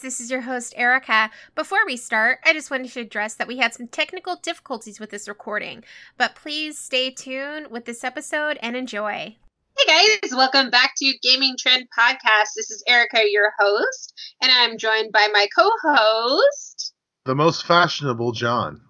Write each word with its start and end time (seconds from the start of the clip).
guys, 0.00 0.14
this 0.14 0.20
is 0.20 0.30
your 0.30 0.40
host, 0.40 0.72
Erica. 0.76 1.30
Before 1.54 1.84
we 1.84 1.96
start, 1.96 2.38
I 2.44 2.52
just 2.52 2.70
wanted 2.70 2.90
to 2.92 3.00
address 3.00 3.34
that 3.34 3.48
we 3.48 3.58
had 3.58 3.74
some 3.74 3.86
technical 3.86 4.36
difficulties 4.36 4.98
with 4.98 5.10
this 5.10 5.28
recording, 5.28 5.84
but 6.16 6.34
please 6.34 6.78
stay 6.78 7.10
tuned 7.10 7.70
with 7.70 7.84
this 7.84 8.02
episode 8.02 8.58
and 8.62 8.76
enjoy. 8.76 9.36
Hey 9.78 10.18
guys, 10.22 10.30
welcome 10.32 10.70
back 10.70 10.94
to 10.98 11.12
Gaming 11.22 11.56
Trend 11.58 11.86
Podcast. 11.96 12.54
This 12.56 12.70
is 12.70 12.82
Erica, 12.86 13.24
your 13.30 13.52
host, 13.58 14.14
and 14.40 14.50
I'm 14.50 14.78
joined 14.78 15.12
by 15.12 15.28
my 15.32 15.46
co 15.54 15.70
host, 15.82 16.94
the 17.24 17.34
most 17.34 17.66
fashionable 17.66 18.32
Jon. 18.32 18.80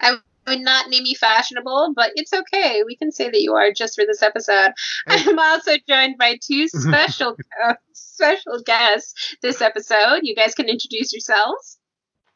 I 0.00 0.16
would 0.46 0.60
not 0.60 0.88
name 0.88 1.04
you 1.06 1.16
fashionable, 1.16 1.94
but 1.96 2.12
it's 2.14 2.32
okay. 2.32 2.82
We 2.86 2.96
can 2.96 3.10
say 3.10 3.30
that 3.30 3.40
you 3.40 3.54
are 3.54 3.72
just 3.72 3.96
for 3.96 4.04
this 4.06 4.22
episode. 4.22 4.72
Hey. 5.08 5.24
I'm 5.26 5.38
also 5.38 5.72
joined 5.88 6.16
by 6.18 6.38
two 6.40 6.68
special 6.68 7.36
uh, 7.66 7.74
special 8.14 8.60
guests 8.64 9.36
this 9.42 9.60
episode. 9.60 10.20
You 10.22 10.34
guys 10.34 10.54
can 10.54 10.68
introduce 10.68 11.12
yourselves. 11.12 11.78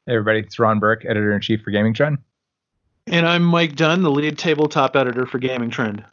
Hey 0.07 0.15
everybody, 0.15 0.41
it's 0.41 0.59
Ron 0.59 0.81
Burke, 0.81 1.05
editor 1.05 1.33
in 1.33 1.41
chief 1.41 1.63
for 1.63 1.71
Gaming 1.71 1.95
Trend. 1.95 2.19
And 3.07 3.27
I'm 3.27 3.45
Mike 3.45 3.77
Dunn, 3.77 4.03
the 4.03 4.11
lead 4.11 4.39
tabletop 4.39 4.97
editor 4.97 5.25
for 5.25 5.39
Gaming 5.39 5.71
Trend. 5.71 6.05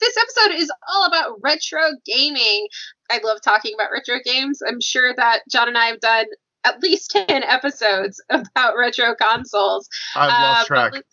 This 0.00 0.16
episode 0.16 0.56
is 0.56 0.70
all 0.88 1.06
about 1.06 1.38
retro 1.42 1.80
gaming. 2.06 2.68
I 3.10 3.20
love 3.24 3.38
talking 3.42 3.72
about 3.74 3.90
retro 3.92 4.16
games. 4.24 4.60
I'm 4.66 4.80
sure 4.80 5.14
that 5.16 5.40
Jon 5.50 5.68
and 5.68 5.78
I 5.78 5.86
have 5.86 6.00
done 6.00 6.26
at 6.64 6.82
least 6.82 7.10
10 7.28 7.42
episodes 7.44 8.22
about 8.30 8.76
retro 8.76 9.14
consoles. 9.14 9.88
I've 10.16 10.28
lost 10.28 10.70
uh, 10.70 10.90
track. 10.90 11.04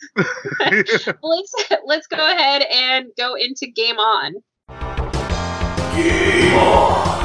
Let's, 0.60 1.08
let's, 1.24 1.54
let's 1.86 2.08
go 2.08 2.18
ahead 2.18 2.64
and 2.64 3.08
go 3.18 3.36
into 3.36 3.68
Game 3.68 3.98
On. 3.98 4.34
Game 5.96 6.54
On. 6.54 7.25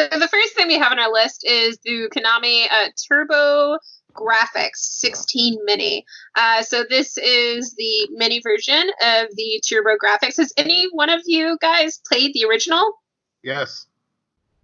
So 0.00 0.18
the 0.18 0.28
first 0.28 0.54
thing 0.54 0.68
we 0.68 0.78
have 0.78 0.92
on 0.92 0.98
our 0.98 1.12
list 1.12 1.44
is 1.44 1.78
the 1.84 2.08
Konami 2.08 2.64
uh, 2.70 2.88
Turbo 3.06 3.76
Graphics 4.14 4.76
16 4.76 5.58
Mini. 5.64 6.06
Uh, 6.34 6.62
so 6.62 6.84
this 6.88 7.18
is 7.18 7.74
the 7.74 8.08
mini 8.12 8.40
version 8.40 8.90
of 9.02 9.28
the 9.36 9.62
Turbo 9.68 9.90
Graphics. 10.02 10.38
Has 10.38 10.54
any 10.56 10.88
one 10.92 11.10
of 11.10 11.20
you 11.26 11.58
guys 11.60 12.00
played 12.10 12.32
the 12.32 12.46
original? 12.48 12.94
Yes. 13.42 13.86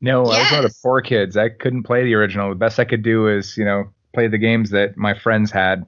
No, 0.01 0.27
yes. 0.27 0.37
I 0.37 0.41
was 0.41 0.51
one 0.53 0.65
of 0.65 0.71
the 0.71 0.79
poor 0.83 1.03
kids. 1.03 1.37
I 1.37 1.51
couldn't 1.51 1.83
play 1.83 2.05
the 2.05 2.15
original. 2.15 2.49
The 2.49 2.55
best 2.55 2.79
I 2.79 2.85
could 2.85 3.03
do 3.03 3.29
is, 3.29 3.59
you 3.59 3.65
know, 3.67 3.91
play 4.15 4.29
the 4.29 4.39
games 4.39 4.71
that 4.71 4.97
my 4.97 5.19
friends 5.19 5.51
had. 5.51 5.85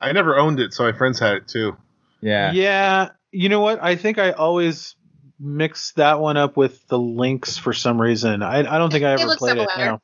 I 0.00 0.10
never 0.10 0.36
owned 0.36 0.58
it, 0.58 0.74
so 0.74 0.82
my 0.82 0.92
friends 0.92 1.20
had 1.20 1.34
it 1.34 1.48
too. 1.48 1.76
Yeah. 2.20 2.50
Yeah. 2.52 3.10
You 3.30 3.48
know 3.48 3.60
what? 3.60 3.80
I 3.82 3.94
think 3.94 4.18
I 4.18 4.32
always 4.32 4.96
mix 5.44 5.92
that 5.92 6.20
one 6.20 6.36
up 6.36 6.56
with 6.56 6.86
the 6.88 6.98
Lynx 6.98 7.58
for 7.58 7.72
some 7.72 8.00
reason. 8.00 8.42
I, 8.42 8.58
I 8.60 8.78
don't 8.78 8.90
think 8.90 9.04
I 9.04 9.12
ever 9.12 9.36
played 9.36 9.50
similar. 9.50 9.68
it. 9.76 9.78
No. 9.78 10.00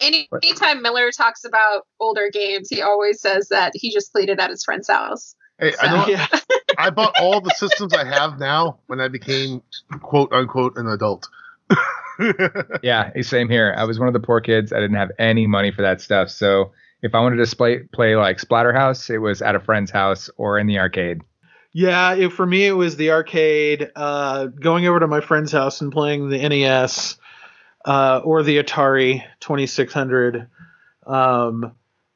Any, 0.00 0.28
anytime 0.42 0.82
Miller 0.82 1.12
talks 1.12 1.44
about 1.44 1.86
older 2.00 2.28
games, 2.30 2.68
he 2.68 2.82
always 2.82 3.20
says 3.20 3.48
that 3.48 3.72
he 3.74 3.92
just 3.92 4.12
played 4.12 4.28
it 4.28 4.40
at 4.40 4.50
his 4.50 4.64
friend's 4.64 4.88
house. 4.88 5.36
Hey, 5.58 5.72
so. 5.72 5.78
I 5.80 5.94
know. 5.94 6.06
Yeah. 6.08 6.26
I 6.76 6.90
bought 6.90 7.16
all 7.20 7.40
the 7.40 7.50
systems 7.50 7.94
I 7.94 8.04
have 8.04 8.38
now 8.38 8.78
when 8.86 9.00
I 9.00 9.08
became 9.08 9.62
quote 10.02 10.32
unquote 10.32 10.76
an 10.76 10.88
adult. 10.88 11.28
yeah, 12.82 13.10
same 13.22 13.48
here. 13.48 13.74
I 13.76 13.84
was 13.84 13.98
one 13.98 14.08
of 14.08 14.14
the 14.14 14.20
poor 14.20 14.40
kids. 14.40 14.72
I 14.72 14.80
didn't 14.80 14.96
have 14.96 15.12
any 15.18 15.46
money 15.46 15.70
for 15.70 15.82
that 15.82 16.00
stuff. 16.00 16.30
So 16.30 16.72
if 17.02 17.14
I 17.14 17.20
wanted 17.20 17.44
to 17.44 17.56
play, 17.56 17.78
play 17.92 18.16
like 18.16 18.38
Splatterhouse, 18.38 19.10
it 19.10 19.18
was 19.18 19.42
at 19.42 19.54
a 19.54 19.60
friend's 19.60 19.90
house 19.90 20.28
or 20.36 20.58
in 20.58 20.66
the 20.66 20.78
arcade. 20.78 21.22
Yeah, 21.76 22.14
it, 22.14 22.32
for 22.32 22.46
me 22.46 22.64
it 22.66 22.72
was 22.72 22.96
the 22.96 23.10
arcade, 23.10 23.90
uh, 23.96 24.46
going 24.46 24.86
over 24.86 25.00
to 25.00 25.08
my 25.08 25.20
friend's 25.20 25.50
house 25.50 25.80
and 25.80 25.90
playing 25.90 26.28
the 26.28 26.48
NES 26.48 27.16
uh, 27.84 28.20
or 28.24 28.44
the 28.44 28.62
Atari 28.62 29.24
2600. 29.40 30.48
Um, 31.04 31.72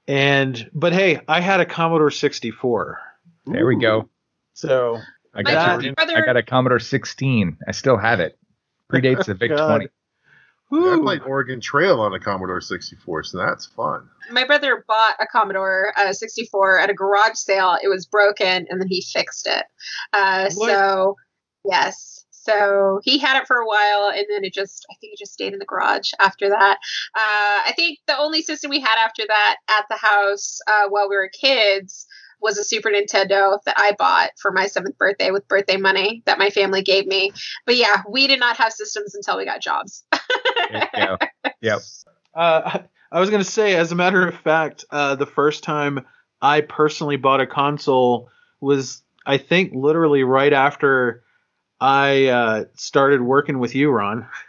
and 0.07 0.71
but 0.73 0.93
hey, 0.93 1.21
I 1.27 1.41
had 1.41 1.59
a 1.59 1.67
Commodore 1.67 2.13
64. 2.13 3.01
There 3.47 3.67
we 3.67 3.77
go. 3.81 4.09
So 4.55 5.01
I 5.35 5.43
got, 5.43 5.81
brother... 5.97 6.17
I 6.17 6.25
got 6.25 6.37
a 6.37 6.43
Commodore 6.45 6.79
16. 6.79 7.59
I 7.67 7.73
still 7.73 7.97
have 7.97 8.21
it. 8.21 8.39
Predates 8.91 9.27
the 9.27 9.35
VIC 9.35 9.51
20. 9.57 9.89
Yeah, 10.71 10.95
I 10.95 10.99
played 10.99 11.23
Oregon 11.23 11.61
Trail 11.61 12.01
on 12.01 12.13
a 12.13 12.21
Commodore 12.21 12.61
64, 12.61 13.25
so 13.25 13.39
that's 13.39 13.67
fun. 13.67 14.09
My 14.31 14.45
brother 14.45 14.85
bought 14.87 15.17
a 15.19 15.27
Commodore 15.27 15.95
uh, 15.97 16.13
64 16.13 16.79
at 16.79 16.91
a 16.91 16.95
garage 16.95 17.37
sale. 17.37 17.79
It 17.83 17.89
was 17.89 18.05
broken, 18.05 18.67
and 18.69 18.81
then 18.81 18.89
he 18.89 19.03
fixed 19.13 19.47
it. 19.47 19.65
Uh, 20.13 20.51
so, 20.51 21.17
yes. 21.65 22.27
So 22.31 23.01
he 23.03 23.19
had 23.19 23.41
it 23.41 23.47
for 23.47 23.57
a 23.57 23.67
while, 23.67 24.11
and 24.15 24.27
then 24.31 24.45
it 24.45 24.53
just, 24.53 24.87
I 24.91 24.95
think 25.01 25.15
it 25.15 25.19
just 25.19 25.33
stayed 25.33 25.55
in 25.55 25.59
the 25.59 25.65
garage 25.65 26.11
after 26.21 26.51
that. 26.51 26.79
Uh, 27.15 27.61
I 27.67 27.73
think 27.75 27.99
the 28.07 28.19
only 28.19 28.43
system 28.43 28.71
we 28.71 28.81
had 28.81 28.99
after 28.99 29.25
that 29.27 29.57
at 29.69 29.85
the 29.89 29.97
house 29.97 30.59
uh, 30.67 30.89
while 30.89 31.09
we 31.09 31.17
were 31.17 31.31
kids 31.41 32.07
was 32.41 32.59
a 32.59 32.65
Super 32.65 32.91
Nintendo 32.91 33.59
that 33.65 33.75
I 33.77 33.93
bought 33.99 34.31
for 34.41 34.53
my 34.53 34.67
seventh 34.67 34.97
birthday 34.99 35.31
with 35.31 35.49
birthday 35.49 35.77
money 35.77 36.23
that 36.27 36.39
my 36.39 36.51
family 36.51 36.83
gave 36.83 37.07
me. 37.07 37.33
But 37.67 37.77
yeah, 37.77 38.03
we 38.09 38.27
did 38.27 38.41
not 38.41 38.57
have 38.57 38.73
systems 38.73 39.15
until 39.15 39.37
we 39.37 39.45
got 39.45 39.61
jobs. 39.61 40.05
yeah. 40.71 41.17
Yep. 41.61 41.81
Uh, 42.35 42.79
I 43.11 43.19
was 43.19 43.31
going 43.31 43.43
to 43.43 43.51
say, 43.51 43.75
as 43.75 43.91
a 43.91 43.97
matter 43.97 44.25
of 44.27 44.35
fact, 44.37 44.85
uh, 44.91 45.17
the 45.17 45.27
first 45.27 45.65
time 45.65 46.07
I 46.41 46.61
personally 46.61 47.17
bought 47.17 47.41
a 47.41 47.49
console 47.49 48.31
was, 48.61 49.03
I 49.27 49.39
think, 49.39 49.73
literally 49.75 50.23
right 50.23 50.53
after 50.53 51.25
I 51.81 52.27
uh, 52.27 52.65
started 52.75 53.23
working 53.23 53.59
with 53.59 53.75
you, 53.75 53.91
Ron. 53.91 54.27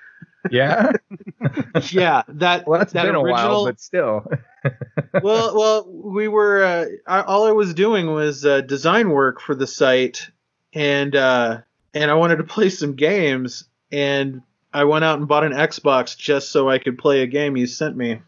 Yeah. 0.52 0.92
yeah. 1.92 2.24
That. 2.28 2.68
Well, 2.68 2.80
that's 2.80 2.94
that 2.94 3.06
been 3.06 3.16
original, 3.16 3.30
a 3.30 3.32
while, 3.32 3.66
but 3.66 3.80
still. 3.80 4.26
well, 5.24 5.58
well, 5.58 5.88
we 5.88 6.28
were. 6.28 6.64
Uh, 6.64 6.86
I, 7.08 7.22
all 7.22 7.48
I 7.48 7.52
was 7.52 7.74
doing 7.74 8.12
was 8.12 8.46
uh, 8.46 8.62
design 8.62 9.10
work 9.10 9.42
for 9.42 9.56
the 9.56 9.68
site, 9.68 10.30
and 10.74 11.16
uh, 11.16 11.62
and 11.94 12.12
I 12.12 12.14
wanted 12.16 12.38
to 12.38 12.44
play 12.44 12.70
some 12.70 12.96
games, 12.96 13.66
and 13.92 14.42
I 14.74 14.86
went 14.86 15.06
out 15.06 15.20
and 15.20 15.28
bought 15.28 15.44
an 15.44 15.54
Xbox 15.54 16.18
just 16.18 16.52
so 16.52 16.70
I 16.70 16.80
could 16.80 16.98
play 16.98 17.22
a 17.22 17.28
game 17.28 17.58
you 17.58 17.68
sent 17.68 17.98
me. 17.98 18.22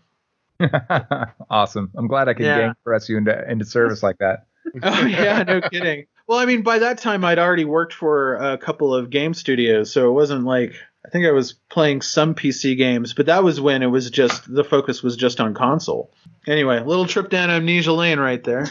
awesome. 1.50 1.92
I'm 1.96 2.08
glad 2.08 2.28
I 2.28 2.34
could 2.34 2.46
yeah. 2.46 2.74
press 2.84 3.10
you 3.10 3.18
into 3.18 3.50
into 3.50 3.66
service 3.66 4.04
like 4.04 4.18
that. 4.20 4.46
oh 4.84 5.06
yeah, 5.06 5.44
no 5.44 5.62
kidding. 5.62 6.06
Well, 6.28 6.40
I 6.40 6.46
mean, 6.46 6.62
by 6.62 6.80
that 6.80 6.98
time 6.98 7.26
I'd 7.26 7.40
already 7.40 7.66
worked 7.66 7.94
for 7.94 8.36
a 8.36 8.58
couple 8.58 8.94
of 8.94 9.10
game 9.10 9.34
studios, 9.34 9.92
so 9.92 10.10
it 10.10 10.14
wasn't 10.14 10.46
like 10.46 10.76
I 11.06 11.09
think 11.09 11.25
I 11.25 11.31
was 11.31 11.53
playing 11.69 12.01
some 12.01 12.35
PC 12.35 12.78
games, 12.78 13.13
but 13.13 13.25
that 13.25 13.44
was 13.44 13.59
when 13.59 13.81
it 13.81 13.88
was 13.88 14.09
just 14.12 14.53
the 14.53 14.63
focus 14.63 15.01
was 15.01 15.16
just 15.16 15.39
on 15.39 15.53
console. 15.53 16.13
Anyway, 16.47 16.78
a 16.78 16.84
little 16.84 17.07
trip 17.07 17.29
down 17.29 17.50
amnesia 17.50 17.91
lane 17.91 18.19
right 18.19 18.44
there. 18.44 18.69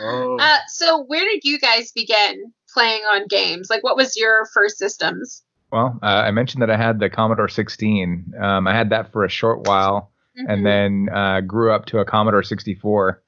oh. 0.00 0.36
uh, 0.40 0.58
so, 0.68 1.04
where 1.04 1.24
did 1.24 1.44
you 1.44 1.58
guys 1.58 1.92
begin 1.92 2.52
playing 2.72 3.02
on 3.02 3.26
games? 3.26 3.68
Like, 3.70 3.82
what 3.82 3.96
was 3.96 4.16
your 4.16 4.46
first 4.52 4.76
systems? 4.76 5.42
Well, 5.70 5.98
uh, 6.02 6.06
I 6.06 6.30
mentioned 6.30 6.60
that 6.62 6.70
I 6.70 6.76
had 6.76 7.00
the 7.00 7.08
Commodore 7.08 7.48
16. 7.48 8.34
Um, 8.38 8.66
I 8.66 8.74
had 8.74 8.90
that 8.90 9.12
for 9.12 9.24
a 9.24 9.30
short 9.30 9.66
while, 9.66 10.12
mm-hmm. 10.38 10.50
and 10.50 10.66
then 10.66 11.08
uh, 11.14 11.40
grew 11.40 11.72
up 11.72 11.86
to 11.86 12.00
a 12.00 12.04
Commodore 12.04 12.42
64. 12.42 13.22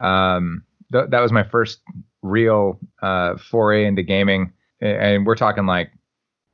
Um, 0.00 0.64
th- 0.90 1.10
that 1.10 1.20
was 1.20 1.30
my 1.30 1.42
first 1.42 1.80
real 2.22 2.80
uh, 3.02 3.36
foray 3.36 3.84
into 3.84 4.02
gaming, 4.02 4.54
and 4.80 5.26
we're 5.26 5.36
talking 5.36 5.66
like 5.66 5.90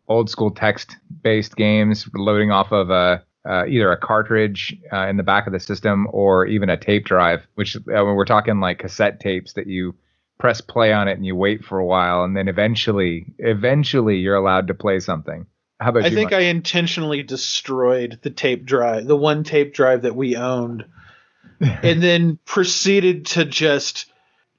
old 0.08 0.30
school 0.30 0.50
text 0.50 0.96
based 1.22 1.56
games 1.56 2.08
loading 2.14 2.50
off 2.50 2.72
of 2.72 2.90
a 2.90 3.22
uh, 3.48 3.64
either 3.66 3.90
a 3.90 3.96
cartridge 3.96 4.76
uh, 4.92 5.06
in 5.06 5.16
the 5.16 5.22
back 5.22 5.46
of 5.46 5.52
the 5.52 5.60
system 5.60 6.06
or 6.10 6.44
even 6.44 6.68
a 6.68 6.76
tape 6.76 7.06
drive, 7.06 7.46
which 7.54 7.76
uh, 7.76 7.80
we're 7.86 8.24
talking 8.26 8.60
like 8.60 8.78
cassette 8.78 9.20
tapes 9.20 9.54
that 9.54 9.66
you 9.66 9.94
press 10.38 10.60
play 10.60 10.92
on 10.92 11.08
it 11.08 11.16
and 11.16 11.24
you 11.24 11.34
wait 11.34 11.64
for 11.64 11.78
a 11.78 11.84
while 11.84 12.24
and 12.24 12.36
then 12.36 12.46
eventually 12.46 13.26
eventually 13.38 14.16
you're 14.16 14.36
allowed 14.36 14.66
to 14.68 14.74
play 14.74 15.00
something. 15.00 15.46
How 15.80 15.90
about 15.90 16.04
I 16.04 16.08
you? 16.08 16.14
think 16.14 16.32
Mike? 16.32 16.40
I 16.40 16.44
intentionally 16.44 17.22
destroyed 17.22 18.18
the 18.22 18.30
tape 18.30 18.64
drive, 18.64 19.06
the 19.06 19.16
one 19.16 19.44
tape 19.44 19.74
drive 19.74 20.02
that 20.02 20.16
we 20.16 20.36
owned, 20.36 20.84
and 21.60 22.02
then 22.02 22.38
proceeded 22.44 23.26
to 23.26 23.44
just 23.44 24.12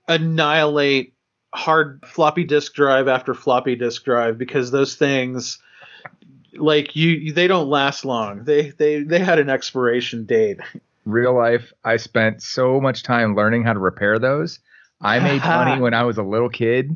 annihilate 0.08 1.14
hard 1.54 2.04
floppy 2.06 2.44
disk 2.44 2.74
drive 2.74 3.08
after 3.08 3.34
floppy 3.34 3.76
disk 3.76 4.04
drive 4.06 4.38
because 4.38 4.72
those 4.72 4.96
things 4.96 5.60
like 6.54 6.96
you 6.96 7.34
they 7.34 7.48
don't 7.48 7.70
last 7.70 8.06
long. 8.06 8.44
They 8.44 8.70
they 8.72 9.04
they 9.04 9.20
had 9.20 9.40
an 9.40 9.50
expiration 9.50 10.26
date. 10.26 10.60
Real 11.06 11.34
life, 11.36 11.74
I 11.84 11.98
spent 11.98 12.42
so 12.44 12.80
much 12.80 13.04
time 13.04 13.36
learning 13.36 13.64
how 13.64 13.74
to 13.74 13.80
repair 13.80 14.20
those. 14.20 14.60
I 15.02 15.20
made 15.20 15.42
money 15.42 15.82
when 15.82 15.94
I 15.94 16.04
was 16.04 16.18
a 16.18 16.24
little 16.24 16.50
kid 16.50 16.96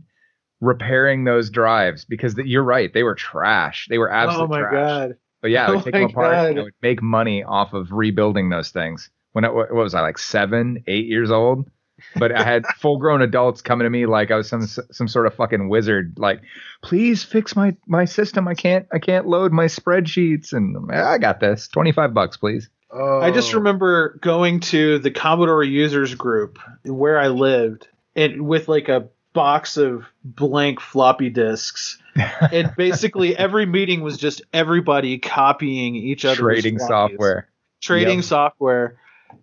repairing 0.62 1.24
those 1.24 1.50
drives 1.50 2.06
because 2.06 2.36
the, 2.36 2.48
you're 2.48 2.64
right, 2.64 2.94
they 2.94 3.04
were 3.04 3.16
trash. 3.16 3.88
They 3.90 3.98
were 3.98 4.12
oh 4.12 4.16
absolute 4.16 4.46
Oh 4.46 4.48
my 4.48 4.60
trash. 4.60 4.72
god. 4.72 5.18
But 5.42 5.52
yeah, 5.52 5.68
I 5.68 5.70
would 5.72 5.80
oh 5.82 5.84
take 5.84 5.94
them 5.94 6.04
apart 6.04 6.32
god. 6.34 6.50
and 6.52 6.60
I 6.60 6.64
would 6.64 6.74
make 6.82 7.02
money 7.02 7.44
off 7.44 7.74
of 7.74 7.92
rebuilding 7.92 8.50
those 8.50 8.70
things. 8.70 9.10
When 9.34 9.46
it, 9.46 9.54
what 9.54 9.74
was 9.74 9.96
I 9.96 10.02
like 10.02 10.18
seven, 10.20 10.84
eight 10.88 11.08
years 11.08 11.32
old? 11.32 11.70
But 12.16 12.32
I 12.32 12.44
had 12.44 12.66
full 12.78 12.98
grown 12.98 13.22
adults 13.22 13.62
coming 13.62 13.86
to 13.86 13.90
me 13.90 14.06
like 14.06 14.32
I 14.32 14.38
was 14.38 14.50
some 14.50 14.66
some 14.66 15.08
sort 15.08 15.28
of 15.28 15.34
fucking 15.36 15.70
wizard. 15.70 16.16
Like, 16.18 16.42
please 16.82 17.24
fix 17.24 17.56
my 17.56 17.76
my 17.88 18.06
system. 18.06 18.48
I 18.48 18.54
can't 18.54 18.88
I 18.92 19.00
can't 19.00 19.28
load 19.28 19.52
my 19.52 19.66
spreadsheets. 19.66 20.54
And 20.54 20.92
I 20.92 21.18
got 21.18 21.40
this. 21.40 21.68
Twenty 21.68 21.92
five 21.92 22.14
bucks, 22.14 22.38
please. 22.38 22.70
Oh. 22.92 23.22
I 23.22 23.32
just 23.32 23.54
oh. 23.54 23.58
remember 23.58 24.20
going 24.22 24.60
to 24.62 25.00
the 25.00 25.12
Commodore 25.12 25.64
users 25.64 26.14
group 26.16 26.60
where 26.84 27.20
I 27.20 27.28
lived, 27.28 27.88
and 28.16 28.46
with 28.46 28.68
like 28.68 28.90
a 28.90 29.10
box 29.34 29.78
of 29.78 30.06
blank 30.24 30.80
floppy 30.80 31.30
disks. 31.30 32.00
and 32.52 32.72
basically 32.78 33.36
every 33.36 33.66
meeting 33.66 34.02
was 34.02 34.18
just 34.18 34.44
everybody 34.54 35.18
copying 35.18 35.96
each 35.96 36.26
other's 36.26 36.38
trading 36.38 36.78
floppies. 36.78 36.88
software. 36.88 37.50
trading 37.82 38.18
Yep. 38.20 38.26
software 38.26 38.98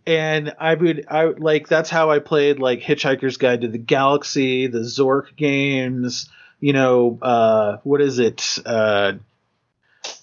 and 0.06 0.54
i 0.58 0.74
would 0.74 1.04
i 1.08 1.24
like 1.24 1.68
that's 1.68 1.90
how 1.90 2.10
i 2.10 2.18
played 2.18 2.58
like 2.58 2.80
hitchhiker's 2.80 3.36
guide 3.36 3.60
to 3.62 3.68
the 3.68 3.78
galaxy 3.78 4.66
the 4.66 4.80
zork 4.80 5.34
games 5.36 6.28
you 6.60 6.72
know 6.72 7.18
uh 7.22 7.78
what 7.84 8.00
is 8.00 8.18
it 8.18 8.58
uh, 8.66 9.12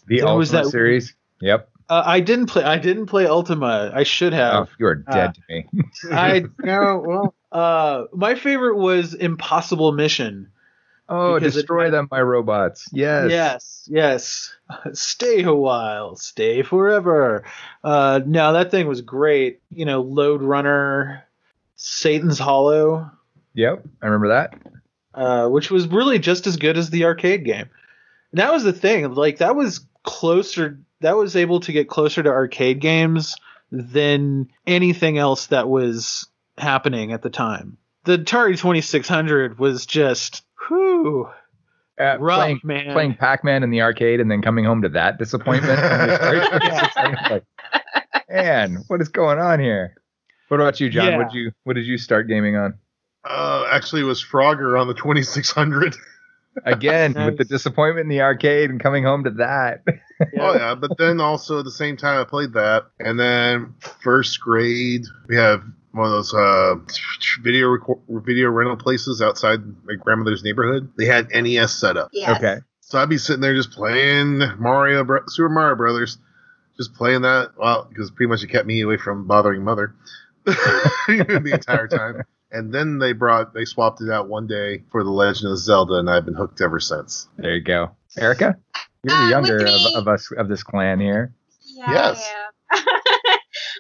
The 0.08 0.24
What 0.24 0.38
was 0.38 0.52
that- 0.52 0.66
series. 0.68 1.14
Yep. 1.42 1.70
uh 1.90 2.04
i 2.06 2.20
didn't 2.20 2.48
play 2.48 2.64
i 2.64 2.78
didn't 2.78 3.06
play 3.06 3.28
ultima 3.28 3.92
i 3.94 4.04
should 4.04 4.34
have. 4.34 4.54
Oh, 4.54 4.58
have 4.60 4.70
you 4.80 4.88
are 4.88 4.96
dead 4.96 5.36
to 5.36 5.42
me. 5.50 5.66
i 6.12 6.44
no 6.60 7.04
well 7.06 7.34
uh 7.52 8.06
my 8.14 8.36
favorite 8.36 8.76
was 8.78 9.14
impossible 9.14 9.92
mission 9.92 10.52
Oh, 11.10 11.36
Because 11.36 11.56
it 11.56 11.62
destroy 11.62 11.90
them, 11.90 12.08
my 12.12 12.22
robots. 12.22 12.90
Yes. 12.92 13.30
Yes, 13.32 13.84
yes. 13.90 14.56
Stay 14.94 15.44
a 15.44 15.54
while, 15.54 16.16
stay 16.18 16.62
forever. 16.64 17.46
Uh, 17.84 18.20
no, 18.26 18.52
that 18.54 18.72
thing 18.72 18.88
was 18.88 19.02
great. 19.02 19.62
You 19.72 19.86
know, 19.86 20.02
Lode 20.02 20.42
Runner, 20.42 21.24
Satan's 21.76 22.40
Hollow, 22.40 23.10
Yep. 23.54 23.84
I 24.02 24.06
remember 24.06 24.28
that. 24.30 24.54
uh, 25.16 25.48
which 25.50 25.72
was 25.72 25.88
really 25.88 26.20
just 26.20 26.46
as 26.46 26.58
good 26.58 26.78
as 26.78 26.90
the 26.92 27.06
arcade 27.06 27.44
game. 27.46 27.70
And 28.32 28.40
that 28.40 28.52
was 28.54 28.64
the 28.64 28.74
thing. 28.74 29.12
Like 29.14 29.38
that 29.40 29.56
was 29.56 29.86
closer. 30.04 30.80
That 31.02 31.16
was 31.16 31.36
able 31.36 31.62
to 31.62 31.72
get 31.72 31.88
closer 31.90 32.22
to 32.22 32.30
arcade 32.30 32.82
games 32.82 33.36
than 33.72 34.50
anything 34.68 35.18
else 35.18 35.48
that 35.48 35.68
was 35.70 36.28
happening 36.58 37.14
at 37.14 37.22
the 37.22 37.30
time. 37.30 37.78
The 38.04 38.18
Atari 38.20 38.58
2600 38.60 39.58
was 39.60 39.86
just 39.86 40.44
whew, 40.68 41.30
Uh, 42.00 42.18
rough, 42.20 42.38
playing, 42.38 42.60
man. 42.64 42.94
playing 42.94 43.16
Pac-Man 43.16 43.64
in 43.64 43.70
the 43.70 43.82
arcade 43.82 44.20
and 44.20 44.30
then 44.30 44.42
coming 44.42 44.66
home 44.66 44.82
to 44.84 44.90
that 44.90 45.18
disappointment. 45.18 45.80
from 45.80 45.90
the 46.08 46.18
Atari 46.18 46.60
2600, 46.60 47.32
like, 47.32 47.44
man, 48.30 48.84
what 48.88 49.02
is 49.02 49.10
going 49.10 49.40
on 49.40 49.60
here? 49.60 49.96
What 50.50 50.60
about 50.60 50.80
you, 50.80 50.90
Jon? 50.90 51.08
Yeah. 51.08 51.18
What 51.18 51.32
did 51.32 51.38
you 51.38 51.52
What 51.64 51.74
did 51.76 51.86
you 51.86 51.98
start 51.98 52.28
gaming 52.28 52.56
on? 52.56 52.76
Uh, 53.26 53.66
actually, 53.72 54.02
it 54.02 54.06
was 54.06 54.24
Frogger 54.24 54.80
on 54.80 54.88
the 54.88 54.94
2600. 54.94 55.96
Again, 56.66 57.14
with 57.14 57.38
the 57.38 57.44
disappointment 57.46 58.06
in 58.06 58.10
the 58.10 58.22
arcade 58.22 58.70
and 58.72 58.80
coming 58.80 59.04
home 59.04 59.24
to 59.26 59.30
that. 59.32 59.84
Oh 60.40 60.56
yeah, 60.56 60.74
but 60.74 60.98
then 60.98 61.22
also 61.22 61.60
at 61.60 61.66
the 61.66 61.70
same 61.72 61.96
time 61.96 62.20
I 62.20 62.24
played 62.24 62.54
that, 62.54 62.86
and 63.00 63.20
then 63.20 63.76
first 64.02 64.42
grade 64.42 65.06
we 65.28 65.36
have 65.36 65.62
one 65.98 66.06
of 66.08 66.12
those 66.14 66.34
uh, 66.34 66.76
video 67.42 67.68
record, 67.70 68.00
video 68.26 68.50
rental 68.50 68.78
places 68.78 69.22
outside 69.22 69.60
my 69.86 69.96
grandmother's 70.00 70.44
neighborhood. 70.44 70.92
They 70.98 71.06
had 71.06 71.30
NES 71.30 71.74
set 71.74 71.98
up, 71.98 72.10
Yes. 72.14 72.38
Okay. 72.38 72.58
so 72.82 73.00
I'd 73.00 73.10
be 73.10 73.18
sitting 73.18 73.42
there 73.42 73.56
just 73.56 73.72
playing 73.72 74.40
Mario, 74.60 75.06
Super 75.28 75.50
Mario 75.50 75.76
Brothers, 75.76 76.18
just 76.78 76.94
playing 76.94 77.24
that. 77.24 77.52
Well, 77.58 77.86
because 77.90 78.12
pretty 78.12 78.30
much 78.30 78.44
it 78.44 78.48
kept 78.48 78.66
me 78.68 78.82
away 78.82 78.98
from 78.98 79.28
bothering 79.28 79.64
mother 79.64 79.96
the 80.46 81.52
entire 81.54 81.88
time. 81.88 82.24
And 82.52 82.74
then 82.74 82.98
they 83.00 83.12
brought 83.12 83.54
they 83.54 83.66
swapped 83.66 84.00
it 84.02 84.10
out 84.10 84.30
one 84.30 84.48
day 84.48 84.84
for 84.92 85.04
the 85.04 85.10
Legend 85.10 85.52
of 85.52 85.58
Zelda, 85.58 85.96
and 85.96 86.10
I've 86.10 86.24
been 86.26 86.34
hooked 86.34 86.62
ever 86.62 86.80
since. 86.80 87.28
There 87.38 87.56
you 87.56 87.62
go, 87.62 87.92
Erica. 88.18 88.56
You're 89.04 89.18
the 89.18 89.24
Uh, 89.26 89.30
younger 89.30 89.66
of, 89.66 89.96
of 89.96 90.08
us 90.08 90.32
of 90.32 90.48
this 90.48 90.64
clan 90.64 91.00
here. 91.02 91.34
Yeah, 91.66 91.92
Yes. 91.92 92.34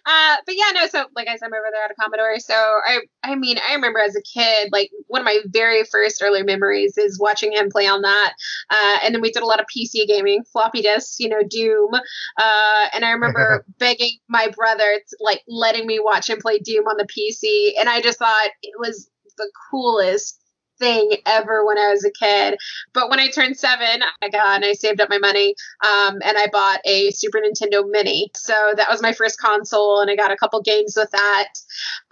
uh, 0.08 0.38
but 0.46 0.56
yeah, 0.56 0.72
no. 0.74 0.88
So, 0.88 1.06
like 1.16 1.28
I 1.28 1.36
said, 1.36 1.50
my 1.52 1.60
brother 1.60 1.78
had 1.82 1.92
a 1.92 2.02
Commodore. 2.02 2.40
So 2.40 2.54
I, 2.56 3.00
I 3.24 3.36
mean, 3.36 3.58
I 3.68 3.76
remember 3.76 4.00
as 4.00 4.16
a 4.16 4.22
kid, 4.22 4.70
like 4.72 4.90
one 5.08 5.20
of 5.22 5.26
my 5.26 5.40
very 5.48 5.84
first 5.84 6.22
early 6.24 6.44
memories 6.44 6.98
is 6.98 7.20
watching 7.20 7.52
him 7.52 7.70
play 7.70 7.88
on 7.88 8.02
that. 8.04 8.34
Uh, 8.70 8.98
and 9.04 9.14
then 9.14 9.22
we 9.22 9.32
did 9.32 9.44
a 9.44 9.46
lot 9.46 9.60
of 9.60 9.66
PC 9.66 10.08
gaming, 10.08 10.44
floppy 10.52 10.82
disks, 10.82 11.20
you 11.20 11.28
know, 11.28 11.42
Doom. 11.50 11.90
Uh, 12.38 12.88
and 12.94 13.04
I 13.04 13.12
remember 13.12 13.66
begging 13.80 14.14
my 14.30 14.48
brother, 14.56 15.00
to, 15.10 15.18
like, 15.20 15.44
letting 15.48 15.86
me 15.86 16.00
watch 16.00 16.30
him 16.30 16.40
play 16.40 16.60
Doom 16.60 16.86
on 16.86 16.96
the 16.98 17.06
PC, 17.06 17.80
and 17.80 17.90
I 17.90 18.02
just 18.02 18.20
thought 18.20 18.50
it 18.64 18.74
was 18.80 19.10
the 19.38 19.52
coolest 19.70 20.42
thing 20.80 21.18
ever 21.26 21.66
when 21.66 21.78
I 21.78 21.90
was 21.92 22.06
a 22.06 22.12
kid. 22.12 22.58
But 22.94 23.10
when 23.10 23.20
I 23.20 23.30
turned 23.30 23.58
seven, 23.58 24.02
I 24.22 24.30
got 24.30 24.58
and 24.58 24.66
I 24.66 24.74
saved 24.74 25.02
up 25.02 25.10
my 25.10 25.18
money 25.18 25.56
um, 25.84 26.20
and 26.24 26.38
I 26.38 26.48
bought 26.52 26.80
a 26.86 27.12
Super 27.12 27.40
Nintendo 27.40 27.84
Mini. 27.90 28.30
So 28.36 28.74
that 28.76 28.90
was 28.90 29.02
my 29.02 29.14
first 29.14 29.40
console, 29.40 30.00
and 30.00 30.10
I 30.10 30.16
got 30.16 30.32
a 30.32 30.38
couple 30.38 30.62
games 30.62 30.96
with 30.98 31.12
that. 31.12 31.50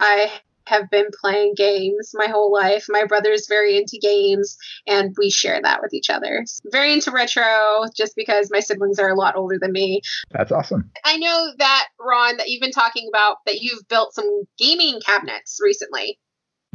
I 0.00 0.30
have 0.66 0.90
been 0.90 1.06
playing 1.20 1.54
games 1.56 2.10
my 2.14 2.26
whole 2.26 2.52
life. 2.52 2.86
My 2.88 3.04
brother's 3.04 3.46
very 3.48 3.76
into 3.76 3.98
games, 4.00 4.56
and 4.86 5.14
we 5.16 5.30
share 5.30 5.60
that 5.62 5.80
with 5.80 5.94
each 5.94 6.10
other. 6.10 6.44
Very 6.66 6.92
into 6.92 7.10
retro, 7.10 7.84
just 7.96 8.14
because 8.16 8.50
my 8.50 8.60
siblings 8.60 8.98
are 8.98 9.08
a 9.08 9.14
lot 9.14 9.36
older 9.36 9.58
than 9.60 9.72
me. 9.72 10.00
That's 10.30 10.52
awesome. 10.52 10.90
I 11.04 11.16
know 11.18 11.52
that 11.58 11.86
Ron, 12.00 12.36
that 12.38 12.48
you've 12.48 12.60
been 12.60 12.72
talking 12.72 13.08
about 13.08 13.38
that 13.46 13.60
you've 13.60 13.86
built 13.88 14.14
some 14.14 14.44
gaming 14.58 15.00
cabinets 15.04 15.58
recently. 15.62 16.18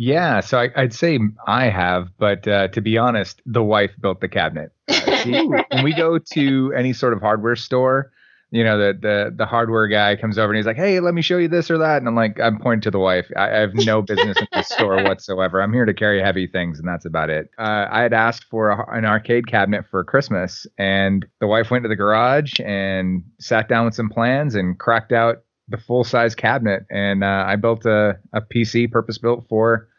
Yeah, 0.04 0.40
so 0.40 0.58
I, 0.58 0.70
I'd 0.76 0.96
say 0.96 1.20
I 1.46 1.66
have, 1.66 2.08
but 2.18 2.48
uh, 2.48 2.70
to 2.70 2.82
be 2.82 2.98
honest, 2.98 3.40
the 3.46 3.62
wife 3.62 3.92
built 4.02 4.20
the 4.20 4.28
cabinet. 4.28 4.72
Uh, 4.90 5.16
she, 5.18 5.32
when 5.32 5.84
we 5.84 5.94
go 5.94 6.18
to 6.34 6.74
any 6.76 6.92
sort 6.92 7.14
of 7.14 7.22
hardware 7.22 7.56
store, 7.56 8.12
you 8.50 8.64
know, 8.64 8.80
the, 8.80 8.98
the 9.00 9.36
the 9.38 9.46
hardware 9.46 9.88
guy 9.88 10.16
comes 10.16 10.40
over 10.40 10.52
and 10.52 10.58
he's 10.58 10.66
like, 10.66 10.76
"Hey, 10.76 11.00
let 11.02 11.14
me 11.14 11.22
show 11.22 11.38
you 11.38 11.48
this 11.48 11.70
or 11.70 11.78
that," 11.78 11.98
and 11.98 12.08
I'm 12.08 12.16
like, 12.16 12.40
I'm 12.40 12.58
pointing 12.58 12.82
to 12.82 12.90
the 12.90 12.98
wife. 12.98 13.28
I, 13.38 13.52
I 13.52 13.60
have 13.60 13.76
no 13.76 14.02
business 14.02 14.38
in 14.40 14.48
this 14.52 14.70
store 14.70 15.04
whatsoever. 15.04 15.62
I'm 15.62 15.72
here 15.72 15.86
to 15.86 15.94
carry 15.94 16.20
heavy 16.20 16.48
things, 16.48 16.80
and 16.80 16.88
that's 16.88 17.06
about 17.06 17.30
it. 17.30 17.52
Uh, 17.60 17.86
I 17.92 18.02
had 18.02 18.12
asked 18.12 18.46
for 18.50 18.72
a, 18.72 18.98
an 18.98 19.06
arcade 19.06 19.46
cabinet 19.46 19.86
for 19.92 20.04
Christmas, 20.04 20.66
and 20.80 21.28
the 21.42 21.48
wife 21.48 21.70
went 21.70 21.84
to 21.84 21.90
the 21.90 21.96
garage 21.96 22.60
and 22.60 23.24
sat 23.40 23.70
down 23.70 23.86
with 23.86 23.94
some 23.94 24.10
plans 24.10 24.56
and 24.56 24.80
cracked 24.80 25.12
out 25.12 25.44
the 25.68 25.78
full 25.78 26.04
size 26.04 26.34
cabinet, 26.34 26.88
and 26.90 27.24
uh, 27.24 27.46
I 27.48 27.56
built 27.56 27.86
a, 27.86 28.18
a 28.34 28.42
PC 28.42 28.90
purpose 28.92 29.20
built 29.20 29.46
for 29.48 29.90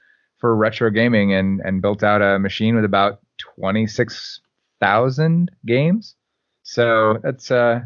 for 0.43 0.57
retro 0.57 0.91
gaming 0.91 1.33
and 1.33 1.61
and 1.65 1.81
built 1.81 2.03
out 2.03 2.21
a 2.21 2.37
machine 2.39 2.75
with 2.75 2.85
about 2.85 3.21
twenty 3.39 3.87
six 3.87 4.41
thousand 4.81 5.53
games. 5.65 6.17
So 6.65 7.19
that's 7.23 7.51
uh 7.51 7.81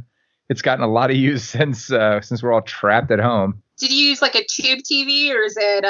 it's 0.49 0.63
gotten 0.63 0.83
a 0.83 0.89
lot 0.89 1.11
of 1.11 1.17
use 1.29 1.45
since 1.45 1.93
uh 1.93 2.21
since 2.23 2.43
we're 2.43 2.53
all 2.53 2.63
trapped 2.63 3.13
at 3.13 3.21
home. 3.21 3.63
Did 3.79 3.93
you 3.93 4.09
use 4.09 4.23
like 4.23 4.35
a 4.35 4.45
tube 4.45 4.79
TV 4.91 5.31
or 5.31 5.43
is 5.43 5.57
it 5.59 5.85
uh, 5.85 5.89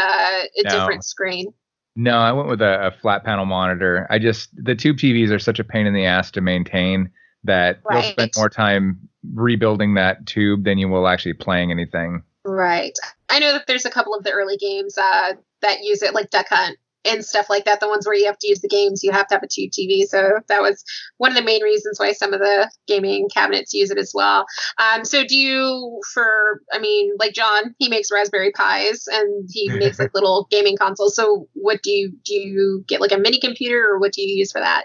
a 0.59 0.63
No. 0.65 0.71
different 0.71 1.05
screen? 1.05 1.55
No, 1.95 2.19
I 2.19 2.33
went 2.33 2.49
with 2.49 2.61
a, 2.61 2.89
a 2.89 2.91
flat 2.91 3.25
panel 3.25 3.47
monitor. 3.47 4.09
I 4.11 4.19
just 4.19 4.51
the 4.57 4.75
tube 4.75 4.97
TVs 4.97 5.31
are 5.31 5.39
such 5.39 5.61
a 5.61 5.65
pain 5.65 5.87
in 5.87 5.95
the 5.95 6.05
ass 6.05 6.33
to 6.33 6.41
maintain 6.41 7.11
that 7.45 7.79
you'll 7.89 8.03
spend 8.03 8.33
more 8.37 8.51
time 8.51 9.09
rebuilding 9.35 9.95
that 9.95 10.27
tube 10.27 10.65
than 10.65 10.79
you 10.79 10.89
will 10.89 11.07
actually 11.07 11.35
playing 11.35 11.71
anything. 11.71 12.25
Right. 12.45 12.97
I 13.29 13.39
know 13.39 13.53
that 13.53 13.69
there's 13.69 13.85
a 13.87 13.91
couple 13.91 14.15
of 14.15 14.25
the 14.25 14.33
early 14.33 14.57
games 14.57 14.99
uh, 14.99 15.35
that 15.67 15.83
use 15.83 16.03
it, 16.03 16.15
like 16.15 16.31
Duck 16.31 16.47
Hunt 16.49 16.79
and 17.05 17.25
stuff 17.25 17.49
like 17.49 17.65
that. 17.67 17.79
The 17.81 17.87
ones 17.89 18.05
where 18.07 18.17
you 18.17 18.27
have 18.27 18.39
to 18.39 18.49
use 18.49 18.61
the 18.61 18.69
games, 18.69 19.05
you 19.05 19.13
have 19.13 19.29
to 19.29 19.35
have 19.35 19.43
a 19.43 19.49
tube 19.49 19.71
TV. 19.71 20.05
So 20.05 20.41
that 20.49 20.61
was 20.61 20.83
one 21.19 21.31
of 21.31 21.37
the 21.37 21.43
main 21.45 21.63
reasons 21.63 22.01
why 22.01 22.13
some 22.13 22.33
of 22.33 22.41
the 22.41 22.69
gaming 22.89 23.29
cabinets 23.33 23.73
use 23.73 23.91
it 23.91 23.99
as 23.99 24.11
well. 24.15 24.45
Um, 24.79 25.05
so 25.05 25.25
do 25.25 25.37
you, 25.37 26.01
for, 26.13 26.61
I 26.73 26.79
mean, 26.81 27.13
like 27.19 27.33
Jon, 27.33 27.75
he 27.79 27.89
makes 27.89 28.09
Raspberry 28.13 28.53
Pis 28.57 29.07
and 29.07 29.49
he 29.53 29.69
makes 29.79 29.99
like 30.01 30.11
little 30.15 30.49
gaming 30.51 30.77
consoles. 30.77 31.15
So 31.15 31.47
what 31.53 31.81
do 31.83 31.91
you 31.93 32.13
do? 32.25 32.35
You 32.35 32.85
get 32.89 33.01
like 33.01 33.13
a 33.13 33.19
mini 33.19 33.39
computer, 33.39 33.87
or 33.89 34.01
what 34.01 34.13
do 34.13 34.23
you 34.23 34.35
use 34.37 34.51
for 34.51 34.61
that? 34.61 34.85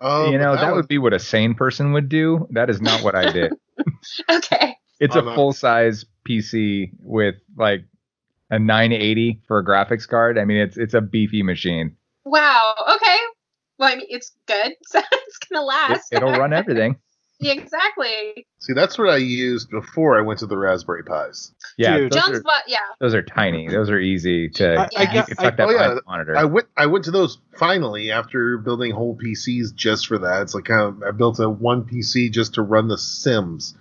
Oh, 0.00 0.30
you 0.30 0.36
know, 0.36 0.54
that 0.56 0.62
one- 0.66 0.74
would 0.76 0.88
be 0.88 0.98
what 0.98 1.14
a 1.14 1.18
sane 1.20 1.54
person 1.54 1.92
would 1.92 2.08
do. 2.08 2.46
That 2.50 2.68
is 2.68 2.80
not 2.82 3.02
what 3.02 3.14
I 3.14 3.32
did. 3.32 3.52
Okay. 4.30 4.76
It's 5.00 5.16
Oh, 5.16 5.20
a 5.20 5.22
no. 5.22 5.34
full 5.34 5.52
size 5.52 6.04
PC 6.28 6.90
with 7.00 7.36
like 7.56 7.80
a 8.52 8.58
980 8.58 9.40
for 9.48 9.58
a 9.58 9.64
graphics 9.64 10.06
card. 10.06 10.38
I 10.38 10.44
mean, 10.44 10.58
it's 10.58 10.76
it's 10.76 10.94
a 10.94 11.00
beefy 11.00 11.42
machine. 11.42 11.96
Wow. 12.24 12.74
Okay. 12.96 13.16
Well, 13.78 13.92
I 13.92 13.96
mean, 13.96 14.06
it's 14.10 14.30
good. 14.46 14.74
So 14.86 15.00
it's 15.10 15.38
gonna 15.50 15.64
last. 15.64 16.12
it'll 16.12 16.30
run 16.32 16.52
everything. 16.52 16.96
Yeah, 17.40 17.54
exactly. 17.54 18.46
See, 18.60 18.72
that's 18.72 18.96
what 18.96 19.08
I 19.10 19.16
used 19.16 19.68
before 19.68 20.16
I 20.16 20.22
went 20.22 20.38
to 20.40 20.46
the 20.46 20.56
Raspberry 20.56 21.02
Pis. 21.02 21.52
Yeah, 21.76 21.96
Dude. 21.96 22.12
those 22.12 22.22
John's 22.22 22.38
are, 22.38 22.42
butt. 22.44 22.62
Yeah. 22.68 22.76
those 23.00 23.14
are 23.14 23.22
tiny. 23.22 23.66
Those 23.68 23.90
are 23.90 23.98
easy 23.98 24.48
to. 24.50 24.74
I- 24.76 24.82
I 24.96 25.00
you 25.02 25.12
got- 25.12 25.26
can 25.26 25.36
tuck 25.38 25.52
I- 25.54 25.56
that 25.56 25.66
oh, 25.66 25.70
yeah, 25.72 25.98
monitor. 26.06 26.36
I 26.36 26.44
went 26.44 26.68
I 26.76 26.86
went 26.86 27.04
to 27.06 27.10
those 27.10 27.38
finally 27.58 28.12
after 28.12 28.58
building 28.58 28.92
whole 28.92 29.18
PCs 29.18 29.74
just 29.74 30.06
for 30.06 30.18
that. 30.18 30.42
It's 30.42 30.54
like 30.54 30.66
kind 30.66 30.82
of 30.82 31.02
I 31.02 31.10
built 31.10 31.40
a 31.40 31.48
one 31.50 31.82
PC 31.82 32.30
just 32.30 32.54
to 32.54 32.62
run 32.62 32.86
the 32.86 32.96
Sims. 32.98 33.74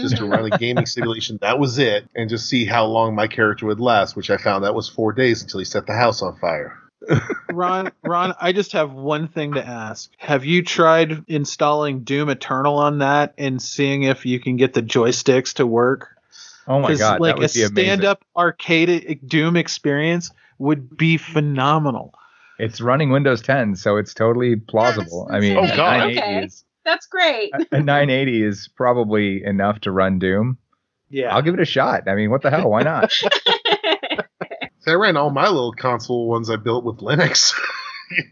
Just 0.00 0.16
to 0.16 0.26
run 0.26 0.40
a 0.40 0.42
mm-hmm. 0.44 0.56
gaming 0.56 0.86
simulation. 0.86 1.38
That 1.40 1.58
was 1.58 1.78
it, 1.78 2.08
and 2.14 2.28
just 2.28 2.48
see 2.48 2.64
how 2.64 2.86
long 2.86 3.14
my 3.14 3.26
character 3.26 3.66
would 3.66 3.80
last. 3.80 4.16
Which 4.16 4.30
I 4.30 4.36
found 4.36 4.64
that 4.64 4.74
was 4.74 4.88
four 4.88 5.12
days 5.12 5.42
until 5.42 5.58
he 5.58 5.64
set 5.64 5.86
the 5.86 5.94
house 5.94 6.22
on 6.22 6.36
fire. 6.36 6.78
Ron, 7.52 7.92
Ron, 8.02 8.34
I 8.40 8.52
just 8.52 8.72
have 8.72 8.92
one 8.92 9.28
thing 9.28 9.52
to 9.54 9.66
ask. 9.66 10.10
Have 10.18 10.44
you 10.44 10.62
tried 10.62 11.24
installing 11.28 12.00
Doom 12.04 12.30
Eternal 12.30 12.76
on 12.76 12.98
that 12.98 13.34
and 13.36 13.60
seeing 13.60 14.04
if 14.04 14.24
you 14.24 14.40
can 14.40 14.56
get 14.56 14.72
the 14.72 14.82
joysticks 14.82 15.54
to 15.54 15.66
work? 15.66 16.16
Oh 16.66 16.80
my 16.80 16.94
god, 16.94 17.20
like 17.20 17.34
that 17.34 17.38
would 17.40 17.50
a 17.50 17.52
be 17.52 17.62
amazing. 17.62 17.84
stand-up 17.84 18.24
arcade 18.36 18.88
eh, 18.88 19.14
Doom 19.26 19.56
experience 19.56 20.30
would 20.58 20.96
be 20.96 21.18
phenomenal. 21.18 22.14
It's 22.58 22.80
running 22.80 23.10
Windows 23.10 23.42
10, 23.42 23.76
so 23.76 23.96
it's 23.96 24.14
totally 24.14 24.56
plausible. 24.56 25.28
I 25.30 25.40
mean, 25.40 25.56
Oh, 25.56 25.66
God. 25.66 25.98
980 25.98 26.20
Okay. 26.20 26.48
Is 26.86 26.90
That's 26.92 27.06
great. 27.06 27.52
a 27.72 27.80
980 27.80 28.42
is 28.42 28.68
probably 28.76 29.42
enough 29.44 29.80
to 29.80 29.90
run 29.92 30.18
Doom. 30.18 30.58
Yeah. 31.10 31.34
I'll 31.34 31.42
give 31.42 31.54
it 31.54 31.60
a 31.60 31.64
shot. 31.64 32.08
I 32.08 32.14
mean, 32.14 32.30
what 32.30 32.42
the 32.42 32.50
hell? 32.50 32.70
Why 32.70 32.82
not? 32.82 33.12
So 34.80 34.92
I 34.92 34.96
ran 34.96 35.16
all 35.16 35.30
my 35.30 35.46
little 35.48 35.72
console 35.72 36.28
ones 36.28 36.50
I 36.50 36.56
built 36.56 36.84
with 36.84 36.98
Linux. 36.98 37.54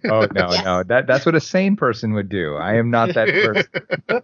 Oh 0.05 0.27
no, 0.35 0.51
Yes. 0.53 0.65
no. 0.65 0.83
That 0.83 1.07
that's 1.07 1.25
what 1.25 1.35
a 1.35 1.41
sane 1.41 1.77
person 1.77 2.13
would 2.13 2.29
do. 2.29 2.57
I 2.57 2.75
am 2.75 2.91
not 2.91 3.15
that 3.15 3.29
person. 4.09 4.23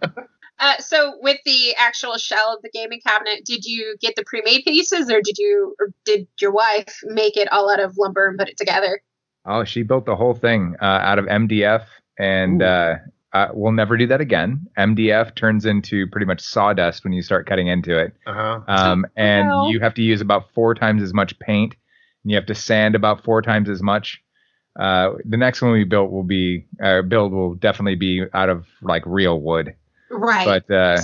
Uh, 0.61 0.77
so 0.79 1.15
with 1.23 1.39
the 1.47 1.75
actual 1.79 2.19
shell 2.19 2.55
of 2.55 2.61
the 2.63 2.69
gaming 2.69 3.01
cabinet, 3.05 3.47
did 3.47 3.65
you 3.65 3.97
get 3.99 4.15
the 4.15 4.25
pre-made 4.27 4.63
pieces, 4.65 5.11
or 5.11 5.23
did 5.23 5.39
you, 5.39 5.75
or 5.81 5.89
did 6.05 6.29
your 6.39 6.53
wife 6.53 7.01
make 7.05 7.39
it 7.39 7.51
all 7.51 7.71
out 7.73 7.81
of 7.81 7.97
lumber 7.97 8.29
and 8.29 8.39
put 8.39 8.49
it 8.51 8.59
together? 8.59 9.01
Oh, 9.47 9.65
she 9.65 9.83
built 9.83 10.05
the 10.05 10.15
whole 10.17 10.35
thing 10.35 10.77
uh, 10.83 10.85
out 10.85 11.19
of 11.19 11.25
MDF, 11.25 11.87
and 12.19 12.63
uh, 12.63 12.97
uh, 13.33 13.49
we'll 13.53 13.73
never 13.73 13.97
do 13.97 14.07
that 14.07 14.21
again. 14.21 14.67
MDF 14.79 15.35
turns 15.35 15.67
into 15.67 16.07
pretty 16.07 16.27
much 16.27 16.41
sawdust 16.41 17.05
when 17.05 17.13
you 17.13 17.23
start 17.23 17.47
cutting 17.47 17.67
into 17.67 17.99
it, 17.99 18.15
uh-huh. 18.27 18.61
um, 18.67 19.07
and 19.17 19.49
no. 19.49 19.69
you 19.69 19.81
have 19.81 19.95
to 19.95 20.03
use 20.03 20.21
about 20.21 20.51
four 20.55 20.75
times 20.75 21.03
as 21.03 21.13
much 21.13 21.39
paint, 21.39 21.77
and 22.25 22.31
you 22.31 22.37
have 22.37 22.47
to 22.47 22.55
sand 22.55 22.95
about 22.95 23.25
four 23.25 23.43
times 23.43 23.69
as 23.69 23.83
much. 23.83 24.23
Uh, 24.79 25.15
the 25.25 25.37
next 25.37 25.61
one 25.61 25.73
we 25.73 25.85
built 25.85 26.11
will 26.11 26.23
be 26.23 26.65
uh, 26.83 27.03
build 27.03 27.33
will 27.33 27.55
definitely 27.55 27.97
be 27.97 28.25
out 28.33 28.49
of 28.49 28.67
like 28.81 29.03
real 29.05 29.41
wood. 29.41 29.75
Right. 30.11 30.47
but 30.67 30.75
uh, 30.75 30.99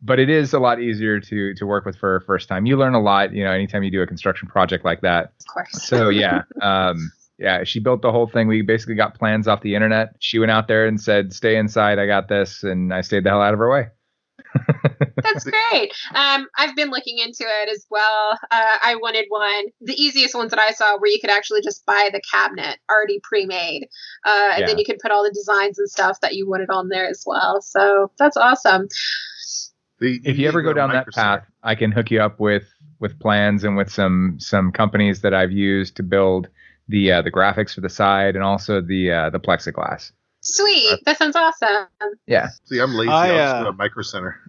but 0.00 0.18
it 0.18 0.30
is 0.30 0.52
a 0.54 0.58
lot 0.58 0.80
easier 0.80 1.20
to 1.20 1.54
to 1.54 1.66
work 1.66 1.84
with 1.84 1.96
for 1.96 2.16
a 2.16 2.20
first 2.22 2.48
time. 2.48 2.64
You 2.64 2.76
learn 2.76 2.94
a 2.94 3.00
lot, 3.00 3.34
you 3.34 3.44
know, 3.44 3.50
anytime 3.50 3.82
you 3.82 3.90
do 3.90 4.00
a 4.00 4.06
construction 4.06 4.48
project 4.48 4.84
like 4.84 5.00
that. 5.02 5.32
of 5.40 5.46
course. 5.46 5.82
So 5.82 6.08
yeah, 6.08 6.42
um, 6.62 7.12
yeah, 7.38 7.64
she 7.64 7.80
built 7.80 8.02
the 8.02 8.12
whole 8.12 8.26
thing. 8.26 8.48
We 8.48 8.62
basically 8.62 8.94
got 8.94 9.14
plans 9.18 9.46
off 9.48 9.60
the 9.62 9.74
internet. 9.74 10.14
She 10.20 10.38
went 10.38 10.50
out 10.50 10.68
there 10.68 10.86
and 10.86 11.00
said, 11.00 11.32
"Stay 11.32 11.56
inside. 11.56 11.98
I 11.98 12.06
got 12.06 12.28
this," 12.28 12.62
and 12.62 12.92
I 12.92 13.00
stayed 13.02 13.24
the 13.24 13.30
hell 13.30 13.42
out 13.42 13.52
of 13.52 13.58
her 13.58 13.70
way. 13.70 13.88
That's 15.22 15.44
great. 15.44 15.92
Um, 16.14 16.46
I've 16.56 16.74
been 16.76 16.90
looking 16.90 17.18
into 17.18 17.44
it 17.44 17.68
as 17.70 17.86
well. 17.90 18.38
Uh, 18.50 18.78
I 18.82 18.96
wanted 18.96 19.26
one. 19.28 19.64
The 19.80 19.94
easiest 20.00 20.34
ones 20.34 20.50
that 20.50 20.60
I 20.60 20.70
saw 20.72 20.98
where 20.98 21.10
you 21.10 21.18
could 21.20 21.30
actually 21.30 21.60
just 21.62 21.84
buy 21.86 22.08
the 22.12 22.20
cabinet 22.30 22.78
already 22.90 23.20
pre-made, 23.22 23.88
uh, 24.24 24.50
and 24.54 24.62
then 24.68 24.78
you 24.78 24.84
could 24.84 24.98
put 24.98 25.10
all 25.10 25.22
the 25.22 25.30
designs 25.32 25.78
and 25.78 25.88
stuff 25.90 26.20
that 26.20 26.34
you 26.34 26.48
wanted 26.48 26.70
on 26.70 26.88
there 26.88 27.06
as 27.08 27.22
well. 27.26 27.60
So 27.60 28.10
that's 28.18 28.36
awesome. 28.36 28.88
The- 29.98 30.20
If 30.24 30.38
you 30.38 30.48
ever 30.48 30.62
go 30.62 30.72
down 30.72 30.90
that 30.90 31.06
path, 31.12 31.44
I 31.62 31.74
can 31.74 31.92
hook 31.92 32.10
you 32.10 32.20
up 32.22 32.40
with 32.40 32.64
with 32.98 33.18
plans 33.20 33.62
and 33.64 33.76
with 33.76 33.90
some 33.92 34.36
some 34.38 34.72
companies 34.72 35.20
that 35.22 35.34
I've 35.34 35.52
used 35.52 35.96
to 35.96 36.02
build 36.02 36.48
the 36.88 37.12
uh, 37.12 37.22
the 37.22 37.30
graphics 37.30 37.74
for 37.74 37.80
the 37.80 37.88
side 37.88 38.34
and 38.34 38.44
also 38.44 38.80
the 38.80 39.10
uh, 39.10 39.30
the 39.30 39.40
plexiglass. 39.40 40.12
Sweet. 40.40 40.92
Uh, 40.92 40.96
that 41.06 41.18
sounds 41.18 41.34
awesome. 41.34 41.88
Yeah, 42.26 42.48
See, 42.64 42.78
I'm 42.78 42.94
lazy. 42.94 43.10
I, 43.10 43.28
I, 43.28 43.32
will 43.32 43.38
just 43.38 43.54
uh, 43.54 43.58
go 43.64 43.70
to 43.70 43.76
Micro 43.76 44.02
Center. 44.02 44.40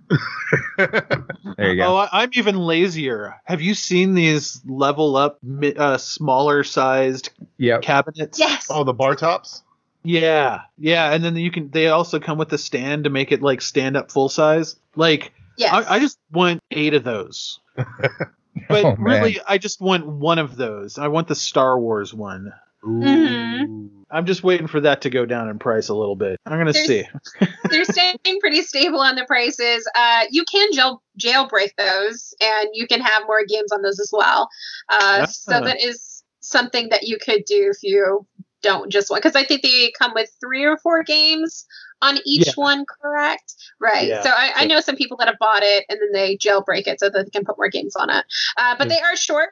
there 1.58 1.72
you 1.74 1.82
go. 1.82 1.88
Oh, 1.88 1.96
I, 1.96 2.10
I'm 2.12 2.30
even 2.34 2.56
lazier. 2.58 3.36
Have 3.46 3.62
you 3.62 3.74
seen 3.74 4.14
these 4.14 4.62
level 4.68 5.18
up, 5.18 5.40
uh, 5.76 5.98
smaller 5.98 6.64
sized 6.64 7.32
Yep. 7.58 7.82
cabinets? 7.82 8.38
Yes. 8.38 8.68
oh, 8.70 8.84
the 8.84 8.94
bar 8.94 9.16
tops. 9.16 9.64
Yeah, 10.04 10.62
yeah, 10.78 11.12
and 11.12 11.24
then 11.24 11.36
you 11.36 11.52
can. 11.52 11.70
They 11.72 11.88
also 11.88 12.20
come 12.20 12.38
with 12.38 12.54
a 12.54 12.58
stand 12.58 13.06
to 13.06 13.10
make 13.10 13.32
it 13.32 13.42
like 13.42 13.62
stand 13.62 13.98
up 13.98 14.12
full 14.12 14.30
size. 14.30 14.76
Like 14.96 15.34
yes. 15.58 15.74
I, 15.74 15.96
I 15.96 16.00
just 16.00 16.20
want 16.32 16.62
eight 16.72 16.94
of 16.94 17.04
those. 17.04 17.60
But 18.70 18.86
Oh, 18.86 18.96
really, 18.98 19.40
I 19.48 19.58
just 19.58 19.82
want 19.82 20.06
one 20.08 20.40
of 20.40 20.56
those. 20.56 20.98
I 20.98 21.08
want 21.08 21.28
the 21.28 21.36
Star 21.36 21.80
Wars 21.80 22.14
one. 22.14 22.54
Ooh. 22.86 22.90
Mhm. 23.02 23.90
I'm 24.10 24.26
just 24.26 24.42
waiting 24.44 24.68
for 24.68 24.80
that 24.82 25.02
to 25.02 25.10
go 25.10 25.26
down 25.26 25.50
in 25.50 25.60
price 25.60 25.90
a 25.90 25.94
little 25.94 26.16
bit. 26.16 26.40
I'm 26.46 26.58
gonna 26.58 26.72
There's- 26.72 26.88
see. 26.88 27.04
They're 27.70 27.84
staying 27.84 28.18
pretty 28.40 28.62
stable 28.62 29.00
on 29.02 29.16
the 29.16 29.26
prices. 29.26 29.86
Uh, 29.96 30.26
you 30.32 30.46
can 30.46 30.72
jail 30.72 31.02
jailbreak 31.20 31.72
those, 31.78 32.34
and 32.40 32.70
you 32.74 32.88
can 32.88 33.02
have 33.02 33.24
more 33.28 33.44
games 33.46 33.72
on 33.74 33.82
those 33.82 34.00
as 34.00 34.10
well. 34.14 34.48
Uh, 34.88 35.26
So 35.26 35.60
that 35.60 35.82
is 35.84 36.24
something 36.40 36.88
that 36.90 37.04
you 37.04 37.18
could 37.18 37.44
do 37.46 37.70
if 37.72 37.78
you 37.84 38.26
don't 38.68 38.92
just 38.92 39.10
want. 39.10 39.24
Because 39.24 39.36
I 39.36 39.44
think 39.46 39.62
they 39.62 39.92
come 39.98 40.12
with 40.14 40.30
three 40.40 40.66
or 40.66 40.78
four 40.78 41.04
games 41.04 41.66
on 42.02 42.18
each 42.26 42.48
Yeah. 42.48 42.54
one, 42.56 42.86
correct? 43.02 43.54
Right. 43.80 44.08
Yeah. 44.08 44.22
So 44.22 44.30
I, 44.30 44.52
I 44.58 44.66
know 44.66 44.82
some 44.82 44.96
people 44.96 45.18
that 45.18 45.28
have 45.28 45.40
bought 45.40 45.64
it 45.64 45.86
and 45.90 45.98
then 46.02 46.12
they 46.14 46.38
jailbreak 46.38 46.86
it 46.88 47.00
so 47.00 47.10
that 47.10 47.24
they 47.26 47.30
can 47.32 47.46
put 47.46 47.58
more 47.58 47.70
games 47.70 47.96
on 47.96 48.10
it. 48.10 48.26
Uh, 48.58 48.76
but 48.78 48.88
Yeah. 48.88 48.96
they 48.96 49.02
are 49.02 49.16
short. 49.16 49.50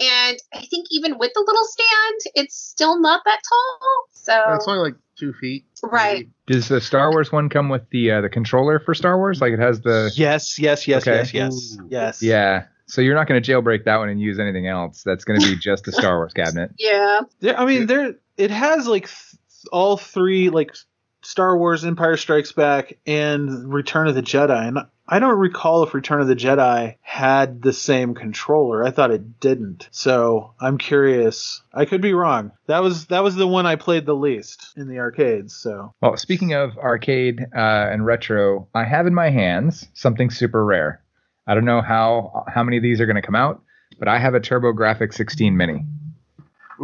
And 0.00 0.38
I 0.54 0.60
think 0.60 0.86
even 0.90 1.18
with 1.18 1.32
the 1.34 1.44
little 1.46 1.64
stand, 1.64 2.20
it's 2.34 2.56
still 2.56 2.98
not 3.00 3.22
that 3.24 3.40
tall. 3.48 4.04
So 4.12 4.32
Yeah, 4.32 4.56
it's 4.56 4.66
only 4.68 4.80
like 4.90 4.94
two 5.18 5.32
feet. 5.34 5.64
Right. 5.82 6.28
Does 6.46 6.68
the 6.68 6.80
Star 6.80 7.10
Wars 7.10 7.30
one 7.30 7.48
come 7.48 7.68
with 7.68 7.82
the 7.90 8.10
uh, 8.12 8.20
the 8.22 8.28
controller 8.28 8.80
for 8.80 8.94
Star 8.94 9.18
Wars? 9.18 9.40
Like 9.40 9.52
it 9.52 9.58
has 9.60 9.80
the 9.82 10.10
Yes, 10.14 10.58
yes, 10.58 10.88
yes, 10.88 11.02
Okay. 11.02 11.16
yes, 11.18 11.34
yes, 11.34 11.52
Ooh. 11.80 11.86
yes. 11.90 12.22
yeah. 12.22 12.64
So 12.86 13.00
you're 13.00 13.14
not 13.14 13.26
going 13.28 13.40
to 13.42 13.52
jailbreak 13.52 13.84
that 13.84 13.96
one 13.98 14.08
and 14.08 14.20
use 14.20 14.38
anything 14.38 14.66
else. 14.66 15.02
That's 15.04 15.24
going 15.24 15.40
to 15.40 15.46
be 15.46 15.56
just 15.56 15.84
the 15.84 15.92
Star 15.92 16.16
Wars 16.18 16.32
cabinet. 16.34 16.72
yeah. 16.78 17.20
There, 17.40 17.58
I 17.58 17.64
mean, 17.64 17.86
there 17.86 18.14
it 18.36 18.50
has 18.50 18.86
like 18.86 19.08
th- 19.08 19.40
all 19.70 19.96
three 19.96 20.50
like 20.50 20.74
Star 21.22 21.56
Wars, 21.56 21.84
Empire 21.84 22.16
Strikes 22.16 22.52
Back, 22.52 22.98
and 23.06 23.72
Return 23.72 24.08
of 24.08 24.14
the 24.14 24.22
Jedi, 24.22 24.66
and 24.68 24.78
I 25.06 25.18
don't 25.18 25.38
recall 25.38 25.82
if 25.82 25.94
Return 25.94 26.20
of 26.20 26.26
the 26.26 26.36
Jedi 26.36 26.96
had 27.00 27.60
the 27.60 27.72
same 27.72 28.14
controller. 28.14 28.84
I 28.84 28.90
thought 28.90 29.10
it 29.10 29.40
didn't. 29.40 29.88
So 29.90 30.54
I'm 30.60 30.78
curious. 30.78 31.62
I 31.74 31.84
could 31.84 32.00
be 32.00 32.14
wrong. 32.14 32.52
That 32.66 32.82
was 32.82 33.06
that 33.06 33.22
was 33.22 33.34
the 33.34 33.46
one 33.46 33.66
I 33.66 33.76
played 33.76 34.06
the 34.06 34.14
least 34.14 34.72
in 34.76 34.88
the 34.88 34.98
arcades. 34.98 35.54
So 35.54 35.92
Well, 36.00 36.16
speaking 36.16 36.54
of 36.54 36.78
arcade 36.78 37.40
uh, 37.54 37.88
and 37.90 38.06
retro, 38.06 38.68
I 38.74 38.84
have 38.84 39.06
in 39.06 39.14
my 39.14 39.30
hands 39.30 39.86
something 39.94 40.30
super 40.30 40.64
rare. 40.64 41.02
I 41.46 41.54
don't 41.54 41.64
know 41.64 41.82
how 41.82 42.44
how 42.48 42.62
many 42.62 42.76
of 42.76 42.82
these 42.82 43.00
are 43.00 43.06
going 43.06 43.16
to 43.16 43.22
come 43.22 43.34
out, 43.34 43.62
but 43.98 44.08
I 44.08 44.18
have 44.18 44.34
a 44.34 44.40
TurboGrafx 44.40 45.14
16 45.14 45.56
Mini. 45.56 45.84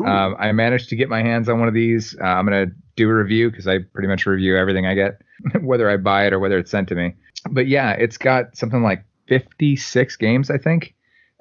Um, 0.06 0.36
I 0.38 0.52
managed 0.52 0.88
to 0.90 0.96
get 0.96 1.08
my 1.08 1.22
hands 1.22 1.48
on 1.48 1.58
one 1.58 1.68
of 1.68 1.74
these. 1.74 2.16
Uh, 2.20 2.24
I'm 2.24 2.46
going 2.46 2.68
to 2.68 2.74
do 2.96 3.08
a 3.08 3.14
review 3.14 3.50
because 3.50 3.66
I 3.66 3.78
pretty 3.78 4.08
much 4.08 4.26
review 4.26 4.56
everything 4.56 4.86
I 4.86 4.94
get, 4.94 5.20
whether 5.60 5.88
I 5.88 5.96
buy 5.96 6.26
it 6.26 6.32
or 6.32 6.38
whether 6.38 6.58
it's 6.58 6.70
sent 6.70 6.88
to 6.88 6.94
me. 6.94 7.14
But 7.50 7.68
yeah, 7.68 7.92
it's 7.92 8.16
got 8.16 8.56
something 8.56 8.82
like 8.82 9.04
56 9.28 10.16
games, 10.16 10.50
I 10.50 10.58
think. 10.58 10.94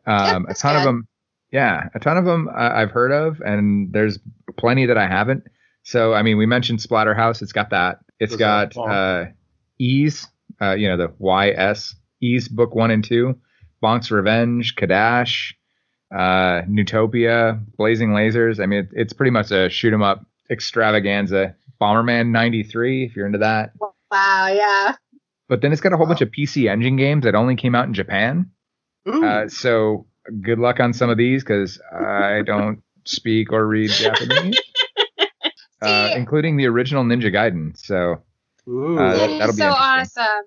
Um, 0.05 0.43
a 0.43 0.47
that's 0.47 0.61
ton 0.61 0.75
of 0.75 0.83
them. 0.83 1.07
Yeah, 1.51 1.89
a 1.95 1.99
ton 1.99 2.17
of 2.17 2.25
them 2.25 2.49
uh, 2.49 2.71
I've 2.73 2.91
heard 2.91 3.11
of, 3.11 3.41
and 3.41 3.91
there's 3.93 4.19
plenty 4.57 4.85
that 4.85 4.97
I 4.97 5.07
haven't. 5.07 5.43
So, 5.83 6.13
I 6.13 6.21
mean, 6.21 6.37
we 6.37 6.45
mentioned 6.45 6.79
Splatterhouse. 6.79 7.41
It's 7.41 7.53
got 7.53 7.69
that. 7.69 7.99
It's 8.19 8.31
Does 8.31 8.39
got 8.39 8.77
uh, 8.77 9.25
Ys, 9.79 10.27
uh, 10.61 10.73
you 10.73 10.89
know, 10.89 10.97
the 10.97 11.13
YS, 11.19 11.95
Ease 12.21 12.49
book 12.49 12.75
one 12.75 12.91
and 12.91 13.03
two, 13.03 13.39
Bonk's 13.81 14.11
Revenge, 14.11 14.75
Cadash, 14.75 15.53
uh, 16.11 16.61
Neutopia, 16.69 17.63
Blazing 17.77 18.09
Lasers. 18.09 18.61
I 18.61 18.65
mean, 18.65 18.79
it, 18.79 18.89
it's 18.93 19.13
pretty 19.13 19.31
much 19.31 19.51
a 19.51 19.69
shoot 19.69 19.93
'em 19.93 20.01
up 20.03 20.25
extravaganza. 20.49 21.55
Bomberman 21.81 22.29
93, 22.31 23.05
if 23.05 23.15
you're 23.15 23.25
into 23.27 23.37
that. 23.39 23.71
Wow. 24.11 24.47
Yeah. 24.47 24.95
But 25.49 25.61
then 25.61 25.71
it's 25.71 25.81
got 25.81 25.93
a 25.93 25.97
whole 25.97 26.07
bunch 26.07 26.21
of 26.21 26.29
PC 26.31 26.69
Engine 26.69 26.95
games 26.95 27.23
that 27.23 27.35
only 27.35 27.55
came 27.55 27.75
out 27.75 27.85
in 27.87 27.93
Japan. 27.93 28.51
Uh, 29.05 29.47
so 29.47 30.05
good 30.41 30.59
luck 30.59 30.79
on 30.79 30.91
some 30.93 31.09
of 31.09 31.17
these 31.17 31.43
because 31.43 31.79
I 31.93 32.41
don't 32.45 32.81
speak 33.05 33.53
or 33.53 33.65
read 33.65 33.89
Japanese, 33.91 34.59
uh, 35.81 36.09
including 36.15 36.57
the 36.57 36.65
original 36.67 37.03
Ninja 37.03 37.31
Gaiden. 37.33 37.77
So 37.77 38.21
Ooh. 38.67 38.97
Uh, 38.99 39.13
That 39.13 39.17
that- 39.17 39.29
is 39.29 39.39
that'll 39.39 39.53
be 39.53 39.57
so 39.57 39.69
awesome. 39.69 40.43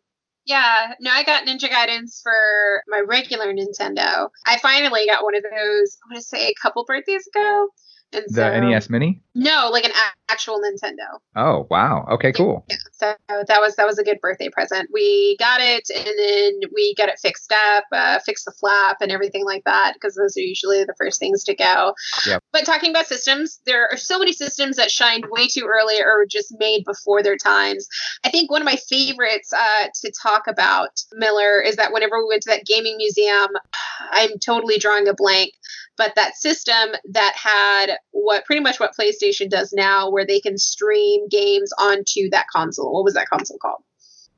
Yeah, 0.47 0.95
no, 1.01 1.11
I 1.11 1.23
got 1.23 1.47
Ninja 1.47 1.69
Gaiden 1.69 2.07
for 2.23 2.83
my 2.89 3.01
regular 3.07 3.53
Nintendo. 3.53 4.31
I 4.47 4.59
finally 4.59 5.07
got 5.07 5.23
one 5.23 5.37
of 5.37 5.43
those, 5.43 5.99
I 6.03 6.13
want 6.13 6.17
to 6.17 6.23
say 6.23 6.49
a 6.49 6.55
couple 6.61 6.85
birthdays 6.85 7.27
ago. 7.27 7.69
And 8.13 8.25
The 8.29 8.35
so, 8.35 8.61
NES 8.61 8.91
Mini. 8.91 9.23
No, 9.35 9.69
like 9.71 9.85
an 9.85 9.93
actual 10.29 10.61
Nintendo. 10.61 11.19
Oh 11.37 11.67
wow. 11.71 12.07
Okay, 12.11 12.33
cool. 12.33 12.65
Yeah, 12.69 12.77
so 12.93 13.15
that 13.29 13.61
was 13.61 13.77
that 13.77 13.87
was 13.87 13.99
a 13.99 14.05
good 14.05 14.21
birthday 14.21 14.49
present. 14.49 14.89
We 14.93 15.37
got 15.39 15.61
it, 15.61 15.89
and 15.95 16.07
then 16.19 16.71
we 16.75 16.95
got 16.97 17.09
it 17.09 17.19
fixed 17.21 17.53
up, 17.53 17.85
uh, 17.93 18.19
fixed 18.21 18.45
the 18.45 18.53
flap, 18.53 18.97
and 19.01 19.13
everything 19.13 19.45
like 19.45 19.63
that, 19.65 19.95
because 19.95 20.17
those 20.17 20.37
are 20.37 20.41
usually 20.41 20.85
the 20.85 20.95
first 20.99 21.21
things 21.21 21.45
to 21.45 21.55
go. 21.55 21.95
Yep. 22.27 22.43
But 22.53 22.65
talking 22.65 22.91
about 22.91 23.07
systems, 23.07 23.61
there 23.67 23.89
are 23.91 23.97
so 23.97 24.19
many 24.19 24.33
systems 24.33 24.77
that 24.77 24.91
shined 24.91 25.27
way 25.31 25.47
too 25.47 25.69
early 25.71 26.01
or 26.03 26.19
were 26.19 26.27
just 26.27 26.55
made 26.59 26.85
before 26.85 27.23
their 27.23 27.37
times. 27.37 27.87
I 28.25 28.31
think 28.31 28.51
one 28.51 28.63
of 28.63 28.67
my 28.67 28.77
favorites 28.77 29.53
uh, 29.53 29.87
to 30.03 30.13
talk 30.21 30.49
about 30.49 31.01
Miller 31.13 31.61
is 31.61 31.77
that 31.77 31.93
whenever 31.93 32.19
we 32.19 32.29
went 32.29 32.43
to 32.43 32.51
that 32.51 32.67
gaming 32.67 32.97
museum, 32.97 33.49
I'm 34.11 34.39
totally 34.45 34.79
drawing 34.79 35.07
a 35.07 35.15
blank 35.15 35.53
but 36.01 36.15
that 36.17 36.35
system 36.35 36.97
that 37.11 37.35
had 37.37 37.99
what 38.13 38.47
pretty 38.47 38.63
much 38.63 38.81
what 38.81 38.93
PlayStation 38.99 39.51
does 39.51 39.71
now, 39.75 40.11
where 40.11 40.25
they 40.27 40.41
can 40.41 40.57
stream 40.57 41.29
games 41.29 41.71
onto 41.79 42.31
that 42.31 42.47
console. 42.51 42.95
What 42.95 43.05
was 43.05 43.13
that 43.13 43.29
console 43.29 43.59
called? 43.59 43.83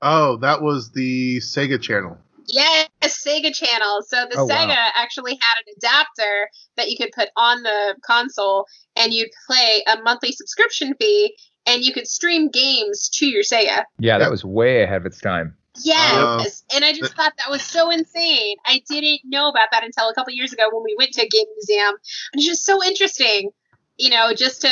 Oh, 0.02 0.38
that 0.38 0.60
was 0.60 0.90
the 0.90 1.38
Sega 1.38 1.80
channel. 1.80 2.18
Yes, 2.48 2.88
Sega 3.04 3.54
Channel. 3.54 4.02
So 4.02 4.26
the 4.28 4.40
Oh, 4.40 4.46
wow. 4.46 4.56
Sega 4.56 4.88
actually 4.96 5.38
had 5.40 5.62
an 5.64 5.74
adapter 5.76 6.48
that 6.76 6.90
you 6.90 6.96
could 6.96 7.12
put 7.14 7.28
on 7.36 7.62
the 7.62 7.94
console, 8.04 8.66
and 8.96 9.12
you'd 9.12 9.30
pay 9.48 9.84
a 9.86 10.02
monthly 10.02 10.32
subscription 10.32 10.94
fee, 11.00 11.36
and 11.64 11.84
you 11.84 11.92
could 11.92 12.08
stream 12.08 12.50
games 12.50 13.08
to 13.18 13.26
your 13.26 13.44
Sega. 13.44 13.84
Yeah, 14.00 14.18
that 14.18 14.32
was 14.32 14.44
way 14.44 14.82
ahead 14.82 15.02
of 15.02 15.06
its 15.06 15.20
time. 15.20 15.56
Yes, 15.82 16.64
and 16.74 16.84
I 16.84 16.92
just 16.92 17.14
thought 17.14 17.32
that 17.38 17.50
was 17.50 17.62
so 17.62 17.90
insane. 17.90 18.56
I 18.66 18.82
didn't 18.88 19.20
know 19.24 19.48
about 19.48 19.68
that 19.72 19.84
until 19.84 20.08
a 20.08 20.14
couple 20.14 20.32
years 20.34 20.52
ago 20.52 20.64
when 20.70 20.82
we 20.84 20.94
went 20.98 21.12
to 21.14 21.22
a 21.22 21.28
game 21.28 21.46
museum, 21.56 21.94
and 22.32 22.40
it's 22.40 22.46
just 22.46 22.64
so 22.64 22.82
interesting. 22.84 23.50
You 23.96 24.10
know, 24.10 24.32
just 24.34 24.62
to, 24.62 24.70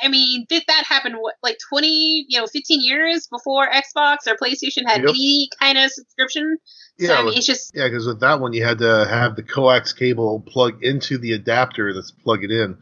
I 0.00 0.08
mean, 0.08 0.46
did 0.48 0.62
that 0.68 0.84
happen 0.84 1.16
like 1.42 1.58
twenty, 1.68 2.24
you 2.28 2.38
know, 2.40 2.46
fifteen 2.46 2.80
years 2.82 3.26
before 3.26 3.68
Xbox 3.68 4.26
or 4.26 4.36
PlayStation 4.36 4.86
had 4.86 5.02
Yep. 5.02 5.10
any 5.10 5.48
kind 5.60 5.78
of 5.78 5.90
subscription? 5.90 6.58
So 6.98 7.06
Yeah, 7.06 7.12
I 7.12 7.16
mean, 7.18 7.26
with- 7.26 7.36
it's 7.38 7.46
just 7.46 7.72
Yeah, 7.74 7.88
because 7.88 8.06
with 8.06 8.20
that 8.20 8.40
one, 8.40 8.52
you 8.52 8.64
had 8.64 8.78
to 8.78 9.06
have 9.08 9.34
the 9.36 9.42
coax 9.42 9.92
cable 9.92 10.40
plug 10.46 10.82
into 10.84 11.18
the 11.18 11.32
adapter 11.32 11.92
that's 11.94 12.10
plug 12.10 12.44
it 12.44 12.50
in. 12.50 12.76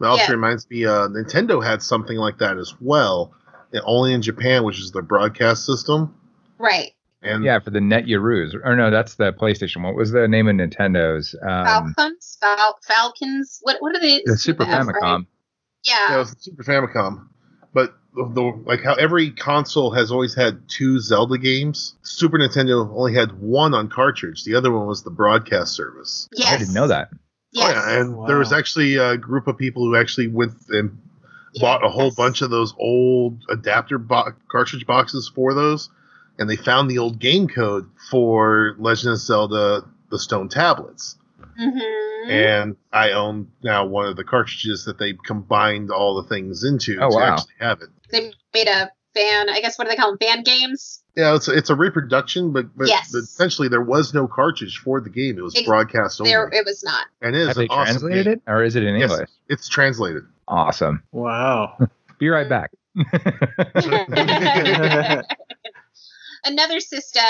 It 0.00 0.04
also 0.06 0.24
Yeah. 0.24 0.30
reminds 0.32 0.68
me, 0.70 0.84
uh, 0.86 1.08
Nintendo 1.08 1.62
had 1.64 1.82
something 1.82 2.16
like 2.16 2.38
that 2.38 2.56
as 2.58 2.74
well, 2.80 3.32
and 3.72 3.82
only 3.84 4.12
in 4.12 4.22
Japan, 4.22 4.64
which 4.64 4.78
is 4.80 4.90
their 4.92 5.02
broadcast 5.02 5.64
system. 5.66 6.14
right. 6.58 6.93
And 7.24 7.42
Yeah, 7.44 7.58
for 7.58 7.70
the 7.70 7.80
Net 7.80 8.06
Yaroze. 8.06 8.54
Or 8.62 8.76
no, 8.76 8.90
that's 8.90 9.14
the 9.14 9.32
PlayStation. 9.32 9.82
What 9.82 9.94
was 9.94 10.10
the 10.12 10.28
name 10.28 10.46
of 10.48 10.56
Nintendo's? 10.56 11.34
Um, 11.42 11.94
Falcons, 11.94 12.38
Fal- 12.40 12.78
Falcons. 12.86 13.58
What 13.62 13.76
what 13.80 13.96
are 13.96 14.00
they? 14.00 14.22
the 14.24 14.36
Super 14.36 14.64
F, 14.64 14.86
right? 14.86 14.96
Famicom. 15.02 15.26
Yeah. 15.84 15.94
yeah, 16.10 16.14
it 16.14 16.18
was 16.18 16.30
the 16.34 16.40
Super 16.40 16.62
Famicom. 16.64 17.28
But 17.72 17.94
the, 18.14 18.30
the 18.32 18.62
like 18.66 18.82
how 18.82 18.94
every 18.94 19.30
console 19.30 19.90
has 19.92 20.10
always 20.12 20.34
had 20.34 20.68
two 20.68 21.00
Zelda 21.00 21.38
games. 21.38 21.94
Super 22.02 22.38
Nintendo 22.38 22.88
only 22.96 23.14
had 23.14 23.32
one 23.40 23.74
on 23.74 23.88
cartridge. 23.88 24.44
The 24.44 24.54
other 24.54 24.70
one 24.70 24.86
was 24.86 25.02
the 25.02 25.10
broadcast 25.10 25.74
service. 25.74 26.28
yes. 26.36 26.52
I 26.52 26.58
didn't 26.58 26.74
know 26.74 26.86
that. 26.88 27.08
Yes. 27.52 27.70
Oh, 27.76 27.90
yeah, 27.90 28.00
and 28.00 28.28
there 28.28 28.38
was 28.38 28.52
actually 28.52 28.96
a 28.96 29.16
group 29.16 29.46
of 29.46 29.56
people 29.56 29.84
who 29.84 29.96
actually 29.96 30.26
went 30.28 30.52
and 30.70 30.98
bought 31.60 31.84
a 31.84 31.88
whole 31.88 32.06
Yes. 32.06 32.14
bunch 32.16 32.42
of 32.42 32.50
those 32.50 32.74
old 32.78 33.44
adapter 33.48 33.96
bo- 33.98 34.32
cartridge 34.50 34.86
boxes 34.86 35.30
for 35.32 35.54
those, 35.54 35.88
and 36.38 36.48
they 36.48 36.56
found 36.56 36.90
the 36.90 36.98
old 36.98 37.18
game 37.18 37.48
code 37.48 37.88
for 38.10 38.76
Legend 38.78 39.12
of 39.12 39.18
Zelda: 39.18 39.84
The 40.10 40.18
Stone 40.18 40.48
Tablets. 40.48 41.16
Mm-hmm. 41.60 42.30
And 42.30 42.76
I 42.92 43.10
own 43.12 43.48
now 43.62 43.86
one 43.86 44.06
of 44.06 44.16
the 44.16 44.24
cartridges 44.24 44.84
that 44.86 44.98
they 44.98 45.12
combined 45.12 45.90
all 45.90 46.20
the 46.20 46.28
things 46.28 46.64
into 46.64 46.98
Oh, 47.00 47.10
to 47.10 47.16
wow. 47.16 47.32
actually 47.34 47.52
have 47.60 47.80
it. 47.82 47.90
They 48.10 48.32
made 48.52 48.66
a 48.66 48.90
fan. 49.14 49.48
I 49.48 49.60
guess 49.60 49.78
what 49.78 49.84
do 49.84 49.90
they 49.90 49.96
call 49.96 50.10
them? 50.10 50.18
Fan 50.18 50.42
games. 50.42 51.02
Yeah, 51.16 51.36
it's 51.36 51.46
a, 51.46 51.52
it's 51.52 51.70
a 51.70 51.76
reproduction, 51.76 52.52
but 52.52 52.76
but, 52.76 52.88
Yes. 52.88 53.12
but 53.12 53.18
essentially 53.18 53.68
there 53.68 53.82
was 53.82 54.12
no 54.14 54.26
cartridge 54.26 54.78
for 54.78 55.00
the 55.00 55.10
game. 55.10 55.38
It 55.38 55.42
was 55.42 55.54
Ex- 55.54 55.66
broadcast 55.68 56.20
only, 56.20 56.32
There, 56.32 56.48
it 56.52 56.64
was 56.66 56.82
not. 56.82 57.06
and 57.22 57.36
it 57.36 57.42
is 57.42 57.46
Have 57.48 57.56
they 57.56 57.62
an 57.64 57.68
awesome 57.70 57.84
translated 58.00 58.24
game. 58.24 58.32
it, 58.34 58.42
or 58.50 58.64
is 58.64 58.74
it 58.74 58.82
in 58.82 58.96
Yes. 58.96 59.10
English? 59.12 59.30
It's 59.48 59.68
translated. 59.68 60.24
Awesome. 60.48 61.04
Wow. 61.12 61.78
Be 62.18 62.28
right 62.30 62.48
back. 62.48 62.72
Another 66.44 66.80
system, 66.80 67.22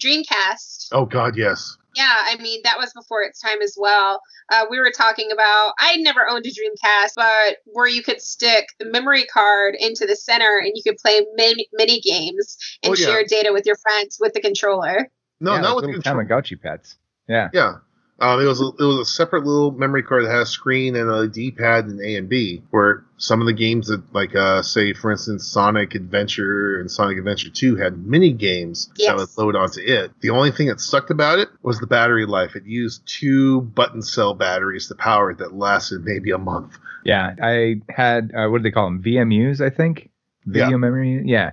Dreamcast. 0.00 0.88
Oh 0.92 1.04
God, 1.06 1.36
yes. 1.36 1.76
Yeah, 1.96 2.14
I 2.26 2.36
mean 2.36 2.60
that 2.64 2.78
was 2.78 2.92
before 2.92 3.22
its 3.22 3.40
time 3.40 3.60
as 3.62 3.76
well. 3.78 4.20
Uh, 4.52 4.66
we 4.70 4.78
were 4.78 4.92
talking 4.96 5.30
about 5.32 5.72
I 5.78 5.96
never 5.96 6.20
owned 6.28 6.46
a 6.46 6.50
Dreamcast, 6.50 7.12
but 7.16 7.56
where 7.66 7.88
you 7.88 8.02
could 8.02 8.20
stick 8.20 8.66
the 8.78 8.86
memory 8.86 9.24
card 9.24 9.74
into 9.78 10.06
the 10.06 10.14
center 10.14 10.58
and 10.64 10.72
you 10.76 10.82
could 10.84 10.98
play 10.98 11.20
mini, 11.34 11.68
mini 11.72 12.00
games 12.00 12.56
and 12.84 12.92
Oh, 12.92 12.96
yeah. 12.96 13.06
share 13.06 13.24
data 13.24 13.52
with 13.52 13.66
your 13.66 13.76
friends 13.76 14.18
with 14.20 14.34
the 14.34 14.40
controller. 14.40 15.08
No, 15.40 15.54
yeah, 15.54 15.60
not 15.60 15.66
like 15.68 15.76
with 15.76 15.96
little 15.96 16.02
control. 16.02 16.24
Tamagotchi 16.24 16.60
pets. 16.60 16.96
Yeah. 17.28 17.48
Yeah. 17.52 17.74
Um, 18.20 18.40
it 18.40 18.44
was 18.44 18.60
a, 18.60 18.66
it 18.66 18.84
was 18.84 18.98
a 18.98 19.04
separate 19.04 19.44
little 19.44 19.70
memory 19.70 20.02
card 20.02 20.24
that 20.26 20.30
had 20.30 20.40
a 20.42 20.46
screen 20.46 20.94
and 20.94 21.10
a 21.10 21.26
D-pad 21.26 21.86
and 21.86 22.00
A 22.00 22.16
and 22.16 22.28
B. 22.28 22.62
Where 22.70 23.04
some 23.16 23.40
of 23.40 23.46
the 23.46 23.52
games 23.54 23.88
that, 23.88 24.02
like, 24.12 24.34
uh, 24.36 24.60
say 24.62 24.92
for 24.92 25.10
instance, 25.10 25.46
Sonic 25.46 25.94
Adventure 25.94 26.78
and 26.80 26.90
Sonic 26.90 27.16
Adventure 27.18 27.48
Two 27.50 27.76
had 27.76 28.04
mini 28.06 28.32
games 28.32 28.88
that 28.96 29.02
Yes. 29.04 29.18
would 29.36 29.42
load 29.42 29.56
onto 29.56 29.80
it. 29.80 30.10
The 30.20 30.30
only 30.30 30.50
thing 30.50 30.68
that 30.68 30.80
sucked 30.80 31.10
about 31.10 31.38
it 31.38 31.48
was 31.62 31.78
the 31.80 31.86
battery 31.86 32.26
life. 32.26 32.56
It 32.56 32.64
used 32.66 33.02
two 33.06 33.62
button 33.62 34.02
cell 34.02 34.34
batteries 34.34 34.88
to 34.88 34.94
power 34.94 35.30
it 35.30 35.38
that 35.38 35.54
lasted 35.54 36.04
maybe 36.04 36.30
a 36.30 36.38
month. 36.38 36.76
Yeah. 37.04 37.34
I 37.42 37.80
had 37.88 38.32
uh, 38.36 38.48
what 38.48 38.58
do 38.58 38.62
they 38.64 38.70
call 38.70 38.84
them? 38.84 39.02
VMUs, 39.02 39.60
I 39.64 39.70
think. 39.70 40.10
Video 40.44 40.70
Yeah. 40.72 40.76
memory. 40.76 41.22
Yeah. 41.24 41.52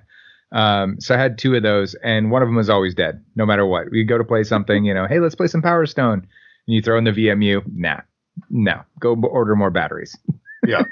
Um, 0.52 1.00
so 1.00 1.14
I 1.14 1.18
had 1.18 1.38
two 1.38 1.56
of 1.56 1.64
those, 1.64 1.94
and 1.96 2.32
one 2.32 2.42
of 2.42 2.48
them 2.48 2.56
was 2.56 2.70
always 2.70 2.94
dead, 2.96 3.22
no 3.36 3.46
matter 3.46 3.66
what. 3.66 3.92
We'd 3.92 4.06
go 4.08 4.18
to 4.18 4.24
play 4.24 4.44
something, 4.44 4.86
you 4.86 4.94
know, 4.94 5.06
hey, 5.06 5.20
let's 5.20 5.36
play 5.36 5.48
some 5.48 5.62
Power 5.62 5.86
Stone, 5.86 6.26
and 6.68 6.76
you 6.76 6.82
throw 6.82 6.98
in 6.98 7.04
the 7.06 7.12
VMU. 7.12 7.64
Nah, 7.74 8.02
no, 8.50 8.82
go 9.00 9.16
b- 9.16 9.28
order 9.30 9.56
more 9.56 9.72
batteries. 9.72 10.16
Yeah. 10.66 10.84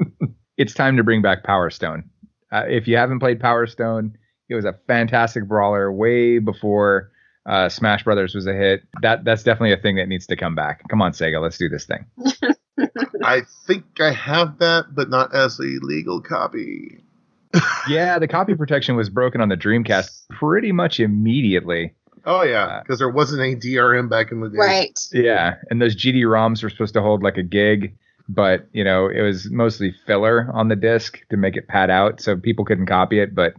it's 0.56 0.74
time 0.74 0.96
to 0.96 1.04
bring 1.04 1.22
back 1.22 1.44
Power 1.44 1.70
Stone. 1.70 2.08
Uh, 2.50 2.64
if 2.66 2.88
you 2.88 2.96
haven't 2.96 3.20
played 3.20 3.38
Power 3.38 3.66
Stone, 3.66 4.16
it 4.48 4.54
was 4.54 4.64
a 4.64 4.74
fantastic 4.88 5.46
brawler 5.46 5.92
way 5.92 6.38
before 6.38 7.12
uh, 7.46 7.68
Smash 7.68 8.02
Brothers 8.02 8.34
was 8.34 8.46
a 8.46 8.54
hit. 8.54 8.82
That 9.02 9.24
that's 9.24 9.42
definitely 9.42 9.74
a 9.74 9.76
thing 9.76 9.96
that 9.96 10.08
needs 10.08 10.26
to 10.28 10.36
come 10.36 10.54
back. 10.54 10.82
Come 10.88 11.02
on, 11.02 11.12
Sega, 11.12 11.40
let's 11.40 11.58
do 11.58 11.68
this 11.68 11.86
thing. 11.86 12.06
I 13.22 13.42
think 13.66 13.84
I 14.00 14.10
have 14.12 14.58
that, 14.58 14.86
but 14.94 15.10
not 15.10 15.34
as 15.34 15.58
a 15.60 15.78
legal 15.82 16.20
copy. 16.20 17.04
yeah, 17.88 18.18
the 18.18 18.26
copy 18.26 18.54
protection 18.54 18.96
was 18.96 19.10
broken 19.10 19.40
on 19.40 19.48
the 19.48 19.56
Dreamcast 19.56 20.28
pretty 20.30 20.72
much 20.72 20.98
immediately. 20.98 21.94
Oh 22.32 22.40
Uh, 22.40 22.42
yeah, 22.44 22.80
because 22.82 22.98
there 22.98 23.08
wasn't 23.08 23.42
any 23.42 23.56
DRM 23.56 24.08
back 24.08 24.30
in 24.30 24.40
the 24.40 24.48
day. 24.50 24.56
Right. 24.58 24.98
Yeah, 25.12 25.56
and 25.70 25.82
those 25.82 25.96
GD 25.96 26.22
ROMs 26.22 26.62
were 26.62 26.70
supposed 26.70 26.94
to 26.94 27.02
hold 27.02 27.22
like 27.24 27.36
a 27.36 27.42
gig, 27.42 27.96
but 28.28 28.66
you 28.72 28.84
know 28.84 29.08
it 29.08 29.20
was 29.22 29.50
mostly 29.50 29.92
filler 30.06 30.48
on 30.54 30.68
the 30.68 30.76
disc 30.76 31.18
to 31.30 31.36
make 31.36 31.56
it 31.56 31.66
pad 31.66 31.90
out, 31.90 32.20
so 32.20 32.36
people 32.36 32.64
couldn't 32.64 32.86
copy 32.86 33.18
it. 33.18 33.34
But 33.34 33.54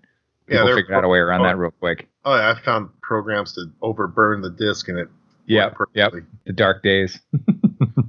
Yeah, 0.47 0.53
people 0.59 0.67
they're- 0.67 0.75
figured 0.77 0.97
out 0.97 1.03
a 1.03 1.09
way 1.09 1.19
around 1.19 1.41
oh. 1.41 1.43
that 1.43 1.57
real 1.57 1.71
quick. 1.71 2.07
Oh 2.23 2.35
yeah, 2.35 2.51
I 2.51 2.59
found 2.63 2.89
programs 3.01 3.53
to 3.55 3.65
overburn 3.81 4.41
the 4.41 4.49
disc 4.51 4.87
and 4.87 4.97
it. 4.99 5.09
Yep, 5.47 5.79
worked 5.79 5.95
yep. 5.97 6.13
The 6.45 6.53
dark 6.53 6.81
days. 6.83 7.19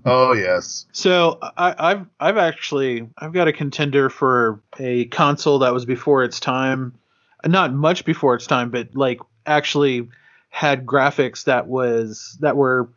Oh 0.05 0.33
yes. 0.33 0.85
So 0.93 1.39
I, 1.57 1.75
I've 1.79 2.07
I've 2.21 2.37
actually 2.37 3.09
I've 3.17 3.33
got 3.33 3.49
a 3.49 3.53
contender 3.53 4.11
for 4.11 4.61
a 4.79 5.07
console 5.07 5.61
that 5.61 5.73
was 5.73 5.85
before 5.87 6.25
its 6.25 6.41
time, 6.41 6.93
not 7.47 7.73
much 7.73 8.05
before 8.05 8.35
its 8.35 8.47
time, 8.47 8.71
but 8.71 8.95
like 8.95 9.21
actually 9.47 10.09
had 10.55 10.85
graphics 10.85 11.45
that 11.45 11.67
was 11.67 12.37
that 12.41 12.57
were 12.57 12.91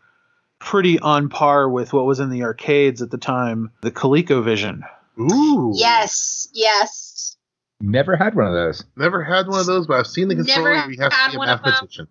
pretty 0.60 1.00
on 1.00 1.30
par 1.30 1.70
with 1.70 1.94
what 1.94 2.06
was 2.06 2.20
in 2.20 2.30
the 2.30 2.44
arcades 2.44 3.02
at 3.02 3.10
the 3.10 3.18
time. 3.18 3.72
The 3.82 3.92
ColecoVision. 3.92 4.82
Ooh. 5.20 5.72
Yes. 5.74 6.50
Yes. 6.54 7.38
Never 7.80 8.18
had 8.18 8.36
one 8.36 8.46
of 8.46 8.54
those. 8.54 8.84
Never 8.98 9.24
had 9.24 9.48
one 9.48 9.60
of 9.62 9.66
those, 9.66 9.88
but 9.88 10.00
I've 10.00 10.08
seen 10.08 10.28
the 10.28 10.36
Never 10.36 10.46
controller. 10.46 10.88
We 10.88 10.98
have 10.98 11.14
had 11.14 11.26
to 11.28 11.32
be 11.32 11.36
a 11.36 11.40
one 11.40 11.50
of 11.50 11.62
them. 11.62 11.72
mathematician. 11.72 12.08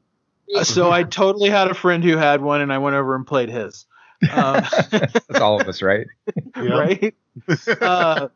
So 0.63 0.91
I 0.91 1.03
totally 1.03 1.51
had 1.51 1.69
a 1.71 1.75
friend 1.75 2.03
who 2.03 2.17
had 2.17 2.41
one, 2.41 2.61
and 2.63 2.73
I 2.73 2.79
went 2.79 2.97
over 2.97 3.15
and 3.15 3.27
played 3.27 3.51
his. 3.51 3.87
Um, 4.33 4.63
That's 4.91 5.41
all 5.41 5.61
of 5.61 5.69
us, 5.69 5.83
right? 5.83 6.07
Right? 6.57 7.15
uh, 7.81 8.29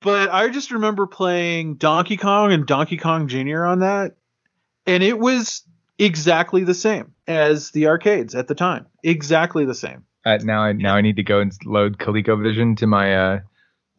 but 0.00 0.30
I 0.30 0.48
just 0.48 0.72
remember 0.72 1.06
playing 1.06 1.76
Donkey 1.76 2.16
Kong 2.18 2.52
and 2.52 2.66
Donkey 2.66 2.96
Kong 2.98 3.28
Jr. 3.28 3.64
on 3.64 3.80
that, 3.80 4.16
and 4.86 5.02
it 5.02 5.18
was 5.18 5.62
exactly 6.00 6.64
the 6.64 6.74
same 6.74 7.12
as 7.26 7.70
the 7.70 7.86
arcades 7.86 8.34
at 8.34 8.48
the 8.48 8.54
time. 8.54 8.86
Exactly 9.04 9.64
the 9.64 9.74
same. 9.74 10.04
Uh, 10.24 10.38
now 10.42 10.62
I 10.62 10.72
now 10.72 10.96
I 10.96 11.00
need 11.00 11.16
to 11.16 11.22
go 11.22 11.40
and 11.40 11.52
load 11.64 11.98
ColecoVision 11.98 12.76
to 12.78 12.86
my 12.86 13.14
uh 13.14 13.38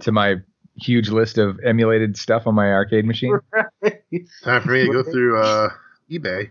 to 0.01 0.11
my 0.11 0.35
huge 0.75 1.09
list 1.09 1.37
of 1.37 1.59
emulated 1.65 2.17
stuff 2.17 2.47
on 2.47 2.55
my 2.55 2.67
arcade 2.67 3.05
machine. 3.05 3.39
Time 4.43 4.61
for 4.61 4.71
me 4.71 4.85
to 4.85 4.91
go 4.91 5.03
through 5.03 5.41
uh, 5.41 5.69
eBay. 6.11 6.49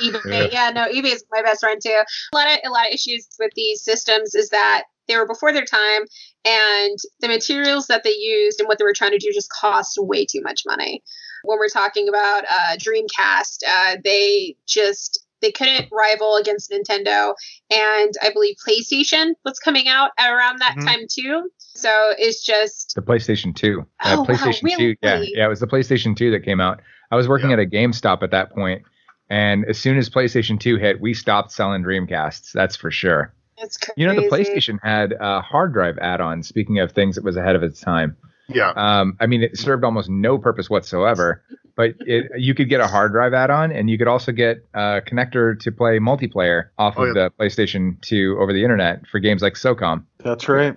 eBay. 0.00 0.52
Yeah, 0.52 0.70
no, 0.70 0.86
eBay 0.86 1.14
is 1.14 1.24
my 1.30 1.42
best 1.42 1.60
friend 1.60 1.80
too. 1.82 1.90
A 2.32 2.36
lot 2.36 2.46
of 2.46 2.58
a 2.64 2.70
lot 2.70 2.86
of 2.86 2.92
issues 2.92 3.28
with 3.38 3.52
these 3.54 3.82
systems 3.82 4.34
is 4.34 4.50
that 4.50 4.84
they 5.06 5.16
were 5.16 5.26
before 5.26 5.52
their 5.52 5.64
time, 5.64 6.02
and 6.44 6.98
the 7.20 7.28
materials 7.28 7.86
that 7.88 8.04
they 8.04 8.14
used 8.14 8.60
and 8.60 8.68
what 8.68 8.78
they 8.78 8.84
were 8.84 8.94
trying 8.94 9.12
to 9.12 9.18
do 9.18 9.30
just 9.32 9.50
cost 9.50 9.98
way 10.00 10.24
too 10.24 10.40
much 10.42 10.62
money. 10.66 11.02
When 11.44 11.58
we're 11.58 11.68
talking 11.68 12.08
about 12.08 12.44
uh, 12.50 12.76
Dreamcast, 12.76 13.58
uh, 13.68 13.96
they 14.04 14.56
just 14.66 15.24
they 15.40 15.52
couldn't 15.52 15.88
rival 15.92 16.36
against 16.36 16.70
Nintendo, 16.70 17.32
and 17.70 18.12
I 18.22 18.30
believe 18.32 18.56
PlayStation 18.66 19.32
was 19.44 19.58
coming 19.58 19.88
out 19.88 20.10
around 20.18 20.58
that 20.60 20.76
Mhm. 20.76 20.84
time 20.86 21.06
too. 21.10 21.50
So 21.58 22.12
it's 22.18 22.44
just 22.44 22.94
The 22.96 23.02
PlayStation 23.02 23.54
2. 23.54 23.80
Uh, 24.00 24.16
Oh, 24.16 24.20
wow, 24.20 24.24
PlayStation 24.24 24.76
2. 24.76 24.96
Yeah, 25.00 25.22
yeah, 25.22 25.44
it 25.46 25.48
was 25.48 25.60
the 25.60 25.68
PlayStation 25.68 26.16
2 26.16 26.32
that 26.32 26.40
came 26.44 26.60
out. 26.60 26.80
I 27.10 27.16
was 27.16 27.28
working 27.28 27.50
Yeah. 27.50 27.54
at 27.56 27.60
a 27.60 27.66
GameStop 27.66 28.22
at 28.22 28.30
that 28.32 28.50
point, 28.52 28.82
and 29.30 29.64
as 29.66 29.78
soon 29.78 29.96
as 29.98 30.08
PlayStation 30.10 30.58
2 30.60 30.76
hit, 30.76 31.00
we 31.00 31.14
stopped 31.14 31.52
selling 31.52 31.82
Dreamcasts. 31.82 32.52
That's 32.52 32.76
for 32.76 32.90
sure. 32.90 33.32
it's 33.58 33.76
crazy. 33.76 33.94
You 34.00 34.06
know, 34.06 34.14
the 34.14 34.28
PlayStation 34.28 34.78
had 34.82 35.14
a 35.18 35.40
hard 35.40 35.72
drive 35.72 35.98
add-on. 35.98 36.42
Speaking 36.42 36.78
of 36.78 36.92
things 36.92 37.16
that 37.16 37.24
was 37.24 37.36
ahead 37.36 37.56
of 37.56 37.62
its 37.62 37.80
time. 37.80 38.16
Yeah. 38.48 38.70
Um, 38.76 39.16
I 39.20 39.26
mean, 39.26 39.42
it 39.42 39.58
served 39.58 39.84
almost 39.84 40.08
no 40.08 40.38
purpose 40.38 40.70
whatsoever, 40.70 41.42
but 41.76 41.90
it, 42.00 42.30
you 42.38 42.54
could 42.54 42.68
get 42.70 42.80
a 42.80 42.86
hard 42.86 43.12
drive 43.12 43.34
add-on, 43.34 43.72
and 43.72 43.90
you 43.90 43.98
could 43.98 44.08
also 44.08 44.32
get 44.32 44.64
a 44.74 45.02
connector 45.06 45.58
to 45.60 45.72
play 45.72 45.98
multiplayer 45.98 46.68
off 46.78 46.94
Oh, 46.96 47.04
of 47.04 47.14
the 47.14 47.30
PlayStation 47.38 48.00
2 48.02 48.38
over 48.40 48.52
the 48.52 48.62
internet 48.62 49.06
for 49.10 49.18
games 49.18 49.42
like 49.42 49.54
SOCOM. 49.54 50.04
That's 50.18 50.48
right. 50.48 50.76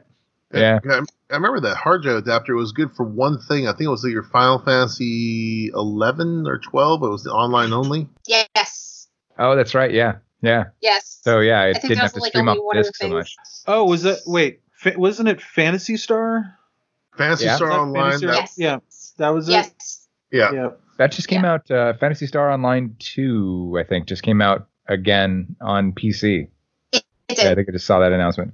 Yeah. 0.54 0.80
I 0.90 1.02
I 1.30 1.36
remember 1.36 1.62
that 1.62 1.78
hard 1.78 2.04
drive 2.04 2.18
adapter 2.18 2.56
was 2.56 2.72
good 2.74 2.92
for 2.94 3.04
one 3.06 3.40
thing. 3.40 3.68
I 3.68 3.72
think 3.72 3.82
it 3.88 3.90
was 3.90 4.04
your 4.04 4.24
Final 4.24 4.60
Fantasy 4.60 5.72
11 5.74 6.46
or 6.48 6.58
12. 6.58 7.04
It 7.04 7.08
was 7.08 7.24
the 7.24 7.32
online 7.32 7.72
only. 7.74 8.10
yes, 8.28 9.08
Oh, 9.40 9.56
that's 9.56 9.74
right. 9.74 9.92
Yeah, 9.92 10.18
yeah. 10.42 10.66
yes. 10.82 11.20
So 11.24 11.40
yeah, 11.40 11.62
I 11.62 11.68
it 11.70 11.74
think 11.76 11.90
didn't 11.90 12.00
have 12.00 12.14
to 12.14 12.20
like 12.20 12.32
stream 12.32 12.50
only 12.50 12.60
off 12.60 12.66
one 12.66 12.78
of 12.78 12.84
the 12.84 12.90
disk 12.90 13.02
so 13.02 13.10
much. 13.10 13.36
Oh, 13.68 13.86
was 13.86 14.04
that 14.04 14.20
wait? 14.28 14.60
Fa- 14.74 14.94
wasn't 14.98 15.30
it 15.30 15.42
Phantasy 15.42 15.96
Star? 15.98 16.58
Fantasy 17.18 17.46
Yeah. 17.46 17.56
Star 17.56 17.72
Online. 17.72 18.12
Fantasy 18.20 18.26
Yes. 18.28 18.54
Yeah, 18.58 18.78
that 19.18 19.30
was 19.30 19.48
it. 19.48 19.54
Yes. 19.54 20.08
yeah. 20.32 20.52
Yeah. 20.52 20.70
That 20.98 21.12
just 21.14 21.28
came 21.28 21.46
out. 21.46 21.70
Uh, 21.72 21.94
Phantasy 21.94 22.28
Star 22.28 22.52
Online 22.52 22.96
2, 23.00 23.78
I 23.80 23.84
think, 23.84 24.06
just 24.08 24.22
came 24.22 24.42
out 24.42 24.68
again 24.88 25.56
on 25.62 25.94
PC. 25.94 26.50
It 26.92 27.04
Yeah, 27.30 27.52
I 27.52 27.56
think 27.56 27.70
I 27.70 27.72
just 27.72 27.86
saw 27.88 28.00
that 28.00 28.12
announcement. 28.12 28.54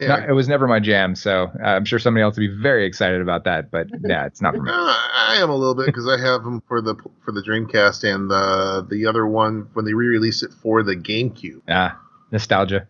Yeah. 0.00 0.08
Not- 0.08 0.28
it 0.28 0.32
was 0.32 0.48
never 0.48 0.66
my 0.66 0.80
jam, 0.80 1.14
so 1.14 1.50
uh, 1.62 1.66
I'm 1.66 1.84
sure 1.84 1.98
somebody 1.98 2.22
else 2.22 2.36
would 2.36 2.48
be 2.48 2.62
very 2.62 2.86
excited 2.86 3.20
about 3.20 3.44
that. 3.44 3.70
But 3.70 3.88
yeah, 4.04 4.26
it's 4.26 4.40
not 4.42 4.54
for 4.54 4.62
me. 4.62 4.70
Uh, 4.70 4.74
I 4.74 5.36
am 5.40 5.50
a 5.50 5.56
little 5.56 5.74
bit 5.74 5.86
because 5.86 6.08
I 6.08 6.18
have 6.18 6.44
them 6.44 6.62
for 6.66 6.80
the 6.80 6.94
for 7.24 7.32
the 7.32 7.42
Dreamcast 7.42 8.04
and 8.04 8.30
the 8.30 8.86
the 8.88 9.06
other 9.06 9.26
one 9.26 9.68
when 9.74 9.84
they 9.84 9.94
re-released 9.94 10.42
it 10.42 10.52
for 10.62 10.82
the 10.82 10.96
GameCube. 10.96 11.62
Ah, 11.68 12.00
nostalgia. 12.30 12.86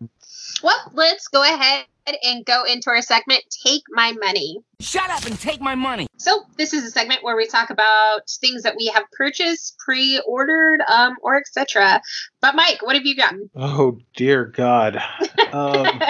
Well, 0.61 0.91
let's 0.93 1.27
go 1.27 1.43
ahead 1.43 1.85
and 2.23 2.45
go 2.45 2.63
into 2.65 2.89
our 2.89 3.01
segment, 3.01 3.43
Take 3.65 3.83
My 3.89 4.11
Money. 4.13 4.59
Shut 4.79 5.09
up 5.09 5.25
and 5.25 5.39
take 5.39 5.61
my 5.61 5.75
money. 5.75 6.07
So, 6.17 6.43
this 6.57 6.73
is 6.73 6.83
a 6.85 6.91
segment 6.91 7.23
where 7.23 7.35
we 7.35 7.47
talk 7.47 7.69
about 7.69 8.29
things 8.29 8.63
that 8.63 8.75
we 8.77 8.87
have 8.87 9.03
purchased, 9.11 9.77
pre 9.77 10.21
ordered, 10.27 10.81
um, 10.87 11.15
or 11.21 11.37
etc. 11.37 12.01
But, 12.41 12.55
Mike, 12.55 12.81
what 12.81 12.95
have 12.95 13.05
you 13.05 13.15
gotten? 13.15 13.49
Oh 13.55 13.99
dear 14.15 14.45
God. 14.45 15.01
Um, 15.53 16.01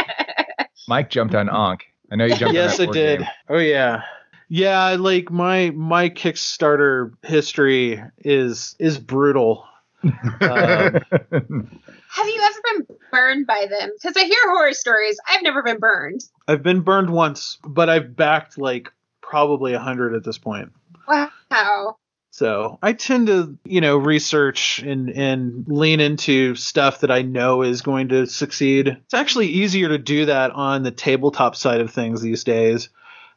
Mike 0.87 1.09
jumped 1.09 1.35
on 1.35 1.47
Onk. 1.47 1.81
I 2.11 2.15
know 2.15 2.25
you 2.25 2.35
jumped. 2.35 2.53
yes, 2.53 2.73
on 2.73 2.77
that 2.77 2.83
I 2.83 2.85
board 2.85 2.93
did. 2.95 3.19
game. 3.19 3.27
Oh 3.49 3.57
yeah. 3.57 4.03
Yeah, 4.49 4.97
like 4.99 5.31
my 5.31 5.71
my 5.71 6.09
Kickstarter 6.09 7.13
history 7.23 8.03
is 8.19 8.75
is 8.79 8.99
brutal. 8.99 9.65
Um, 10.03 10.11
have 10.41 12.27
you 12.27 12.41
ever 12.43 12.59
been 12.85 12.97
burned 13.11 13.47
by 13.47 13.67
them? 13.69 13.89
Because 13.93 14.15
I 14.17 14.25
hear 14.25 14.39
horror 14.51 14.73
stories. 14.73 15.17
I've 15.27 15.41
never 15.43 15.63
been 15.63 15.79
burned. 15.79 16.25
I've 16.47 16.61
been 16.61 16.81
burned 16.81 17.09
once, 17.09 17.57
but 17.65 17.89
I've 17.89 18.15
backed 18.15 18.57
like 18.57 18.91
probably 19.21 19.73
a 19.73 19.79
hundred 19.79 20.13
at 20.13 20.23
this 20.23 20.37
point. 20.37 20.71
Wow. 21.07 21.97
So 22.33 22.79
I 22.81 22.93
tend 22.93 23.27
to, 23.27 23.55
you 23.63 23.79
know, 23.79 23.95
research 23.95 24.79
and 24.79 25.07
and 25.11 25.65
lean 25.67 25.99
into 25.99 26.55
stuff 26.55 27.01
that 27.01 27.11
I 27.11 27.21
know 27.21 27.61
is 27.61 27.83
going 27.83 28.09
to 28.09 28.25
succeed. 28.25 28.87
It's 28.87 29.13
actually 29.13 29.49
easier 29.49 29.89
to 29.89 29.99
do 29.99 30.25
that 30.25 30.49
on 30.49 30.81
the 30.81 30.89
tabletop 30.89 31.55
side 31.55 31.79
of 31.79 31.91
things 31.91 32.23
these 32.23 32.43
days. 32.43 32.89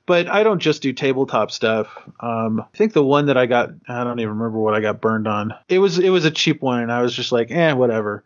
But 0.07 0.29
I 0.29 0.45
don't 0.45 0.61
just 0.61 0.81
do 0.81 0.95
tabletop 0.95 1.51
stuff. 1.51 1.89
Um, 2.21 2.61
I 2.61 2.77
think 2.77 2.95
the 2.95 3.05
one 3.05 3.27
that 3.27 3.37
I 3.37 3.45
got, 3.45 3.69
I 3.87 4.03
don't 4.03 4.19
even 4.19 4.39
remember 4.39 4.61
what 4.61 4.73
I 4.73 4.81
got 4.81 5.03
burned 5.03 5.29
on. 5.29 5.53
It 5.69 5.79
was 5.79 5.99
it 5.99 6.09
was 6.09 6.25
a 6.25 6.31
cheap 6.31 6.63
one, 6.63 6.81
and 6.81 6.91
I 6.91 7.03
was 7.03 7.15
just 7.15 7.33
like, 7.33 7.51
eh, 7.51 7.75
whatever. 7.75 8.25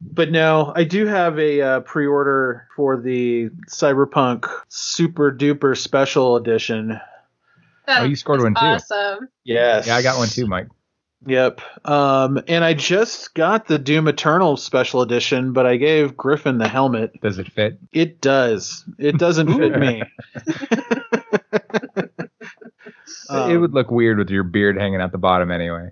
But 0.00 0.30
no, 0.30 0.72
I 0.72 0.84
do 0.84 1.04
have 1.06 1.36
a 1.40 1.60
uh, 1.60 1.80
pre-order 1.80 2.68
for 2.76 2.96
the 2.96 3.50
Cyberpunk 3.68 4.48
Super 4.68 5.32
Duper 5.32 5.76
Special 5.76 6.36
Edition. 6.36 7.00
Oh, 7.88 8.04
you 8.04 8.16
scored 8.16 8.40
That's 8.40 8.44
one 8.44 8.54
too. 8.54 8.60
Awesome. 8.60 9.28
Yes. 9.44 9.86
Yeah, 9.86 9.96
I 9.96 10.02
got 10.02 10.18
one 10.18 10.28
too, 10.28 10.46
Mike. 10.46 10.68
Yep. 11.26 11.60
Um, 11.84 12.42
and 12.48 12.64
I 12.64 12.74
just 12.74 13.34
got 13.34 13.66
the 13.68 13.78
Doom 13.78 14.08
Eternal 14.08 14.56
special 14.56 15.02
edition, 15.02 15.52
but 15.52 15.66
I 15.66 15.76
gave 15.76 16.16
Griffin 16.16 16.58
the 16.58 16.68
helmet. 16.68 17.20
Does 17.20 17.38
it 17.38 17.50
fit? 17.52 17.78
It 17.92 18.20
does. 18.20 18.84
It 18.98 19.18
doesn't 19.18 19.52
fit 19.52 19.78
me. 19.78 20.02
Um, 23.28 23.50
it 23.50 23.56
would 23.56 23.72
look 23.72 23.90
weird 23.90 24.18
with 24.18 24.30
your 24.30 24.42
beard 24.42 24.76
hanging 24.76 25.00
out 25.00 25.10
the 25.12 25.18
bottom 25.18 25.50
anyway. 25.50 25.90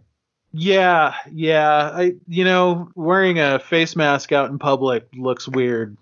Yeah, 0.52 1.14
yeah. 1.32 1.90
I, 1.94 2.12
you 2.26 2.44
know, 2.44 2.90
wearing 2.94 3.38
a 3.38 3.58
face 3.58 3.96
mask 3.96 4.32
out 4.32 4.50
in 4.50 4.58
public 4.58 5.08
looks 5.16 5.48
weird 5.48 5.96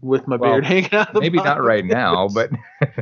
with 0.00 0.26
my 0.26 0.36
Well, 0.36 0.50
beard 0.50 0.66
hanging 0.66 0.92
out. 0.92 1.14
The 1.14 1.20
Maybe 1.20 1.38
not 1.38 1.62
right 1.62 1.84
now, 1.84 2.28
but 2.28 2.50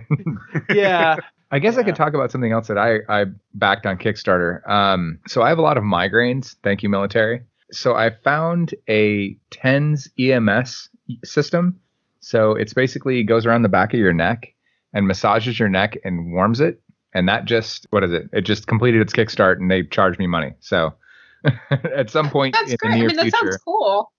Yeah. 0.75 1.17
I 1.51 1.59
guess 1.59 1.77
I 1.77 1.83
could 1.83 1.97
talk 1.97 2.15
about 2.15 2.31
something 2.31 2.53
else 2.53 2.69
that 2.69 2.79
I, 2.79 2.99
I 3.09 3.25
backed 3.55 3.85
on 3.87 3.99
Kickstarter. 3.99 4.67
Um, 4.69 5.19
so 5.27 5.43
I 5.43 5.49
have 5.49 5.59
a 5.59 5.63
lot 5.63 5.77
of 5.77 5.83
migraines. 5.85 6.55
Thank 6.63 6.83
you, 6.83 6.89
military. 6.89 7.43
So 7.73 7.95
I 7.95 8.11
found 8.11 8.75
a 8.89 9.37
TENS 9.51 10.09
EMS 10.19 10.89
system. 11.25 11.81
So 12.21 12.53
it's 12.53 12.73
basically 12.75 13.23
goes 13.25 13.47
around 13.47 13.63
the 13.63 13.69
back 13.69 13.93
of 13.95 13.99
your 14.01 14.13
neck 14.13 14.55
and 14.93 15.07
massages 15.07 15.59
your 15.59 15.69
neck 15.69 15.97
and 16.05 16.33
warms 16.33 16.61
it. 16.61 16.81
And 17.15 17.29
that 17.29 17.45
just, 17.47 17.87
what 17.91 18.05
is 18.05 18.13
it? 18.13 18.29
It 18.33 18.43
just 18.43 18.69
completed 18.69 19.01
its 19.01 19.13
Kickstart 19.13 19.57
and 19.59 19.69
they 19.71 19.83
charged 19.83 20.19
me 20.21 20.29
money. 20.29 20.53
So 20.61 20.95
at 21.71 22.11
some 22.11 22.31
point 22.31 22.55
That's 22.55 22.71
in 22.73 22.77
great. 22.77 22.91
the 22.91 22.95
I 22.95 22.99
near 22.99 23.07
mean, 23.09 23.17
that 23.17 23.23
future. 23.23 23.37
sounds 23.39 23.57
cool. 23.65 24.13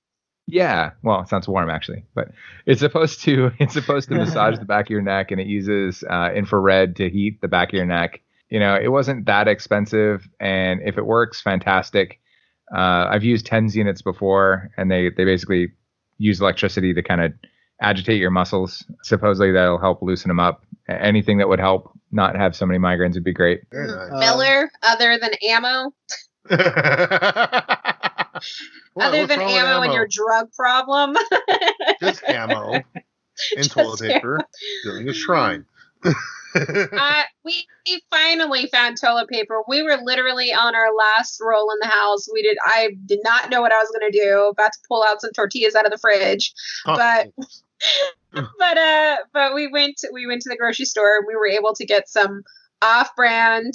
Yeah, 0.47 0.91
well, 1.03 1.21
it 1.21 1.29
sounds 1.29 1.47
warm 1.47 1.69
actually, 1.69 2.03
but 2.13 2.29
it's 2.65 2.81
supposed 2.81 3.21
to 3.23 3.51
it's 3.59 3.73
supposed 3.73 4.09
to 4.09 4.15
massage 4.15 4.59
the 4.59 4.65
back 4.73 4.87
of 4.87 4.89
your 4.89 5.01
neck, 5.01 5.31
and 5.31 5.39
it 5.39 5.47
uses 5.47 6.03
uh, 6.09 6.31
infrared 6.35 6.95
to 6.97 7.09
heat 7.09 7.41
the 7.41 7.47
back 7.47 7.69
of 7.69 7.73
your 7.73 7.85
neck. 7.85 8.21
You 8.49 8.59
know, 8.59 8.75
it 8.75 8.89
wasn't 8.89 9.25
that 9.27 9.47
expensive, 9.47 10.27
and 10.39 10.81
if 10.83 10.97
it 10.97 11.05
works, 11.05 11.41
fantastic. 11.41 12.19
Uh, 12.73 13.07
I've 13.09 13.23
used 13.23 13.45
TENS 13.45 13.75
units 13.75 14.01
before, 14.01 14.71
and 14.77 14.91
they 14.91 15.09
they 15.09 15.25
basically 15.25 15.71
use 16.17 16.41
electricity 16.41 16.93
to 16.93 17.01
kind 17.01 17.21
of 17.21 17.33
agitate 17.81 18.19
your 18.19 18.31
muscles. 18.31 18.85
Supposedly 19.03 19.51
that'll 19.51 19.79
help 19.79 20.01
loosen 20.01 20.29
them 20.29 20.39
up. 20.39 20.63
Anything 20.87 21.37
that 21.39 21.49
would 21.49 21.59
help 21.59 21.91
not 22.11 22.35
have 22.35 22.55
so 22.55 22.65
many 22.65 22.79
migraines 22.79 23.13
would 23.13 23.23
be 23.23 23.33
great. 23.33 23.61
Very 23.71 23.87
nice. 23.87 24.11
Uh, 24.11 24.19
Miller, 24.19 24.71
other 24.83 25.17
than 25.17 25.31
ammo, 25.47 25.93
What- 28.33 28.43
other 29.07 29.25
than 29.27 29.39
with 29.39 29.47
ammo, 29.49 29.81
and 29.81 29.93
your 29.93 30.07
drug 30.07 30.51
problem. 30.53 31.15
just 32.01 32.23
ammo 32.23 32.73
and 32.73 32.83
Just 33.57 33.71
toilet 33.71 33.99
paper, 33.99 34.39
building 34.83 35.09
a 35.09 35.13
shrine. 35.13 35.65
uh, 36.55 37.23
we, 37.45 37.65
we 37.87 38.01
finally 38.09 38.67
found 38.67 38.97
toilet 38.99 39.29
paper. 39.29 39.61
We 39.67 39.83
were 39.83 39.97
literally 40.03 40.51
on 40.53 40.75
our 40.75 40.93
last 40.93 41.39
roll 41.41 41.71
in 41.71 41.77
the 41.81 41.87
house. 41.87 42.27
We 42.31 42.41
did. 42.43 42.57
I 42.65 42.89
did 43.05 43.19
not 43.23 43.49
know 43.49 43.61
what 43.61 43.71
I 43.71 43.77
was 43.77 43.89
going 43.97 44.11
to 44.11 44.17
do. 44.17 44.47
About 44.51 44.73
to 44.73 44.79
pull 44.87 45.03
out 45.03 45.21
some 45.21 45.31
tortillas 45.31 45.75
out 45.75 45.85
of 45.85 45.91
the 45.91 45.97
fridge, 45.97 46.53
but 46.97 47.27
but 48.59 48.77
uh, 48.77 49.17
but 49.33 49.53
we 49.53 49.67
went 49.67 49.95
we 50.13 50.27
went 50.27 50.41
to 50.41 50.49
the 50.49 50.57
grocery 50.57 50.85
store. 50.85 51.17
and 51.17 51.25
We 51.27 51.35
were 51.35 51.47
able 51.47 51.73
to 51.75 51.85
get 51.85 52.09
some 52.09 52.43
off-brand 52.81 53.73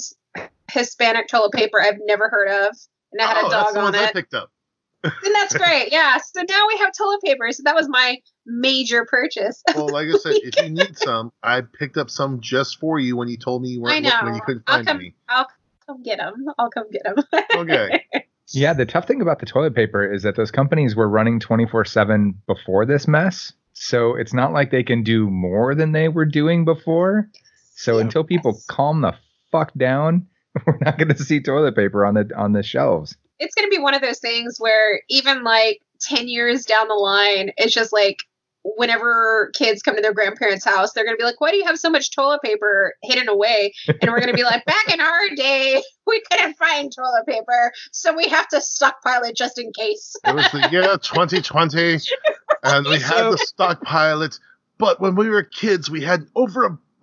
Hispanic 0.71 1.27
toilet 1.29 1.53
paper 1.53 1.81
I've 1.81 1.99
never 2.03 2.29
heard 2.29 2.49
of, 2.67 2.75
and 3.11 3.21
it 3.21 3.25
had 3.25 3.37
oh, 3.43 3.47
a 3.47 3.49
that's 3.49 3.63
dog 3.65 3.73
the 3.73 3.79
on 3.79 3.83
ones 3.85 3.95
I 3.97 4.11
picked 4.11 4.33
up. 4.33 4.51
And 5.03 5.35
that's 5.35 5.55
great. 5.57 5.91
Yeah. 5.91 6.17
So 6.17 6.43
now 6.49 6.67
we 6.67 6.77
have 6.79 6.91
toilet 6.97 7.21
paper. 7.23 7.51
So 7.51 7.63
that 7.65 7.75
was 7.75 7.87
my 7.87 8.17
major 8.45 9.05
purchase. 9.05 9.61
Well, 9.75 9.89
like 9.89 10.07
I 10.13 10.17
said, 10.17 10.33
if 10.35 10.57
you 10.61 10.69
need 10.73 10.97
some, 10.97 11.31
I 11.43 11.61
picked 11.61 11.97
up 11.97 12.09
some 12.09 12.41
just 12.41 12.79
for 12.79 12.99
you 12.99 13.15
when 13.15 13.27
you 13.27 13.37
told 13.37 13.61
me 13.61 13.69
you 13.69 13.81
weren't 13.81 14.05
I 14.05 14.09
looking 14.09 14.25
when 14.25 14.35
you 14.35 14.41
couldn't 14.41 14.63
I'll 14.67 14.75
find 14.77 14.87
come- 14.87 14.97
me. 14.97 15.13
I'll 15.29 15.47
come 15.85 16.03
get 16.03 16.17
them. 16.17 16.33
I'll 16.57 16.69
come 16.69 16.85
get 16.91 17.03
them. 17.03 17.15
Okay. 17.55 18.03
Yeah, 18.53 18.71
the 18.71 18.85
tough 18.85 19.05
thing 19.05 19.21
about 19.21 19.39
the 19.39 19.45
toilet 19.45 19.75
paper 19.75 20.09
is 20.09 20.23
that 20.23 20.37
those 20.37 20.51
companies 20.51 20.95
were 20.95 21.09
running 21.09 21.37
24 21.41 21.83
7 21.83 22.33
before 22.47 22.85
this 22.85 23.05
mess. 23.05 23.51
So 23.73 24.15
it's 24.15 24.33
not 24.33 24.53
like 24.53 24.71
they 24.71 24.83
can 24.83 25.03
do 25.03 25.29
more 25.29 25.75
than 25.75 25.91
they 25.91 26.07
were 26.07 26.23
doing 26.23 26.63
before. 26.63 27.29
So 27.75 27.95
Yeah. 27.97 28.05
until 28.05 28.23
people 28.23 28.53
Yes. 28.53 28.65
calm 28.67 29.01
the 29.01 29.13
fuck 29.51 29.73
down, 29.73 30.27
we're 30.65 30.77
not 30.81 30.97
going 30.97 31.09
to 31.09 31.23
see 31.23 31.41
toilet 31.41 31.75
paper 31.75 32.05
on 32.05 32.15
the 32.15 32.29
on 32.35 32.53
the 32.53 32.63
shelves. 32.63 33.15
it's 33.39 33.55
going 33.55 33.69
to 33.69 33.75
be 33.75 33.81
one 33.81 33.93
of 33.93 34.01
those 34.01 34.19
things 34.19 34.57
where 34.59 35.01
even 35.09 35.43
like 35.43 35.81
10 36.01 36.27
years 36.27 36.65
down 36.65 36.87
the 36.87 36.93
line, 36.93 37.51
it's 37.57 37.73
just 37.73 37.93
like 37.93 38.17
whenever 38.75 39.51
kids 39.55 39.81
come 39.81 39.95
to 39.95 40.01
their 40.01 40.13
grandparents' 40.13 40.65
house, 40.65 40.91
they're 40.91 41.05
going 41.05 41.15
to 41.15 41.19
be 41.19 41.23
like, 41.23 41.39
why 41.39 41.51
do 41.51 41.57
you 41.57 41.65
have 41.65 41.79
so 41.79 41.89
much 41.89 42.13
toilet 42.13 42.41
paper 42.41 42.93
hidden 43.01 43.29
away? 43.29 43.73
And 43.87 44.11
we're 44.11 44.19
going 44.19 44.31
to 44.31 44.35
be 44.35 44.43
like, 44.43 44.65
back 44.65 44.93
in 44.93 44.99
our 44.99 45.29
day, 45.35 45.81
we 46.07 46.21
couldn't 46.29 46.57
find 46.57 46.91
toilet 46.93 47.25
paper, 47.27 47.71
so 47.91 48.15
we 48.15 48.27
have 48.27 48.47
to 48.49 48.61
stockpile 48.61 49.23
it 49.23 49.35
just 49.35 49.57
in 49.59 49.71
case. 49.77 50.15
It 50.25 50.35
was 50.35 50.51
the 50.51 50.67
year 50.71 50.97
2020, 51.01 51.99
and 52.63 52.85
we 52.85 52.99
had 52.99 53.31
to 53.31 53.37
stockpile 53.37 54.21
it. 54.21 54.37
But 54.77 54.99
when 54.99 55.15
we 55.15 55.29
were 55.29 55.43
kids, 55.43 55.89
we 55.89 56.03
had 56.03 56.27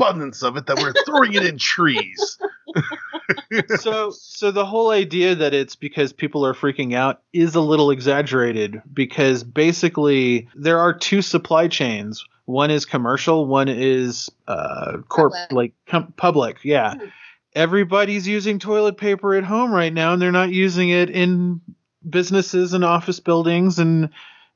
overabundance 0.04 0.42
of 0.42 0.56
it 0.56 0.66
that 0.66 0.78
we're 0.78 0.92
throwing 1.04 1.34
it 1.34 1.44
in 1.44 1.58
trees. 1.58 2.38
so 3.78 4.10
so 4.10 4.50
the 4.50 4.64
whole 4.66 4.90
idea 4.90 5.34
that 5.34 5.54
it's 5.54 5.76
because 5.76 6.12
people 6.12 6.44
are 6.44 6.54
freaking 6.54 6.94
out 6.94 7.22
is 7.32 7.54
a 7.54 7.60
little 7.60 7.90
exaggerated 7.90 8.82
because 8.92 9.44
basically 9.44 10.48
there 10.54 10.78
are 10.80 10.92
two 10.92 11.22
supply 11.22 11.68
chains 11.68 12.24
one 12.46 12.70
is 12.70 12.84
commercial 12.84 13.46
one 13.46 13.68
is 13.68 14.28
uh 14.48 14.98
corp 15.08 15.32
Public. 15.32 15.52
like 15.52 15.72
com- 15.86 16.12
public 16.16 16.58
yeah 16.64 16.94
Mhm. 16.94 17.12
everybody's 17.54 18.26
using 18.26 18.58
toilet 18.58 18.96
paper 18.98 19.34
at 19.34 19.44
home 19.44 19.70
right 19.72 19.92
now 19.92 20.12
and 20.12 20.20
they're 20.20 20.32
not 20.32 20.50
using 20.50 20.90
it 20.90 21.10
in 21.10 21.60
businesses 22.08 22.74
and 22.74 22.84
office 22.84 23.20
buildings 23.20 23.78
and 23.78 24.10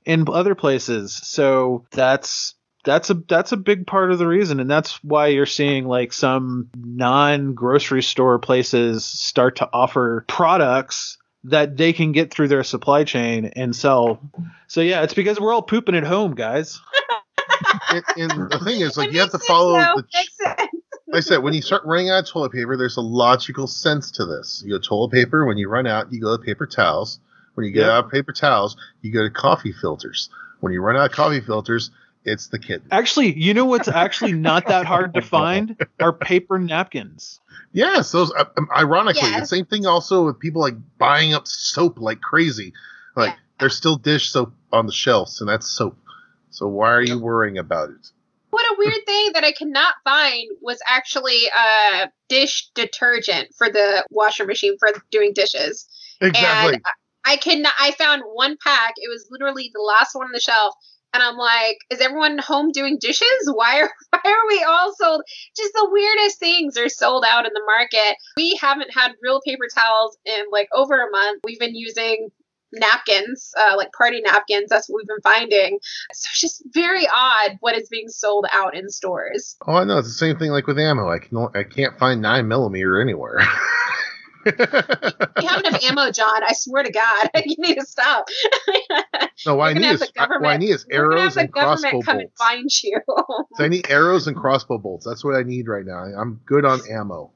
in 0.05 0.25
other 0.29 0.55
places 0.57 1.15
so 1.15 1.87
that's 1.93 2.55
that's 2.85 3.11
a 3.11 3.15
that's 3.15 3.53
a 3.53 3.57
big 3.57 3.87
part 3.87 4.11
of 4.13 4.19
the 4.19 4.27
reason 4.27 4.61
and 4.61 4.71
that's 4.71 5.03
why 5.05 5.27
you're 5.27 5.47
seeing 5.47 5.87
like 5.87 6.13
some 6.13 6.69
non 6.77 7.55
grocery 7.55 8.03
store 8.03 8.39
places 8.39 9.05
start 9.05 9.57
to 9.57 9.69
offer 9.73 10.25
products 10.29 11.19
that 11.45 11.77
they 11.77 11.93
can 11.93 12.13
get 12.13 12.33
through 12.33 12.49
their 12.49 12.65
supply 12.65 13.05
chain 13.05 13.47
and 13.57 13.75
sell 13.75 14.21
so 14.69 14.81
yeah 14.81 15.03
it's 15.03 15.15
because 15.15 15.41
we're 15.41 15.53
all 15.53 15.63
pooping 15.63 15.95
at 15.97 16.05
home 16.05 16.35
guys 16.35 16.81
and, 17.91 18.05
and 18.17 18.51
the 18.51 18.61
thing 18.65 18.81
is, 18.81 18.97
like, 18.97 19.13
you 19.13 19.21
have 19.21 19.31
to 19.33 19.39
follow 19.39 19.75
sense, 19.79 19.89
though. 19.95 20.01
the. 20.03 20.07
Makes 20.15 20.37
sense. 20.37 20.61
Like 21.09 21.17
I 21.17 21.21
said, 21.21 21.39
when 21.43 21.55
you 21.55 21.63
start 21.63 21.83
running 21.85 22.11
out 22.11 22.21
of 22.25 22.29
toilet 22.29 22.53
paper, 22.53 22.77
there's 22.77 22.97
a 22.99 23.01
logical 23.03 23.67
sense 23.67 24.11
to 24.13 24.27
this. 24.27 24.63
You 24.65 24.75
go 24.75 24.79
toilet 24.79 25.11
paper. 25.11 25.47
When 25.47 25.57
you 25.57 25.69
run 25.69 25.87
out, 25.87 26.13
you 26.13 26.21
go 26.21 26.37
to 26.37 26.43
paper 26.43 26.67
towels. 26.67 27.19
When 27.55 27.67
you 27.67 27.73
get 27.73 27.87
Yeah. 27.87 27.97
out 27.99 28.05
of 28.07 28.11
paper 28.11 28.33
towels, 28.33 28.77
you 29.03 29.13
go 29.13 29.23
to 29.23 29.31
coffee 29.31 29.73
filters. 29.73 30.29
When 30.61 30.73
you 30.73 30.81
run 30.83 30.97
out 30.97 31.07
of 31.11 31.13
coffee 31.17 31.41
filters, 31.41 31.91
it's 32.29 32.49
the 32.49 32.59
kitten. 32.59 32.87
actually 32.91 33.33
you 33.39 33.55
know 33.55 33.65
what's 33.65 33.89
actually 33.89 34.33
not 34.33 34.67
that 34.67 34.87
hard 34.87 35.15
to 35.15 35.21
find 35.37 35.77
are 36.01 36.13
paper 36.13 36.59
napkins 36.59 37.41
Yes, 37.73 38.13
those. 38.13 38.33
uh, 38.33 38.45
um, 38.57 38.69
Ironically, 38.75 39.31
the 39.31 39.47
same 39.47 39.67
thing 39.67 39.87
also 39.87 40.25
with 40.25 40.39
people 40.39 40.63
like 40.63 40.75
buying 40.97 41.35
up 41.35 41.47
soap 41.47 42.01
like 42.01 42.21
crazy. 42.21 42.73
Like 43.15 43.33
Yeah. 43.35 43.39
there's 43.61 43.77
still 43.77 43.97
dish 43.97 44.31
soap 44.31 44.53
on 44.73 44.87
the 44.87 44.93
shelves, 44.93 45.41
and 45.41 45.49
that's 45.49 45.67
soap. 45.69 45.97
So 46.51 46.67
why 46.67 46.91
are 46.93 47.03
you 47.03 47.19
worrying 47.19 47.59
about 47.59 47.91
it? 47.91 48.11
What 48.51 48.65
a 48.73 48.77
weird 48.79 49.05
thing 49.05 49.33
that 49.35 49.45
I 49.45 49.53
could 49.53 49.69
not 49.69 49.95
find 50.03 50.49
was 50.63 50.81
actually 50.87 51.43
uh, 51.57 52.07
dish 52.29 52.71
detergent 52.75 53.49
for 53.57 53.69
the 53.71 54.05
washer 54.11 54.47
machine 54.47 54.77
for 54.79 54.89
doing 55.11 55.33
dishes. 55.35 55.87
Exactly. 56.21 56.75
And 56.75 56.83
I 57.25 57.37
can 57.37 57.65
I 57.79 57.91
found 57.93 58.23
one 58.33 58.57
pack. 58.65 58.95
It 58.97 59.09
was 59.11 59.29
literally 59.31 59.71
the 59.75 59.83
last 59.83 60.15
one 60.15 60.27
on 60.27 60.33
the 60.33 60.41
shelf. 60.41 60.75
And 61.15 61.23
I'm 61.23 61.37
like, 61.37 61.79
is 61.91 62.01
everyone 62.01 62.39
home 62.39 62.71
doing 62.73 62.99
dishes? 63.01 63.51
Why 63.53 63.81
are 63.81 63.91
why 64.11 64.31
are 64.31 64.49
we 64.49 64.63
all 64.63 64.93
sold? 64.97 65.23
Just 65.57 65.73
the 65.75 65.89
weirdest 65.91 66.39
things 66.39 66.77
are 66.77 66.89
sold 66.89 67.25
out 67.27 67.47
in 67.47 67.53
the 67.55 67.63
market. 67.67 68.17
We 68.37 68.59
haven't 68.61 68.93
had 68.95 69.13
real 69.23 69.41
paper 69.45 69.67
towels 69.75 70.19
in 70.25 70.45
like 70.53 70.69
over 70.75 70.95
a 70.95 71.11
month. 71.11 71.41
We've 71.45 71.59
been 71.59 71.75
using 71.75 72.29
napkins, 72.73 73.51
uh, 73.59 73.75
like 73.77 73.91
party 73.93 74.21
napkins. 74.21 74.69
That's 74.69 74.89
what 74.89 74.99
we've 74.99 75.07
been 75.07 75.23
finding. 75.23 75.79
So 76.13 76.29
it's 76.31 76.41
just 76.41 76.63
very 76.73 77.07
odd 77.07 77.57
what 77.61 77.77
is 77.77 77.89
being 77.89 78.09
sold 78.09 78.47
out 78.53 78.77
in 78.77 78.91
stores. 78.91 79.57
Oh, 79.67 79.75
I 79.75 79.85
know. 79.85 79.99
It's 79.99 80.09
the 80.09 80.15
same 80.15 80.39
thing 80.39 80.51
like 80.51 80.67
with 80.67 80.79
ammo. 80.79 81.09
I 81.09 81.19
can 81.19 81.49
I 81.55 81.63
can't 81.63 81.99
find 81.99 82.21
nine 82.21 82.49
millimeter 82.49 83.01
anywhere. 83.01 83.41
You 84.47 85.49
have 85.49 85.61
enough 85.61 85.83
ammo, 85.85 86.11
Jon. 86.11 86.43
I 86.45 86.53
swear 86.55 86.83
to 86.83 86.91
God, 86.93 87.31
you 87.45 87.57
need 87.59 87.75
to 87.79 87.87
stop. 87.87 88.29
no, 89.47 89.57
what 89.57 89.71
I 89.71 89.73
need 89.75 89.83
have 89.85 89.95
is 89.95 90.01
the 90.01 90.27
what 90.41 90.45
I 90.47 90.57
need 90.57 90.71
is 90.71 90.87
We're 90.91 91.11
have 91.13 91.21
arrows 91.21 91.35
the 91.35 91.41
and 91.41 91.53
crossbow 91.53 91.91
government 92.01 92.05
come 92.05 92.19
and 92.19 92.29
bolts. 92.29 92.39
find 92.39 92.83
you. 92.83 93.01
So 93.57 93.65
I 93.65 93.69
need 93.69 93.91
arrows 93.91 94.27
and 94.27 94.37
crossbow 94.37 94.79
bolts. 94.79 95.05
That's 95.05 95.25
what 95.25 95.35
I 95.37 95.43
need 95.43 95.69
right 95.69 95.85
now. 95.85 95.99
I'm 95.99 96.41
good 96.47 96.65
on 96.65 96.81
ammo. 96.91 97.31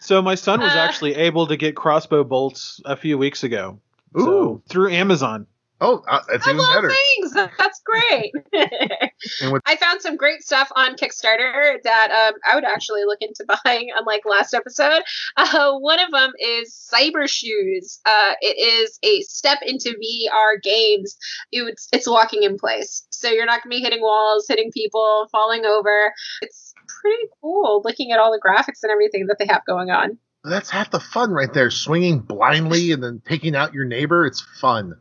so 0.00 0.20
my 0.22 0.34
son 0.34 0.60
was 0.60 0.72
Uh. 0.72 0.78
actually 0.78 1.14
able 1.14 1.46
to 1.48 1.56
get 1.56 1.76
crossbow 1.76 2.24
bolts 2.24 2.80
a 2.84 2.96
few 2.96 3.18
weeks 3.18 3.42
ago 3.44 3.78
Ooh. 4.18 4.24
so 4.24 4.62
through 4.68 4.90
amazon 4.92 5.46
Oh, 5.80 6.02
uh, 6.08 6.20
that's 6.28 6.46
I 6.46 6.50
even 6.50 6.58
love 6.58 6.74
better. 6.74 6.90
things. 6.90 7.32
That's 7.34 7.80
great. 7.84 8.32
With 9.52 9.62
I 9.66 9.76
found 9.76 10.00
some 10.00 10.16
great 10.16 10.42
stuff 10.42 10.70
on 10.74 10.96
Kickstarter 10.96 11.80
that 11.84 12.10
um, 12.10 12.34
I 12.50 12.56
would 12.56 12.64
actually 12.64 13.04
look 13.04 13.18
into 13.20 13.44
buying, 13.64 13.90
unlike 13.96 14.22
last 14.24 14.54
episode. 14.54 15.02
Uh, 15.36 15.74
one 15.78 16.00
of 16.00 16.10
them 16.10 16.32
is 16.40 16.90
Cyber 16.92 17.28
Shoes. 17.28 18.00
Uh, 18.04 18.32
it 18.40 18.58
is 18.58 18.98
a 19.04 19.20
step 19.22 19.58
into 19.62 19.90
VR 19.90 20.60
games. 20.62 21.16
It's, 21.52 21.88
it's 21.92 22.08
walking 22.08 22.42
in 22.42 22.58
place. 22.58 23.06
So 23.10 23.28
you're 23.28 23.46
not 23.46 23.62
going 23.62 23.70
to 23.70 23.78
be 23.78 23.82
hitting 23.82 24.02
walls, 24.02 24.46
hitting 24.48 24.72
people, 24.72 25.28
falling 25.30 25.64
over. 25.64 26.12
It's 26.42 26.74
pretty 27.02 27.24
cool 27.40 27.82
looking 27.84 28.10
at 28.10 28.18
all 28.18 28.32
the 28.32 28.40
graphics 28.44 28.82
and 28.82 28.90
everything 28.90 29.26
that 29.26 29.36
they 29.38 29.46
have 29.46 29.62
going 29.66 29.90
on. 29.90 30.18
that's 30.42 30.70
half 30.70 30.90
the 30.90 31.00
fun 31.00 31.30
right 31.30 31.52
there. 31.52 31.70
Swinging 31.70 32.18
blindly 32.20 32.90
and 32.90 33.02
then 33.02 33.22
taking 33.24 33.54
out 33.54 33.74
your 33.74 33.84
neighbor. 33.84 34.26
It's 34.26 34.40
fun. 34.60 34.94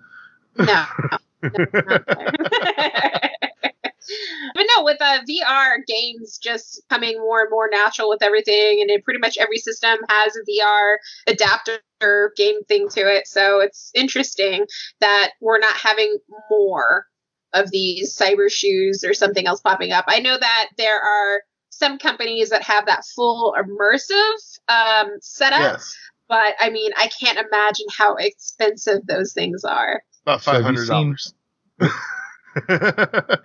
No. 0.57 0.85
but 4.55 4.65
no, 4.75 4.83
with 4.83 5.01
uh, 5.01 5.19
VR 5.29 5.77
games 5.87 6.37
just 6.41 6.81
coming 6.89 7.19
more 7.19 7.41
and 7.41 7.51
more 7.51 7.69
natural 7.71 8.09
with 8.09 8.23
everything, 8.23 8.79
and 8.81 8.89
it, 8.89 9.03
pretty 9.03 9.19
much 9.19 9.37
every 9.37 9.57
system 9.57 9.97
has 10.09 10.33
a 10.35 10.51
VR 10.51 10.95
adapter 11.27 12.33
game 12.35 12.63
thing 12.65 12.87
to 12.89 13.01
it. 13.01 13.27
So 13.27 13.59
it's 13.59 13.91
interesting 13.93 14.65
that 14.99 15.31
we're 15.41 15.59
not 15.59 15.75
having 15.75 16.17
more 16.49 17.05
of 17.53 17.71
these 17.71 18.15
cyber 18.15 18.51
shoes 18.51 19.03
or 19.03 19.13
something 19.13 19.47
else 19.47 19.61
popping 19.61 19.91
up. 19.91 20.05
I 20.07 20.19
know 20.19 20.37
that 20.37 20.69
there 20.77 20.99
are 20.99 21.41
some 21.69 21.97
companies 21.97 22.49
that 22.49 22.63
have 22.63 22.87
that 22.87 23.03
full 23.15 23.55
immersive 23.57 24.59
um, 24.67 25.11
setup, 25.21 25.59
yes. 25.59 25.95
but 26.27 26.55
I 26.59 26.69
mean, 26.69 26.91
I 26.97 27.07
can't 27.07 27.37
imagine 27.37 27.85
how 27.95 28.15
expensive 28.15 29.05
those 29.07 29.33
things 29.33 29.63
are. 29.63 30.01
About 30.27 30.41
So 30.43 30.51
five 30.51 30.63
have 30.65 30.73
you 30.73 30.79
hundred 30.85 30.87
dollars. 30.89 31.33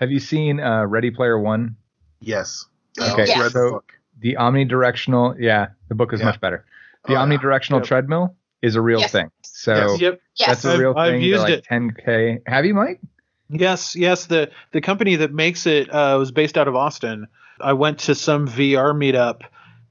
Have 0.01 0.11
you 0.11 0.19
seen 0.19 0.59
uh, 0.59 0.85
Ready 0.85 1.13
Player 1.13 1.39
One? 1.39 1.77
yes. 2.21 2.67
Okay, 3.01 3.33
I 3.33 3.39
read 3.41 3.45
the 3.47 3.51
so- 3.51 3.85
The 4.21 4.35
omnidirectional, 4.35 5.37
yeah, 5.39 5.69
the 5.89 5.95
book 5.95 6.13
is 6.13 6.19
Yeah. 6.21 6.27
much 6.27 6.41
better. 6.41 6.65
The 7.07 7.15
Oh, 7.17 7.25
yeah. 7.25 7.37
omnidirectional 7.39 7.79
Yep. 7.79 7.85
treadmill 7.85 8.35
is 8.63 8.75
a 8.75 8.81
real 8.83 9.01
Yes. 9.01 9.13
thing. 9.13 9.31
So 9.43 9.75
Yes. 9.75 10.01
yep 10.01 10.21
Yes. 10.35 10.49
that's 10.49 10.65
a 10.65 10.71
I've- 10.73 10.81
real 10.81 10.95
I've 10.97 11.13
thing. 11.13 11.23
used 11.23 11.47
They're 11.47 11.57
it. 11.59 11.65
10k. 11.65 12.41
Have 12.47 12.65
you, 12.67 12.75
Mike? 12.75 13.01
Yes, 13.49 13.95
yes. 13.97 14.27
The 14.27 14.51
the 14.73 14.81
company 14.81 15.15
that 15.17 15.33
makes 15.33 15.67
it 15.67 15.89
uh, 15.89 16.17
was 16.19 16.33
based 16.33 16.59
out 16.59 16.67
of 16.69 16.75
Austin. 16.75 17.29
I 17.61 17.75
went 17.75 18.01
to 18.01 18.15
some 18.17 18.47
VR 18.49 18.93
meetup, 18.93 19.43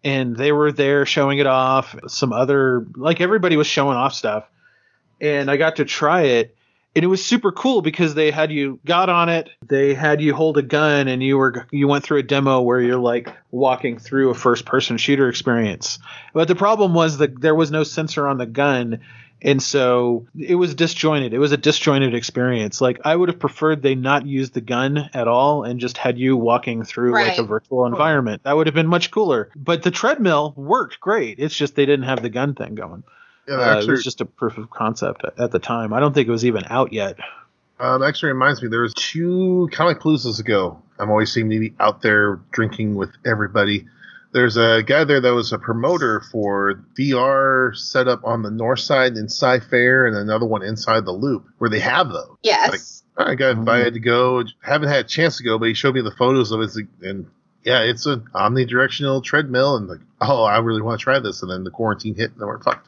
and 0.04 0.36
they 0.36 0.52
were 0.52 0.72
there 0.74 1.06
showing 1.06 1.40
it 1.40 1.48
off. 1.48 1.96
Some 2.08 2.34
other 2.34 2.86
like 2.96 3.22
everybody 3.22 3.56
was 3.58 3.68
showing 3.68 3.96
off 3.98 4.14
stuff, 4.14 4.44
and 5.22 5.50
I 5.50 5.56
got 5.58 5.78
to 5.78 5.86
try 5.86 6.24
it, 6.24 6.56
and 6.96 7.04
it 7.04 7.08
was 7.08 7.24
super 7.24 7.52
cool 7.52 7.82
because 7.82 8.14
they 8.16 8.32
had 8.32 8.52
you 8.52 8.80
got 8.86 9.10
on 9.10 9.30
it. 9.30 9.50
They 9.66 9.94
had 9.94 10.22
you 10.22 10.34
hold 10.34 10.58
a 10.58 10.62
gun, 10.62 11.08
and 11.08 11.24
you 11.24 11.38
were 11.38 11.68
you 11.72 11.88
went 11.88 12.04
through 12.04 12.20
a 12.20 12.24
demo 12.24 12.62
where 12.62 12.82
you're 12.82 12.98
like 12.98 13.30
walking 13.52 13.98
through 13.98 14.30
a 14.30 14.36
first 14.36 14.66
person 14.66 14.98
shooter 14.98 15.30
experience. 15.30 16.00
But 16.34 16.48
the 16.48 16.56
problem 16.56 16.94
was 16.94 17.18
that 17.20 17.40
there 17.40 17.56
was 17.56 17.72
no 17.72 17.84
sensor 17.84 18.28
on 18.28 18.38
the 18.38 18.46
gun. 18.46 19.00
And 19.44 19.60
so 19.64 20.28
it 20.38 20.54
was 20.54 20.76
disjointed. 20.76 21.34
It 21.34 21.40
was 21.40 21.52
a 21.52 21.58
disjointed 21.58 22.14
experience. 22.14 22.80
Like 22.80 23.02
I 23.04 23.16
would 23.16 23.28
have 23.28 23.40
preferred 23.40 23.82
they 23.82 23.96
not 23.96 24.28
use 24.28 24.52
the 24.52 24.62
gun 24.62 25.10
at 25.16 25.28
all 25.28 25.64
and 25.64 25.80
just 25.80 25.98
had 25.98 26.20
you 26.20 26.38
walking 26.38 26.84
through 26.84 27.14
like 27.14 27.40
a 27.40 27.42
Right. 27.42 27.48
virtual 27.50 27.88
environment. 27.88 28.44
That 28.44 28.56
would 28.56 28.68
have 28.68 28.76
been 28.76 28.86
much 28.86 29.10
cooler. 29.10 29.50
But 29.56 29.82
the 29.82 29.90
treadmill 29.90 30.54
worked 30.56 31.00
great. 31.00 31.40
It's 31.40 31.56
just 31.56 31.74
they 31.74 31.88
didn't 31.88 32.06
have 32.06 32.22
the 32.22 32.30
gun 32.30 32.54
thing 32.54 32.76
going. 32.76 33.04
Yeah, 33.48 33.56
Uh, 33.56 33.80
it 33.80 33.88
was 33.88 34.04
just 34.04 34.22
a 34.22 34.26
proof 34.26 34.58
of 34.58 34.70
concept 34.70 35.24
at, 35.26 35.40
at 35.40 35.52
the 35.52 35.60
time. 35.60 35.94
I 35.94 36.00
don't 36.00 36.14
think 36.14 36.28
it 36.28 36.32
was 36.32 36.46
even 36.46 36.64
out 36.70 36.94
yet. 36.94 37.18
um, 37.80 38.04
actually 38.04 38.32
reminds 38.32 38.62
me. 38.62 38.68
There 38.70 38.82
was 38.82 38.94
two 38.94 39.70
Comicpaloozas 39.74 40.40
ago. 40.40 40.82
I'm 41.00 41.10
always 41.10 41.32
seem 41.32 41.50
to 41.50 41.60
be 41.60 41.74
out 41.80 42.02
there 42.02 42.40
drinking 42.52 42.96
with 42.96 43.10
everybody. 43.26 43.88
There's 44.34 44.56
a 44.56 44.82
guy 44.86 45.04
there 45.04 45.20
that 45.20 45.34
was 45.34 45.52
a 45.52 45.58
promoter 45.58 46.22
for 46.32 46.82
VR 46.98 47.76
setup 47.76 48.24
on 48.24 48.44
the 48.44 48.52
north 48.52 48.80
side 48.80 49.18
in 49.18 49.28
Cy-Fair, 49.28 50.06
and 50.06 50.16
another 50.16 50.46
one 50.46 50.64
inside 50.64 51.04
the 51.06 51.12
Loop, 51.12 51.46
where 51.58 51.70
they 51.70 51.80
have 51.80 52.10
those. 52.10 52.38
Yes. 52.44 53.04
I 53.18 53.36
got 53.36 53.52
invited 53.58 53.96
to 53.96 54.00
go. 54.00 54.44
Haven't 54.62 54.88
had 54.90 55.06
a 55.06 55.08
chance 55.08 55.38
to 55.38 55.44
go, 55.44 55.60
but 55.60 55.68
he 55.68 55.74
showed 55.74 55.96
me 55.96 56.02
the 56.02 56.12
photos 56.12 56.52
of 56.52 56.62
it, 56.62 56.72
and 57.02 57.26
yeah, 57.64 57.82
it's 57.82 58.06
an 58.06 58.22
omnidirectional 58.34 59.22
treadmill, 59.24 59.76
and 59.76 59.88
like, 59.88 60.00
oh, 60.22 60.44
I 60.44 60.60
really 60.60 60.82
want 60.82 61.00
to 61.00 61.04
try 61.04 61.20
this. 61.20 61.42
And 61.42 61.52
then 61.52 61.64
the 61.66 61.72
quarantine 61.72 62.16
hit, 62.16 62.32
and 62.32 62.40
then 62.40 62.48
we're 62.48 62.62
fucked. 62.64 62.88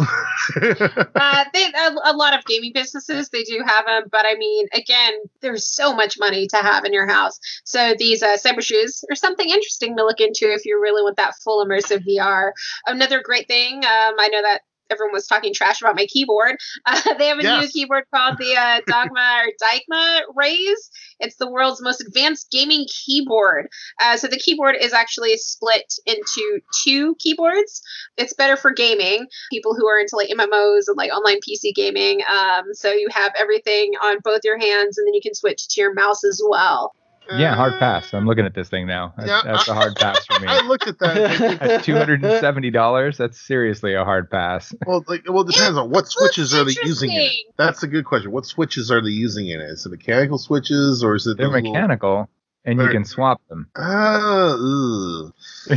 uh, 1.14 1.44
they 1.52 1.64
a, 1.64 1.94
a, 2.04 2.14
lot 2.14 2.36
of 2.36 2.44
gaming 2.44 2.72
businesses 2.72 3.28
they 3.28 3.42
do 3.42 3.62
have 3.66 3.86
them, 3.86 4.04
but 4.10 4.24
I 4.26 4.34
mean, 4.36 4.66
again, 4.72 5.12
there's 5.40 5.66
so 5.66 5.94
much 5.94 6.18
money 6.18 6.46
to 6.48 6.56
have 6.56 6.84
in 6.84 6.92
your 6.92 7.06
house. 7.06 7.38
So 7.64 7.94
these 7.98 8.22
uh, 8.22 8.36
cyber 8.36 8.62
shoes 8.62 9.04
are 9.10 9.16
something 9.16 9.48
interesting 9.48 9.96
to 9.96 10.04
look 10.04 10.20
into 10.20 10.52
if 10.52 10.64
you 10.64 10.80
really 10.80 11.02
want 11.02 11.16
that 11.16 11.34
full 11.44 11.64
immersive 11.64 12.04
VR. 12.06 12.52
Another 12.86 13.22
great 13.22 13.48
thing, 13.48 13.78
um, 13.78 14.14
I 14.18 14.28
know 14.32 14.42
that 14.42 14.62
everyone 14.90 15.12
was 15.12 15.26
talking 15.26 15.54
trash 15.54 15.80
about 15.80 15.96
my 15.96 16.06
keyboard. 16.06 16.56
Uh, 16.86 17.14
they 17.18 17.28
have 17.28 17.38
a 17.38 17.42
yes. 17.42 17.62
new 17.62 17.68
keyboard 17.68 18.04
called 18.12 18.36
the 18.38 18.56
uh, 18.56 18.80
Dogma 18.86 19.42
or 19.44 19.52
Dygma 19.62 20.22
Raise. 20.34 20.90
It's 21.20 21.36
the 21.36 21.50
world's 21.50 21.82
most 21.82 22.00
advanced 22.00 22.50
gaming 22.50 22.86
keyboard. 23.04 23.68
Uh, 24.00 24.16
so 24.16 24.26
the 24.26 24.38
keyboard 24.38 24.76
is 24.80 24.92
actually 24.92 25.36
split 25.36 25.92
into 26.06 26.60
two 26.82 27.16
keyboards. 27.18 27.82
It's 28.16 28.32
better 28.32 28.56
for 28.56 28.72
gaming, 28.72 29.26
people 29.50 29.74
who 29.76 29.86
are 29.86 30.00
into 30.00 30.16
like 30.16 30.30
MMOs 30.30 30.84
and 30.88 30.96
like 30.96 31.12
online 31.12 31.38
PC 31.46 31.74
gaming. 31.74 32.20
Um, 32.28 32.64
so 32.72 32.90
you 32.92 33.08
have 33.10 33.32
everything 33.38 33.92
on 34.02 34.18
both 34.24 34.40
your 34.42 34.58
hands, 34.58 34.98
and 34.98 35.06
then 35.06 35.14
you 35.14 35.20
can 35.22 35.34
switch 35.34 35.68
to 35.68 35.80
your 35.80 35.94
mouse 35.94 36.24
as 36.24 36.42
well. 36.44 36.92
Yeah, 37.36 37.54
hard 37.54 37.78
pass. 37.78 38.12
I'm 38.12 38.26
looking 38.26 38.44
at 38.44 38.54
this 38.54 38.68
thing 38.68 38.86
now. 38.86 39.14
That's, 39.16 39.28
yeah, 39.28 39.42
that's 39.44 39.68
a 39.68 39.74
hard 39.74 39.96
pass 39.96 40.24
for 40.26 40.40
me. 40.40 40.48
I 40.48 40.60
looked 40.62 40.86
at 40.86 40.98
that. 40.98 41.60
at 41.62 41.84
two 41.84 41.94
hundred 41.94 42.24
and 42.24 42.40
seventy 42.40 42.70
dollars, 42.70 43.16
that's 43.16 43.40
seriously 43.40 43.94
a 43.94 44.04
hard 44.04 44.30
pass. 44.30 44.74
Well, 44.86 45.04
like, 45.06 45.22
well, 45.28 45.42
it 45.42 45.52
depends 45.52 45.78
on 45.78 45.90
what 45.90 46.08
switches 46.08 46.54
are 46.54 46.64
they 46.64 46.74
using 46.84 47.10
in 47.10 47.22
it. 47.22 47.32
That's 47.56 47.82
a 47.82 47.86
good 47.86 48.04
question. 48.04 48.32
What 48.32 48.46
switches 48.46 48.90
are 48.90 49.00
they 49.00 49.10
using 49.10 49.48
in 49.48 49.60
it? 49.60 49.70
Is 49.70 49.86
it 49.86 49.90
mechanical 49.90 50.38
switches 50.38 51.04
or 51.04 51.14
is 51.14 51.26
it? 51.26 51.36
They're 51.36 51.50
mechanical, 51.50 52.10
little... 52.10 52.30
and 52.64 52.80
you 52.80 52.88
can 52.88 53.04
swap 53.04 53.40
them. 53.48 53.68
Uh, 53.76 55.30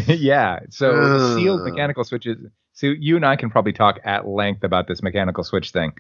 yeah. 0.08 0.60
So 0.70 0.92
uh. 0.92 1.36
sealed 1.36 1.64
mechanical 1.64 2.04
switches. 2.04 2.38
So 2.74 2.88
you 2.88 3.16
and 3.16 3.26
I 3.26 3.36
can 3.36 3.50
probably 3.50 3.74
talk 3.74 4.00
at 4.04 4.28
length 4.28 4.64
about 4.64 4.88
this 4.88 5.04
mechanical 5.04 5.44
switch 5.44 5.72
thing. 5.72 5.94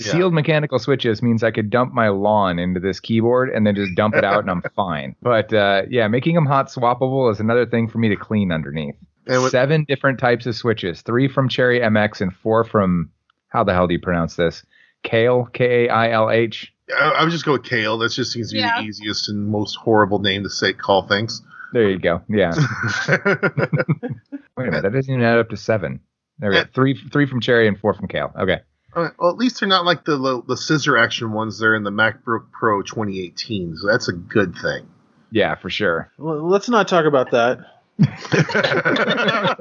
Yeah. 0.00 0.12
Sealed 0.12 0.32
mechanical 0.32 0.78
switches 0.78 1.22
means 1.22 1.42
I 1.42 1.50
could 1.50 1.68
dump 1.68 1.92
my 1.92 2.08
lawn 2.08 2.58
into 2.58 2.80
this 2.80 3.00
keyboard 3.00 3.50
and 3.50 3.66
then 3.66 3.74
just 3.74 3.94
dump 3.94 4.14
it 4.14 4.24
out 4.24 4.40
and 4.40 4.50
I'm 4.50 4.62
fine. 4.74 5.14
But 5.20 5.52
uh, 5.52 5.82
yeah, 5.90 6.08
making 6.08 6.34
them 6.34 6.46
hot 6.46 6.68
swappable 6.68 7.30
is 7.30 7.38
another 7.38 7.66
thing 7.66 7.86
for 7.86 7.98
me 7.98 8.08
to 8.08 8.16
clean 8.16 8.50
underneath. 8.50 8.96
With- 9.26 9.50
Seven 9.50 9.84
different 9.84 10.18
types 10.18 10.46
of 10.46 10.56
switches, 10.56 11.02
three 11.02 11.28
from 11.28 11.48
Cherry 11.48 11.80
MX 11.80 12.22
and 12.22 12.34
four 12.34 12.64
from 12.64 13.10
how 13.48 13.62
the 13.62 13.74
hell 13.74 13.86
do 13.86 13.92
you 13.92 14.00
pronounce 14.00 14.36
this? 14.36 14.64
Kale, 15.02 15.48
K 15.52 15.86
A 15.86 15.90
I 15.90 16.10
L 16.10 16.30
H. 16.30 16.72
I, 16.98 17.10
I 17.10 17.22
would 17.22 17.30
just 17.30 17.44
go 17.44 17.52
with 17.52 17.64
Kale. 17.64 17.98
That 17.98 18.10
just 18.10 18.32
seems 18.32 18.50
to 18.50 18.54
be 18.54 18.60
yeah. 18.60 18.80
the 18.80 18.86
easiest 18.88 19.28
and 19.28 19.48
most 19.48 19.76
horrible 19.76 20.18
name 20.18 20.42
to 20.44 20.50
say 20.50 20.72
call 20.72 21.06
things. 21.06 21.42
There 21.72 21.88
you 21.88 21.98
go. 21.98 22.22
Yeah. 22.28 22.52
Wait 23.08 23.18
a 23.22 24.70
minute, 24.70 24.82
that 24.82 24.92
doesn't 24.92 25.12
even 25.12 25.22
add 25.22 25.38
up 25.38 25.50
to 25.50 25.56
seven. 25.56 26.00
There 26.38 26.50
we 26.50 26.56
go. 26.56 26.64
Three, 26.74 26.98
three 27.12 27.26
from 27.26 27.40
Cherry 27.40 27.68
and 27.68 27.78
four 27.78 27.94
from 27.94 28.08
Kale. 28.08 28.32
Okay. 28.38 28.60
Right, 28.94 29.12
well, 29.18 29.30
at 29.30 29.36
least 29.36 29.60
they're 29.60 29.68
not 29.68 29.84
like 29.84 30.04
the, 30.04 30.16
the, 30.16 30.42
the 30.48 30.56
scissor 30.56 30.96
action 30.96 31.32
ones 31.32 31.58
there 31.58 31.74
in 31.74 31.84
the 31.84 31.90
MacBook 31.90 32.50
Pro 32.52 32.82
2018. 32.82 33.76
So 33.76 33.86
that's 33.86 34.08
a 34.08 34.12
good 34.12 34.56
thing. 34.56 34.88
Yeah, 35.30 35.54
for 35.54 35.70
sure. 35.70 36.10
Well, 36.18 36.48
let's 36.48 36.68
not 36.68 36.88
talk 36.88 37.04
about 37.04 37.30
that. 37.30 37.60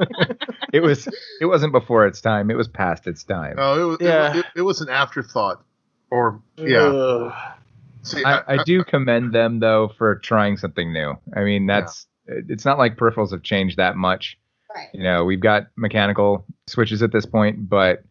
it 0.74 0.82
was 0.82 1.10
it 1.42 1.46
wasn't 1.46 1.74
before 1.74 2.08
its 2.08 2.22
time. 2.22 2.50
It 2.50 2.56
was 2.56 2.70
past 2.70 3.06
its 3.06 3.26
time. 3.26 3.56
Oh, 3.58 3.82
it 3.82 3.86
was, 3.86 3.98
yeah. 4.00 4.32
it, 4.32 4.38
it, 4.38 4.46
it 4.58 4.62
was 4.62 4.80
an 4.80 4.88
afterthought. 4.90 5.62
Or 6.10 6.42
yeah. 6.56 7.54
See, 8.02 8.24
I, 8.24 8.38
I, 8.38 8.44
I, 8.48 8.64
do 8.64 8.84
commend 8.86 9.34
them 9.34 9.60
though 9.60 9.90
for 9.98 10.16
trying 10.16 10.56
something 10.56 10.94
new. 10.94 11.16
I 11.36 11.44
mean, 11.44 11.68
that's 11.68 12.08
yeah. 12.28 12.36
it's 12.48 12.64
not 12.64 12.78
like 12.78 12.96
peripherals 12.96 13.32
have 13.32 13.44
changed 13.44 13.78
that 13.78 13.98
much. 13.98 14.40
Right. 14.74 14.88
You 14.94 15.04
know, 15.04 15.26
we've 15.26 15.42
got 15.42 15.68
mechanical 15.76 16.46
switches 16.68 17.04
at 17.04 17.12
this 17.12 17.26
point, 17.26 17.68
but 17.68 18.04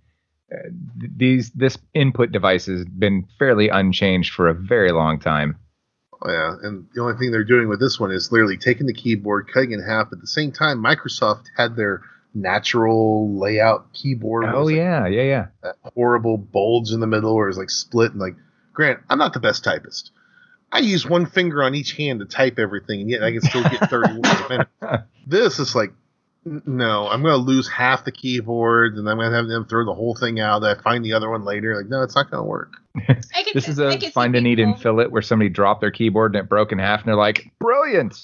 Uh, 0.53 0.69
these 1.17 1.51
this 1.51 1.77
input 1.95 2.33
device 2.33 2.67
has 2.67 2.85
been 2.85 3.27
fairly 3.39 3.69
unchanged 3.69 4.33
for 4.33 4.49
a 4.49 4.55
very 4.55 4.93
long 4.93 5.21
time. 5.21 5.59
Oh, 6.21 6.31
yeah, 6.31 6.55
and 6.63 6.89
the 6.95 7.03
only 7.03 7.17
thing 7.17 7.31
they're 7.31 7.45
doing 7.45 7.69
with 7.69 7.81
this 7.81 8.01
one 8.01 8.11
is 8.11 8.33
literally 8.33 8.57
taking 8.57 8.87
the 8.87 8.95
keyboard, 8.95 9.49
cutting 9.53 9.73
it 9.73 9.75
in 9.75 9.83
half. 9.83 10.09
At 10.11 10.21
the 10.21 10.27
same 10.27 10.51
time, 10.51 10.83
Microsoft 10.83 11.45
had 11.57 11.77
their 11.77 12.03
natural 12.35 13.39
layout 13.39 13.93
keyboard. 13.93 14.47
Oh 14.47 14.65
like 14.65 14.77
yeah, 14.77 15.07
yeah, 15.07 15.23
yeah. 15.23 15.47
That 15.63 15.77
horrible 15.95 16.37
bulge 16.37 16.91
in 16.91 17.01
the 17.01 17.07
middle 17.07 17.37
where 17.37 17.49
it's 17.49 17.59
like 17.59 17.71
split 17.71 18.13
and 18.13 18.21
like. 18.21 18.35
Grant, 18.73 19.01
I'm 19.11 19.19
not 19.19 19.33
the 19.33 19.41
best 19.41 19.65
typist. 19.65 20.13
I 20.71 20.79
use 20.79 21.05
one 21.05 21.27
finger 21.27 21.63
on 21.63 21.75
each 21.75 21.93
hand 21.93 22.21
to 22.21 22.27
type 22.27 22.59
everything, 22.59 23.01
and 23.01 23.11
yet 23.11 23.25
I 23.25 23.33
can 23.33 23.41
still 23.41 23.63
get 23.63 23.91
30 23.91 24.15
words 24.15 24.41
a 24.41 24.49
minute. 24.49 24.69
This 25.27 25.59
is 25.59 25.75
like 25.75 25.93
no, 26.67 27.09
I'm 27.09 27.23
going 27.23 27.33
to 27.33 27.37
lose 27.37 27.69
half 27.69 28.05
the 28.05 28.13
keyboard, 28.13 28.97
and 28.97 29.09
I'm 29.09 29.17
going 29.17 29.31
to 29.31 29.37
have 29.37 29.49
them 29.49 29.67
throw 29.67 29.85
the 29.85 29.95
whole 29.95 30.15
thing 30.15 30.41
out. 30.41 30.65
I 30.65 30.75
find 30.75 31.05
the 31.05 31.13
other 31.13 31.31
one 31.31 31.45
later. 31.45 31.77
Like, 31.77 31.89
no, 31.89 32.03
it's 32.03 32.15
not 32.15 32.31
going 32.31 32.43
to 32.43 32.49
work. 32.49 32.73
this 33.55 33.69
is 33.69 33.79
a 33.79 33.99
find 34.11 34.35
a 34.35 34.41
need 34.41 34.59
and 34.59 34.81
fill 34.81 35.01
it 35.01 35.11
where 35.13 35.23
somebody 35.23 35.49
dropped 35.49 35.81
their 35.81 35.91
keyboard 35.91 36.35
and 36.35 36.45
it 36.45 36.49
broke 36.49 36.73
in 36.73 36.79
half, 36.79 37.01
and 37.01 37.09
they're 37.09 37.17
like, 37.17 37.51
"Brilliant!" 37.59 38.19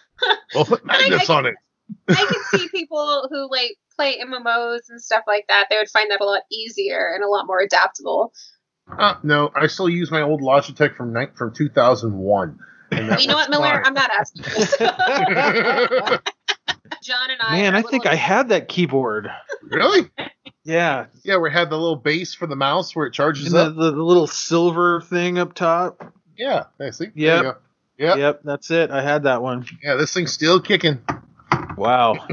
well, 0.54 0.64
put 0.64 0.84
magnets 0.84 1.28
on 1.30 1.46
it. 1.46 1.54
I 2.08 2.14
can 2.14 2.58
see 2.58 2.68
people 2.68 3.28
who 3.30 3.50
like 3.50 3.76
play 3.96 4.18
MMOs 4.18 4.88
and 4.88 5.00
stuff 5.00 5.24
like 5.26 5.46
that. 5.48 5.66
They 5.70 5.76
would 5.76 5.90
find 5.90 6.10
that 6.10 6.20
a 6.20 6.24
lot 6.24 6.42
easier 6.50 7.12
and 7.14 7.22
a 7.22 7.28
lot 7.28 7.46
more 7.46 7.60
adaptable. 7.60 8.32
Uh, 8.98 9.14
no, 9.22 9.50
I 9.54 9.66
still 9.66 9.88
use 9.88 10.10
my 10.10 10.22
old 10.22 10.40
Logitech 10.40 10.96
from 10.96 11.12
night 11.12 11.36
from 11.36 11.54
2001. 11.54 12.58
you 12.92 13.26
know 13.26 13.34
what, 13.34 13.50
Miller? 13.50 13.82
Fine. 13.82 13.86
I'm 13.86 13.94
not 13.94 14.10
asking. 14.10 14.44
Jon 17.02 17.30
and 17.30 17.40
I. 17.40 17.60
Man, 17.60 17.74
I 17.74 17.82
think 17.82 18.06
I 18.06 18.14
had 18.14 18.48
that 18.48 18.68
keyboard. 18.68 19.30
Really? 19.62 20.10
yeah. 20.64 21.06
Yeah, 21.22 21.38
we 21.38 21.50
had 21.50 21.70
the 21.70 21.76
little 21.76 21.96
base 21.96 22.34
for 22.34 22.46
the 22.46 22.56
mouse 22.56 22.94
where 22.94 23.06
it 23.06 23.12
charges 23.12 23.52
and 23.52 23.56
up. 23.56 23.76
The, 23.76 23.90
the, 23.90 24.02
little 24.02 24.26
silver 24.26 25.00
thing 25.02 25.38
up 25.38 25.54
top. 25.54 26.12
Yeah, 26.36 26.64
I 26.80 26.90
see. 26.90 27.08
Yep. 27.14 27.60
Yep. 27.98 28.18
Yep. 28.18 28.40
That's 28.44 28.70
it. 28.70 28.90
I 28.90 29.02
had 29.02 29.24
that 29.24 29.42
one. 29.42 29.66
Yeah, 29.82 29.94
this 29.94 30.12
thing's 30.12 30.32
still 30.32 30.60
kicking. 30.60 31.00
Wow. 31.76 32.26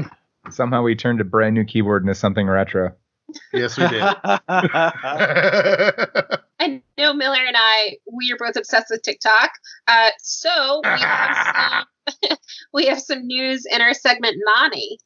Somehow 0.50 0.82
we 0.82 0.96
turned 0.96 1.20
a 1.20 1.24
brand 1.24 1.54
new 1.54 1.64
keyboard 1.64 2.02
into 2.02 2.14
something 2.14 2.46
retro. 2.46 2.94
Yes, 3.52 3.78
we 3.78 3.88
did. 3.88 4.02
I 6.62 6.80
know 6.96 7.12
Miller 7.12 7.44
and 7.44 7.56
I, 7.58 7.96
we 8.12 8.32
are 8.32 8.36
both 8.38 8.54
obsessed 8.54 8.86
with 8.90 9.02
TikTok. 9.02 9.50
Uh, 9.88 10.10
so 10.20 10.80
we 10.84 10.90
have 10.90 11.86
some, 12.06 12.36
we 12.72 12.86
have 12.86 13.00
some 13.00 13.26
news 13.26 13.66
in 13.66 13.80
our 13.80 13.94
segment 13.94 14.36
Nani. 14.46 14.98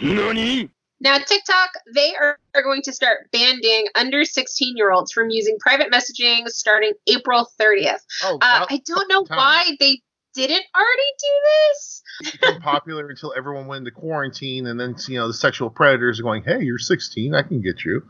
Nani? 0.00 0.70
Now, 0.98 1.18
TikTok, 1.18 1.70
they 1.94 2.16
are, 2.16 2.36
are 2.54 2.62
going 2.62 2.82
to 2.82 2.92
start 2.92 3.30
banning 3.30 3.86
under 3.94 4.24
16 4.24 4.76
year 4.76 4.90
olds 4.90 5.12
from 5.12 5.30
using 5.30 5.56
private 5.60 5.92
messaging 5.92 6.48
starting 6.48 6.92
April 7.06 7.46
30th. 7.60 8.00
Oh, 8.24 8.38
uh, 8.40 8.66
I 8.68 8.82
don't 8.84 9.08
know 9.08 9.24
time. 9.24 9.36
why 9.36 9.76
they 9.78 10.00
didn't 10.34 10.64
already 10.74 11.12
do 11.20 11.28
this. 11.44 12.02
become 12.32 12.60
popular 12.60 13.08
until 13.08 13.32
everyone 13.36 13.68
went 13.68 13.86
into 13.86 13.92
quarantine, 13.92 14.66
and 14.66 14.80
then 14.80 14.96
you 15.06 15.18
know 15.18 15.28
the 15.28 15.34
sexual 15.34 15.70
predators 15.70 16.18
are 16.20 16.24
going, 16.24 16.42
"Hey, 16.42 16.62
you're 16.62 16.78
16, 16.78 17.34
I 17.34 17.42
can 17.42 17.62
get 17.62 17.84
you." 17.84 18.02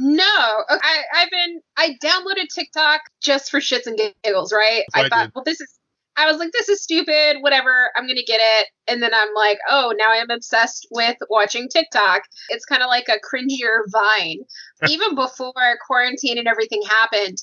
No, 0.00 0.24
I, 0.24 1.02
I've 1.12 1.30
been 1.30 1.60
I 1.76 1.96
downloaded 2.02 2.46
TikTok 2.54 3.00
just 3.20 3.50
for 3.50 3.58
shits 3.58 3.86
and 3.86 3.98
giggles, 4.22 4.52
right? 4.52 4.84
I, 4.94 5.02
I, 5.02 5.08
thought, 5.08 5.24
did. 5.24 5.32
well, 5.34 5.44
this 5.44 5.60
is. 5.60 5.74
I 6.16 6.26
was 6.26 6.38
like, 6.38 6.50
this 6.52 6.68
is 6.68 6.82
stupid. 6.82 7.38
Whatever, 7.40 7.90
I'm 7.96 8.06
gonna 8.06 8.22
get 8.24 8.40
it. 8.40 8.68
And 8.86 9.02
then 9.02 9.12
I'm 9.12 9.34
like, 9.34 9.58
oh, 9.68 9.92
now 9.96 10.10
I'm 10.10 10.30
obsessed 10.30 10.86
with 10.92 11.16
watching 11.30 11.68
TikTok. 11.68 12.22
It's 12.48 12.64
kind 12.64 12.82
of 12.82 12.88
like 12.88 13.08
a 13.08 13.18
cringier 13.18 13.80
Vine. 13.90 14.40
Even 14.88 15.16
before 15.16 15.52
quarantine 15.84 16.38
and 16.38 16.46
everything 16.46 16.82
happened, 16.88 17.38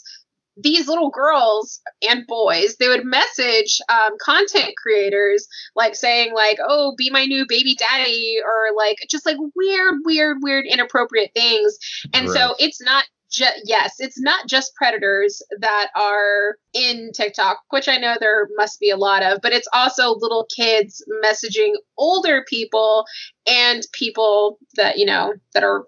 these 0.58 0.88
little 0.88 1.10
girls 1.10 1.82
and 2.08 2.26
boys 2.28 2.76
they 2.80 2.88
would 2.88 3.06
message 3.06 3.80
um, 3.90 4.12
content 4.22 4.74
creators 4.78 5.48
like 5.76 5.96
saying 5.96 6.34
like 6.34 6.58
oh 6.68 6.94
be 6.98 7.10
my 7.10 7.26
new 7.26 7.46
baby 7.48 7.76
daddy 7.76 8.38
or 8.44 8.76
like 8.76 8.98
just 9.10 9.26
like 9.26 9.38
weird 9.56 9.96
weird 10.06 10.38
weird 10.42 10.66
inappropriate 10.66 11.32
things 11.34 11.78
and 12.14 12.28
Gross. 12.28 12.38
so 12.38 12.56
it's 12.60 12.82
not 12.82 13.06
just 13.32 13.62
yes 13.66 13.96
it's 14.00 14.20
not 14.20 14.48
just 14.48 14.76
predators 14.76 15.42
that 15.60 15.90
are 15.96 16.58
in 16.74 17.12
tiktok 17.14 17.58
which 17.72 17.90
i 17.90 17.98
know 17.98 18.16
there 18.20 18.48
must 18.56 18.80
be 18.80 18.90
a 18.90 18.98
lot 18.98 19.24
of 19.24 19.40
but 19.42 19.52
it's 19.52 19.68
also 19.74 20.16
little 20.16 20.48
kids 20.56 21.04
messaging 21.24 21.74
older 21.98 22.46
people 22.48 23.06
and 23.48 23.84
people 23.94 24.58
that 24.76 24.98
you 24.98 25.06
know 25.06 25.34
that 25.54 25.64
are 25.64 25.86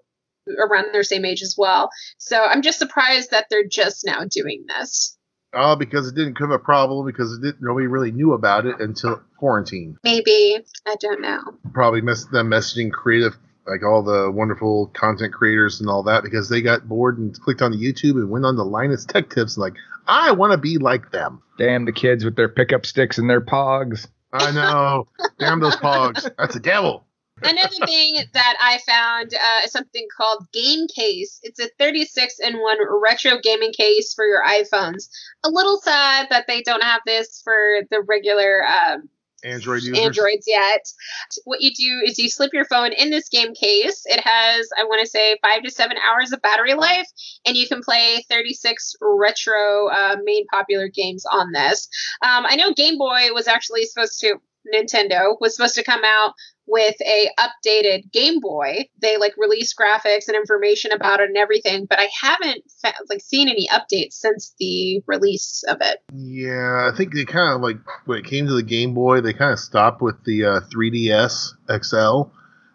around 0.58 0.92
their 0.92 1.02
same 1.02 1.24
age 1.24 1.42
as 1.42 1.54
well. 1.58 1.90
So 2.18 2.42
I'm 2.42 2.62
just 2.62 2.78
surprised 2.78 3.30
that 3.30 3.46
they're 3.50 3.66
just 3.66 4.04
now 4.04 4.24
doing 4.30 4.64
this. 4.68 5.16
Oh, 5.54 5.76
because 5.76 6.08
it 6.08 6.14
didn't 6.14 6.34
become 6.34 6.52
a 6.52 6.58
problem 6.58 7.06
because 7.06 7.32
it 7.32 7.40
didn't, 7.40 7.62
nobody 7.62 7.86
really 7.86 8.10
knew 8.12 8.34
about 8.34 8.66
it 8.66 8.80
until 8.80 9.22
quarantine. 9.38 9.96
Maybe 10.04 10.58
I 10.86 10.96
don't 11.00 11.22
know. 11.22 11.40
Probably 11.72 12.02
mess 12.02 12.26
them 12.26 12.50
messaging 12.50 12.92
creative 12.92 13.34
like 13.66 13.82
all 13.84 14.02
the 14.02 14.30
wonderful 14.30 14.86
content 14.94 15.32
creators 15.32 15.80
and 15.80 15.88
all 15.88 16.02
that 16.04 16.22
because 16.22 16.48
they 16.48 16.62
got 16.62 16.88
bored 16.88 17.18
and 17.18 17.38
clicked 17.38 17.62
on 17.62 17.70
the 17.70 17.76
YouTube 17.76 18.12
and 18.12 18.30
went 18.30 18.44
on 18.44 18.56
the 18.56 18.64
Linus 18.64 19.04
Tech 19.04 19.30
Tips 19.30 19.56
and 19.56 19.62
like 19.62 19.74
I 20.06 20.32
want 20.32 20.52
to 20.52 20.58
be 20.58 20.78
like 20.78 21.10
them. 21.12 21.42
Damn 21.58 21.84
the 21.84 21.92
kids 21.92 22.24
with 22.24 22.36
their 22.36 22.48
pickup 22.48 22.86
sticks 22.86 23.18
and 23.18 23.28
their 23.28 23.42
pogs. 23.42 24.06
I 24.32 24.50
know. 24.52 25.06
Damn 25.38 25.60
those 25.60 25.76
pogs. 25.76 26.30
That's 26.38 26.56
a 26.56 26.60
devil. 26.60 27.04
Another 27.42 27.86
thing 27.86 28.16
that 28.32 28.56
I 28.60 28.78
found 28.86 29.34
uh, 29.34 29.64
is 29.64 29.72
something 29.72 30.06
called 30.16 30.46
Game 30.52 30.86
Case. 30.94 31.40
It's 31.42 31.60
a 31.60 31.68
36 31.78 32.40
in 32.40 32.58
one 32.60 32.78
retro 33.02 33.38
gaming 33.42 33.72
case 33.72 34.12
for 34.14 34.24
your 34.26 34.44
iPhones. 34.44 35.08
A 35.44 35.50
little 35.50 35.78
sad 35.78 36.28
that 36.30 36.46
they 36.46 36.62
don't 36.62 36.82
have 36.82 37.00
this 37.06 37.40
for 37.44 37.82
the 37.90 38.02
regular 38.02 38.66
um, 38.66 39.08
Android 39.44 39.82
users. 39.82 40.04
Androids 40.04 40.46
yet. 40.46 40.84
What 41.44 41.60
you 41.60 41.72
do 41.72 42.02
is 42.04 42.18
you 42.18 42.28
slip 42.28 42.52
your 42.52 42.64
phone 42.64 42.92
in 42.92 43.10
this 43.10 43.28
game 43.28 43.54
case. 43.54 44.02
It 44.06 44.20
has, 44.20 44.68
I 44.78 44.84
want 44.84 45.00
to 45.00 45.06
say, 45.06 45.36
five 45.42 45.62
to 45.62 45.70
seven 45.70 45.96
hours 45.98 46.32
of 46.32 46.42
battery 46.42 46.74
life, 46.74 47.06
and 47.46 47.56
you 47.56 47.68
can 47.68 47.82
play 47.82 48.24
36 48.28 48.96
retro 49.00 49.88
uh, 49.88 50.16
main 50.24 50.46
popular 50.48 50.88
games 50.88 51.24
on 51.30 51.52
this. 51.52 51.88
Um, 52.22 52.46
I 52.46 52.56
know 52.56 52.72
Game 52.72 52.98
Boy 52.98 53.32
was 53.32 53.48
actually 53.48 53.84
supposed 53.84 54.18
to. 54.20 54.36
Nintendo 54.74 55.34
was 55.40 55.56
supposed 55.56 55.76
to 55.76 55.84
come 55.84 56.02
out 56.04 56.34
with 56.68 56.96
a 57.00 57.28
updated 57.38 58.12
Game 58.12 58.40
Boy. 58.40 58.88
They 59.00 59.16
like 59.16 59.34
released 59.36 59.76
graphics 59.76 60.28
and 60.28 60.36
information 60.36 60.92
about 60.92 61.20
it 61.20 61.28
and 61.28 61.36
everything, 61.36 61.86
but 61.86 61.98
I 61.98 62.08
haven't 62.20 62.64
fa- 62.80 62.94
like 63.08 63.20
seen 63.20 63.48
any 63.48 63.66
updates 63.68 64.14
since 64.14 64.54
the 64.58 65.02
release 65.06 65.64
of 65.68 65.78
it. 65.80 66.02
Yeah, 66.12 66.88
I 66.92 66.96
think 66.96 67.14
they 67.14 67.24
kind 67.24 67.54
of 67.54 67.60
like 67.60 67.78
when 68.06 68.18
it 68.18 68.24
came 68.24 68.46
to 68.46 68.54
the 68.54 68.62
Game 68.62 68.94
Boy, 68.94 69.20
they 69.20 69.32
kind 69.32 69.52
of 69.52 69.58
stopped 69.58 70.02
with 70.02 70.22
the 70.24 70.44
uh, 70.44 70.60
3DS 70.72 71.54
XL 71.82 72.30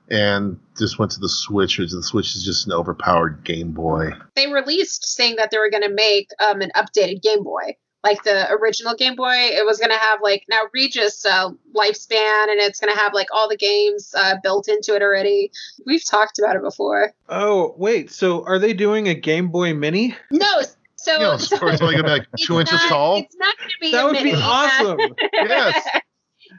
and 0.10 0.60
just 0.78 1.00
went 1.00 1.12
to 1.12 1.20
the 1.20 1.30
Switch, 1.30 1.78
which 1.80 1.92
the 1.92 2.04
Switch 2.04 2.36
is 2.36 2.44
just 2.44 2.66
an 2.66 2.74
overpowered 2.74 3.44
Game 3.44 3.72
Boy. 3.72 4.12
They 4.36 4.52
released 4.52 5.06
saying 5.06 5.38
that 5.38 5.52
they 5.52 5.58
were 5.58 5.70
going 5.70 5.84
to 5.84 5.94
make 5.94 6.30
um, 6.40 6.62
an 6.62 6.72
updated 6.76 7.22
Game 7.22 7.44
Boy. 7.44 7.78
Like 8.04 8.24
the 8.24 8.52
original 8.52 8.96
Game 8.96 9.16
Boy, 9.16 9.34
it 9.34 9.66
was 9.66 9.80
going 9.80 9.92
to 9.92 9.98
have 9.98 10.20
like 10.22 10.44
now 10.50 10.64
Regis 10.74 11.26
uh, 11.26 11.52
lifespan, 11.74 12.50
and 12.50 12.60
it's 12.60 12.80
going 12.80 12.94
to 12.94 13.00
have 13.00 13.14
like 13.14 13.28
all 13.34 13.48
the 13.48 13.56
games 13.56 14.14
uh, 14.18 14.36
built 14.44 14.68
into 14.68 14.94
it 14.96 15.02
already. 15.02 15.52
We've 15.86 16.04
talked 16.06 16.38
about 16.38 16.56
it 16.58 16.62
before. 16.62 17.14
Oh, 17.30 17.74
wait. 17.78 18.12
So 18.12 18.44
are 18.46 18.60
they 18.60 18.74
doing 18.74 19.08
a 19.08 19.14
Game 19.14 19.48
Boy 19.50 19.74
Mini? 19.74 20.16
No, 20.32 20.62
so, 20.98 21.34
You 21.34 21.40
so 21.40 21.68
it's 21.68 21.82
only 21.82 21.96
gonna 21.96 22.04
be 22.08 22.10
like 22.12 22.28
it's 22.34 22.46
two 22.48 22.60
inches 22.60 22.80
not- 22.82 22.90
tall. 22.90 23.18
It's 23.20 23.36
not 23.38 23.58
going 23.58 23.70
to 23.70 23.76
be. 23.80 23.92
That 23.92 24.04
a 24.04 24.06
would 24.08 24.24
be 24.24 24.34
awesome. 24.36 25.00
Yes. 25.34 25.88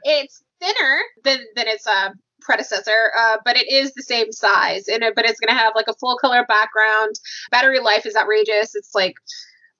it's 0.03 0.43
thinner 0.59 0.99
than 1.23 1.39
than 1.55 1.67
its 1.67 1.85
uh, 1.87 2.09
predecessor, 2.41 3.11
uh, 3.17 3.37
but 3.45 3.55
it 3.57 3.71
is 3.71 3.93
the 3.93 4.03
same 4.03 4.31
size. 4.31 4.87
And 4.87 5.03
it, 5.03 5.15
but 5.15 5.25
it's 5.25 5.39
going 5.39 5.55
to 5.55 5.59
have 5.59 5.73
like 5.75 5.87
a 5.87 5.93
full 5.95 6.17
color 6.17 6.45
background. 6.47 7.15
Battery 7.51 7.79
life 7.79 8.05
is 8.05 8.15
outrageous. 8.15 8.75
It's 8.75 8.93
like 8.95 9.15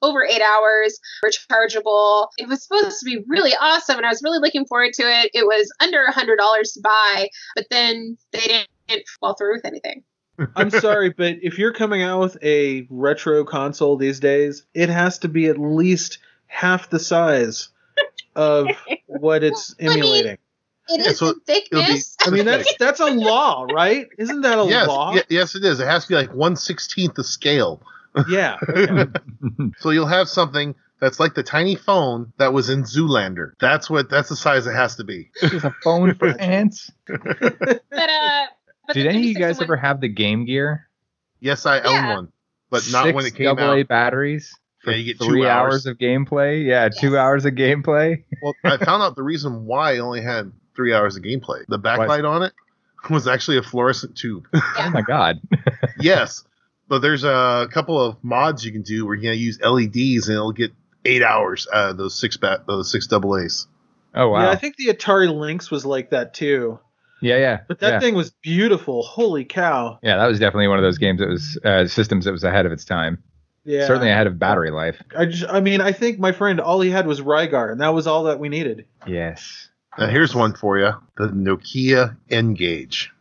over 0.01 0.23
eight 0.23 0.41
hours, 0.41 0.99
rechargeable. 1.23 2.27
It 2.37 2.47
was 2.47 2.63
supposed 2.63 2.99
to 2.99 3.05
be 3.05 3.23
really 3.27 3.53
awesome, 3.59 3.97
and 3.97 4.05
I 4.05 4.09
was 4.09 4.21
really 4.23 4.39
looking 4.39 4.65
forward 4.65 4.93
to 4.93 5.03
it. 5.03 5.31
It 5.33 5.45
was 5.45 5.71
under 5.81 6.03
a 6.03 6.11
hundred 6.11 6.37
dollars 6.37 6.71
to 6.73 6.81
buy, 6.81 7.29
but 7.55 7.65
then 7.69 8.17
they 8.31 8.63
didn't 8.87 9.07
fall 9.19 9.35
through 9.35 9.55
with 9.55 9.65
anything. 9.65 10.03
I'm 10.55 10.69
sorry, 10.69 11.11
but 11.11 11.37
if 11.41 11.57
you're 11.57 11.73
coming 11.73 12.01
out 12.01 12.19
with 12.19 12.37
a 12.43 12.85
retro 12.89 13.45
console 13.45 13.95
these 13.95 14.19
days, 14.19 14.65
it 14.73 14.89
has 14.89 15.19
to 15.19 15.29
be 15.29 15.47
at 15.47 15.57
least 15.57 16.17
half 16.47 16.89
the 16.89 16.99
size 16.99 17.69
of 18.35 18.67
what 19.07 19.43
it's 19.43 19.75
I 19.79 19.83
mean, 19.83 19.93
emulating. 19.99 20.37
It 20.87 20.99
Yeah, 20.99 21.07
is 21.07 21.19
so 21.19 21.29
in 21.29 21.39
thickness. 21.47 22.15
I 22.25 22.29
mean, 22.29 22.45
that's 22.45 22.75
that's 22.77 22.99
a 22.99 23.07
law, 23.07 23.65
right? 23.67 24.07
Isn't 24.17 24.41
that 24.41 24.59
a 24.59 24.65
yes, 24.65 24.87
law? 24.87 25.15
ye- 25.15 25.23
yes, 25.29 25.55
it 25.55 25.63
is. 25.63 25.79
It 25.79 25.87
has 25.87 26.03
to 26.03 26.09
be 26.09 26.15
like 26.15 26.33
one 26.33 26.55
sixteenth 26.55 27.15
the 27.15 27.23
scale. 27.23 27.81
Yeah. 28.27 28.57
okay. 28.69 29.05
So 29.79 29.89
you'll 29.91 30.07
have 30.07 30.27
something 30.29 30.75
that's 30.99 31.19
like 31.19 31.33
the 31.35 31.43
tiny 31.43 31.75
phone 31.75 32.33
that 32.37 32.53
was 32.53 32.69
in 32.69 32.83
Zoolander. 32.83 33.51
That's 33.59 33.89
what. 33.89 34.09
That's 34.09 34.29
the 34.29 34.35
size 34.35 34.65
it 34.67 34.73
has 34.73 34.95
to 34.95 35.03
be. 35.03 35.29
Just 35.39 35.65
a 35.65 35.73
phone 35.83 36.13
for 36.15 36.27
ants. 36.39 36.91
but 37.07 37.81
uh, 37.91 38.45
but 38.87 38.93
Did 38.93 39.07
any 39.07 39.19
of 39.19 39.25
you 39.25 39.35
guys 39.35 39.57
in 39.57 39.63
ever 39.63 39.75
have 39.77 40.01
the 40.01 40.07
Game 40.07 40.45
Gear? 40.45 40.87
Yes, 41.39 41.65
I 41.65 41.77
Yeah. 41.77 41.89
own 41.89 42.09
one, 42.09 42.31
but 42.69 42.87
not 42.91 43.05
when 43.13 43.25
it 43.25 43.29
Six 43.29 43.37
came 43.37 43.57
AA 43.59 43.61
out. 43.81 43.87
batteries 43.87 44.53
for 44.83 44.91
Yeah, 44.91 44.97
you 44.97 45.05
get 45.13 45.19
two 45.19 45.25
three 45.27 45.45
hours. 45.45 45.73
hours. 45.73 45.85
of 45.85 45.97
gameplay. 45.97 46.65
Yeah, 46.65 46.89
two 46.89 47.17
hours 47.17 47.45
of 47.45 47.53
gameplay. 47.53 48.23
Well, 48.41 48.55
I 48.63 48.77
found 48.77 49.03
out 49.03 49.15
the 49.15 49.23
reason 49.23 49.65
why 49.65 49.95
I 49.95 49.97
only 49.99 50.21
had 50.21 50.51
three 50.75 50.93
hours 50.93 51.15
of 51.17 51.23
gameplay. 51.23 51.65
The 51.67 51.79
backlight 51.79 52.27
on 52.27 52.43
it 52.43 52.53
was 53.09 53.27
actually 53.27 53.57
a 53.57 53.63
fluorescent 53.63 54.15
tube. 54.17 54.47
Oh 54.53 54.89
my 54.91 55.01
god. 55.01 55.39
yes, 55.99 56.43
but 56.87 57.01
there's 57.01 57.23
a 57.23 57.67
couple 57.71 58.01
of 58.01 58.23
mods 58.23 58.63
you 58.65 58.71
can 58.71 58.81
do 58.81 59.05
where 59.05 59.15
you 59.15 59.29
can 59.29 59.37
use 59.37 59.59
LEDs 59.61 60.27
and 60.27 60.35
it'll 60.35 60.51
get 60.51 60.71
eight 61.03 61.23
hours 61.23 61.67
out 61.73 61.91
of 61.91 61.97
those 61.97 62.19
six 62.19 62.37
bat 62.37 62.65
those 62.67 62.91
six 62.91 63.07
double 63.07 63.37
A's. 63.37 63.67
Oh 64.13 64.29
wow. 64.29 64.43
Yeah, 64.43 64.49
I 64.49 64.55
think 64.55 64.77
the 64.77 64.87
Atari 64.87 65.33
Lynx 65.33 65.69
was 65.69 65.85
like 65.85 66.11
that 66.11 66.33
too. 66.33 66.79
yeah, 67.21 67.37
yeah. 67.37 67.59
But 67.67 67.79
that 67.79 67.93
yeah. 67.93 67.99
thing 67.99 68.15
was 68.15 68.31
beautiful. 68.41 69.03
Holy 69.03 69.45
cow. 69.45 69.99
Yeah, 70.01 70.17
that 70.17 70.27
was 70.27 70.39
definitely 70.39 70.67
one 70.67 70.77
of 70.77 70.83
those 70.83 70.97
games 70.97 71.19
that 71.19 71.29
was 71.29 71.59
uh, 71.63 71.87
systems 71.87 72.25
that 72.25 72.31
was 72.31 72.43
ahead 72.43 72.65
of 72.65 72.71
its 72.71 72.85
time. 72.85 73.21
Yeah. 73.65 73.87
Certainly 73.87 74.11
ahead 74.11 74.27
of 74.27 74.37
battery 74.37 74.71
life. 74.71 75.01
I 75.17 75.25
just 75.25 75.49
I 75.49 75.59
mean, 75.59 75.81
I 75.81 75.91
think 75.91 76.19
my 76.19 76.31
friend 76.31 76.59
all 76.59 76.81
he 76.81 76.91
had 76.91 77.07
was 77.07 77.21
Rygar 77.21 77.71
and 77.71 77.81
that 77.81 77.93
was 77.93 78.07
all 78.07 78.23
that 78.25 78.39
we 78.39 78.49
needed. 78.49 78.85
Yes. 79.07 79.69
Now 79.97 80.07
here's 80.07 80.35
one 80.35 80.53
for 80.53 80.77
you: 80.77 80.91
the 81.17 81.27
Nokia 81.27 82.17
N-Gage. 82.29 83.11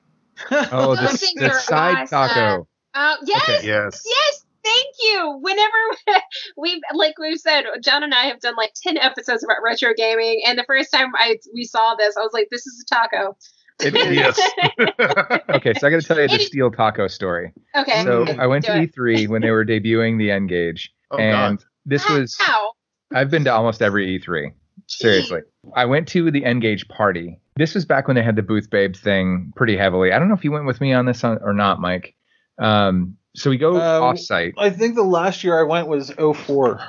Oh, 0.51 0.97
Those 0.97 1.21
the, 1.21 1.33
the 1.39 1.51
side 1.53 2.09
awesome. 2.13 2.29
taco. 2.29 2.69
Uh, 2.95 3.17
yes, 3.25 3.43
Okay. 3.49 3.67
Yes. 3.67 4.03
yes. 4.07 4.45
Thank 4.65 4.95
you. 5.03 5.39
Whenever 5.43 5.73
we've 6.57 6.81
like 6.95 7.19
we've 7.19 7.39
said, 7.39 7.65
Jon 7.83 8.03
and 8.03 8.15
I 8.15 8.25
have 8.27 8.41
done 8.41 8.55
like 8.57 8.73
ten 8.83 8.97
episodes 8.97 9.45
about 9.45 9.57
retro 9.63 9.93
gaming, 9.95 10.43
and 10.47 10.59
the 10.59 10.65
first 10.65 10.91
time 10.93 11.09
I 11.17 11.37
we 11.53 11.65
saw 11.65 11.95
this, 11.97 12.17
I 12.17 12.21
was 12.21 12.31
like, 12.33 12.49
"This 12.51 12.67
is 12.67 12.83
a 12.91 12.95
taco." 12.95 13.37
It- 13.81 13.95
Yes. 14.15 14.41
Okay, 15.57 15.75
so 15.75 15.87
I 15.87 15.91
got 15.91 16.01
to 16.01 16.07
tell 16.07 16.19
you 16.21 16.29
the 16.29 16.35
It- 16.37 16.43
steel 16.47 16.71
taco 16.71 17.09
story. 17.09 17.53
okay. 17.77 18.03
So 18.05 18.25
I 18.39 18.47
went 18.47 18.65
to. 18.67 18.71
E3 18.73 19.29
when 19.29 19.43
they 19.43 19.51
were 19.51 19.65
debuting 19.65 20.17
the 20.19 20.31
N-Gage, 20.31 20.93
Oh 21.11 21.19
and 21.19 21.59
God. 21.59 21.67
this 21.85 22.09
was 22.09 22.37
How? 22.39 22.73
I've 23.13 23.31
been 23.31 23.45
to 23.45 23.53
almost 23.53 23.83
every 23.83 24.19
E3. 24.19 24.53
Seriously. 24.87 25.41
I 25.75 25.85
went 25.87 26.09
to 26.09 26.31
the 26.31 26.45
N-Gage 26.45 26.89
party. 26.89 27.41
This 27.57 27.75
was 27.75 27.85
back 27.85 28.07
when 28.09 28.15
they 28.17 28.23
had 28.23 28.37
the 28.37 28.43
Booth 28.43 28.71
Babe 28.71 28.95
thing 28.97 29.53
pretty 29.57 29.77
heavily. 29.77 30.13
I 30.13 30.19
don't 30.19 30.29
know 30.29 30.35
if 30.35 30.45
you 30.45 30.53
went 30.53 30.67
with 30.67 30.81
me 30.81 30.93
on 30.93 31.07
this 31.07 31.23
on, 31.25 31.39
or 31.43 31.53
not, 31.53 31.81
Mike. 31.81 32.15
Um, 32.59 33.17
so 33.35 33.51
we 33.51 33.57
go 33.59 33.77
Uh, 33.77 34.01
off-site. 34.01 34.55
I 34.59 34.71
think 34.71 34.95
the 34.95 35.03
last 35.03 35.43
year 35.45 35.59
I 35.59 35.65
went 35.65 35.89
was 35.89 36.11
04. 36.19 36.81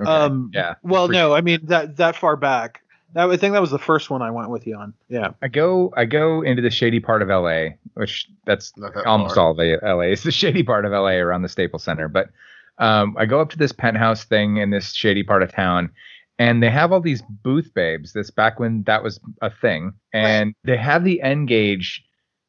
Okay, 0.00 0.10
Um 0.10 0.50
yeah. 0.54 0.74
Well, 0.82 1.06
For- 1.06 1.12
no, 1.12 1.34
I 1.34 1.42
mean 1.42 1.60
that 1.64 1.96
that 1.98 2.16
far 2.16 2.36
back. 2.36 2.80
That, 3.14 3.28
I 3.28 3.36
think 3.36 3.52
that 3.52 3.60
was 3.60 3.70
the 3.70 3.78
first 3.78 4.08
one 4.08 4.22
I 4.22 4.30
went 4.30 4.48
with 4.48 4.66
you 4.66 4.74
on. 4.74 4.94
Yeah. 5.10 5.32
I 5.42 5.48
go 5.48 5.92
I 5.94 6.06
go 6.06 6.40
into 6.40 6.62
the 6.62 6.70
shady 6.70 6.98
part 6.98 7.20
of 7.20 7.28
LA, 7.28 7.74
which 7.92 8.26
that's 8.46 8.72
that 8.72 9.04
almost 9.04 9.34
far. 9.34 9.44
all 9.44 9.50
of 9.50 9.58
LA. 9.58 10.04
It's 10.12 10.22
the 10.22 10.32
shady 10.32 10.62
part 10.62 10.86
of 10.86 10.92
LA 10.92 11.16
around 11.18 11.42
the 11.42 11.48
Staples 11.50 11.84
Center. 11.84 12.08
But 12.08 12.30
um, 12.78 13.14
I 13.18 13.26
go 13.26 13.38
up 13.40 13.50
to 13.50 13.58
this 13.58 13.70
penthouse 13.72 14.24
thing 14.24 14.56
in 14.56 14.70
this 14.70 14.92
shady 14.94 15.22
part 15.22 15.42
of 15.42 15.52
town, 15.52 15.90
and 16.38 16.62
they 16.62 16.70
have 16.70 16.90
all 16.90 17.02
these 17.02 17.20
booth 17.42 17.74
babes. 17.74 18.14
This 18.14 18.30
back 18.30 18.58
when 18.58 18.82
that 18.84 19.02
was 19.02 19.20
a 19.42 19.50
thing, 19.50 19.92
and 20.14 20.54
they 20.64 20.78
have 20.78 21.04
the 21.04 21.20
N-Gage 21.20 22.02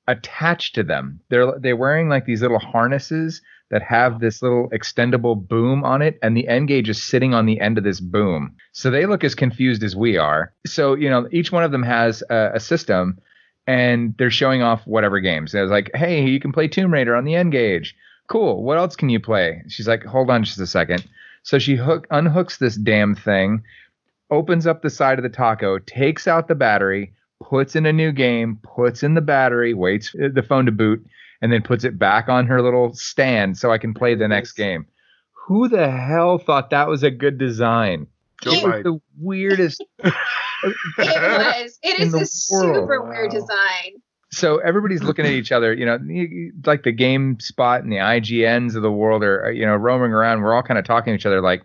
attached 0.07 0.75
to 0.75 0.83
them. 0.83 1.19
They're 1.29 1.57
they're 1.59 1.75
wearing 1.75 2.09
like 2.09 2.25
these 2.25 2.41
little 2.41 2.59
harnesses 2.59 3.41
that 3.69 3.81
have 3.81 4.19
this 4.19 4.41
little 4.41 4.69
extendable 4.69 5.47
boom 5.47 5.83
on 5.83 6.01
it, 6.01 6.19
and 6.21 6.37
the 6.37 6.47
N-Gage 6.47 6.89
is 6.89 7.01
sitting 7.01 7.33
on 7.33 7.45
the 7.45 7.59
end 7.59 7.77
of 7.77 7.83
this 7.83 7.99
boom. 7.99 8.55
So 8.71 8.91
they 8.91 9.05
look 9.05 9.23
as 9.23 9.33
confused 9.33 9.83
as 9.83 9.95
we 9.95 10.17
are. 10.17 10.53
So 10.65 10.93
you 10.93 11.09
know, 11.09 11.27
each 11.31 11.51
one 11.51 11.63
of 11.63 11.71
them 11.71 11.83
has 11.83 12.23
a, 12.29 12.51
a 12.55 12.59
system, 12.59 13.17
and 13.65 14.13
they're 14.17 14.29
showing 14.29 14.61
off 14.61 14.85
whatever 14.85 15.19
games. 15.19 15.53
And 15.53 15.59
I 15.59 15.63
was 15.63 15.71
like, 15.71 15.91
hey, 15.95 16.25
you 16.25 16.39
can 16.39 16.51
play 16.51 16.67
Tomb 16.67 16.93
Raider 16.93 17.15
on 17.15 17.25
the 17.25 17.35
N-Gage. 17.35 17.95
Cool. 18.27 18.63
What 18.63 18.77
else 18.77 18.95
can 18.95 19.09
you 19.09 19.19
play? 19.19 19.63
She's 19.67 19.87
like, 19.87 20.03
hold 20.03 20.29
on 20.29 20.43
just 20.43 20.59
a 20.59 20.67
second. 20.67 21.05
So 21.43 21.59
she 21.59 21.75
hook 21.75 22.07
unhooks 22.09 22.57
this 22.57 22.77
damn 22.77 23.15
thing, 23.15 23.63
opens 24.29 24.65
up 24.65 24.81
the 24.81 24.89
side 24.89 25.19
of 25.19 25.23
the 25.23 25.29
taco, 25.29 25.77
takes 25.77 26.27
out 26.27 26.47
the 26.47 26.55
battery, 26.55 27.13
puts 27.49 27.75
in 27.75 27.85
a 27.85 27.93
new 27.93 28.11
game, 28.11 28.59
puts 28.75 29.03
in 29.03 29.13
the 29.13 29.21
battery, 29.21 29.73
waits 29.73 30.13
uh, 30.15 30.29
the 30.33 30.43
phone 30.43 30.65
to 30.65 30.71
boot, 30.71 31.05
and 31.41 31.51
then 31.51 31.61
puts 31.61 31.83
it 31.83 31.99
back 31.99 32.29
on 32.29 32.47
her 32.47 32.61
little 32.61 32.93
stand 32.93 33.57
so 33.57 33.71
I 33.71 33.77
can 33.77 33.93
play 33.93 34.15
the 34.15 34.27
next 34.27 34.53
game. 34.53 34.85
Who 35.47 35.67
the 35.67 35.91
hell 35.91 36.37
thought 36.37 36.69
that 36.69 36.87
was 36.87 37.03
a 37.03 37.11
good 37.11 37.37
design? 37.37 38.07
Joe 38.41 38.51
it 38.53 38.63
was 38.63 38.83
the 38.83 38.99
weirdest. 39.19 39.83
It 40.63 40.73
was. 40.97 41.77
It 41.83 41.99
is 41.99 42.13
In 42.13 42.21
is 42.21 42.47
the 42.47 42.55
a 42.55 42.63
world. 42.63 42.75
super 42.87 43.01
weird 43.03 43.33
Wow. 43.33 43.39
design. 43.39 44.01
so 44.31 44.57
everybody's 44.59 45.03
looking 45.03 45.25
at 45.25 45.31
each 45.33 45.51
other, 45.51 45.73
you 45.73 45.85
know, 45.85 45.99
you- 46.07 46.23
you- 46.27 46.53
like 46.65 46.83
the 46.83 46.93
GameSpot 46.95 47.79
and 47.79 47.91
the 47.91 47.97
IGNs 47.97 48.75
of 48.75 48.81
the 48.81 48.91
world 48.91 49.23
are, 49.23 49.47
uh, 49.47 49.49
you 49.49 49.65
know, 49.65 49.75
roaming 49.75 50.11
around. 50.13 50.41
We're 50.41 50.53
all 50.55 50.63
kind 50.63 50.77
of 50.79 50.85
talking 50.85 51.11
to 51.11 51.15
each 51.15 51.25
other, 51.25 51.41
like, 51.41 51.63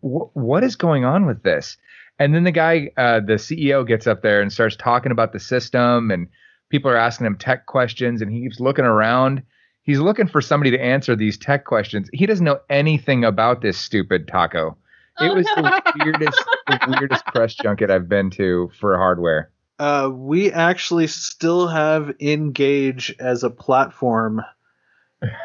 what 0.00 0.62
is 0.64 0.76
going 0.76 1.04
on 1.04 1.24
with 1.26 1.42
this? 1.42 1.76
And 2.18 2.34
then 2.34 2.44
the 2.44 2.52
guy, 2.52 2.90
uh, 2.96 3.20
the 3.20 3.34
CEO, 3.34 3.86
gets 3.86 4.06
up 4.06 4.22
there 4.22 4.40
and 4.40 4.52
starts 4.52 4.76
talking 4.76 5.12
about 5.12 5.32
the 5.32 5.40
system, 5.40 6.10
and 6.10 6.28
people 6.70 6.90
are 6.90 6.96
asking 6.96 7.26
him 7.26 7.36
tech 7.36 7.66
questions, 7.66 8.22
and 8.22 8.32
he 8.32 8.40
keeps 8.40 8.60
looking 8.60 8.84
around. 8.84 9.42
He's 9.82 10.00
looking 10.00 10.26
for 10.26 10.40
somebody 10.40 10.70
to 10.70 10.82
answer 10.82 11.14
these 11.14 11.36
tech 11.36 11.64
questions. 11.64 12.08
He 12.12 12.26
doesn't 12.26 12.44
know 12.44 12.60
anything 12.70 13.24
about 13.24 13.60
this 13.60 13.78
stupid 13.78 14.26
taco. 14.28 14.76
It 15.20 15.34
was 15.34 15.46
the 15.46 15.82
weirdest, 16.04 16.44
the 16.66 16.96
weirdest 16.98 17.24
press 17.26 17.54
junket 17.54 17.90
I've 17.90 18.08
been 18.08 18.30
to 18.30 18.70
for 18.80 18.96
hardware. 18.96 19.50
Uh, 19.78 20.10
we 20.12 20.50
actually 20.52 21.06
still 21.06 21.68
have 21.68 22.14
N-Gage 22.18 23.14
as 23.18 23.44
a 23.44 23.50
platform 23.50 24.42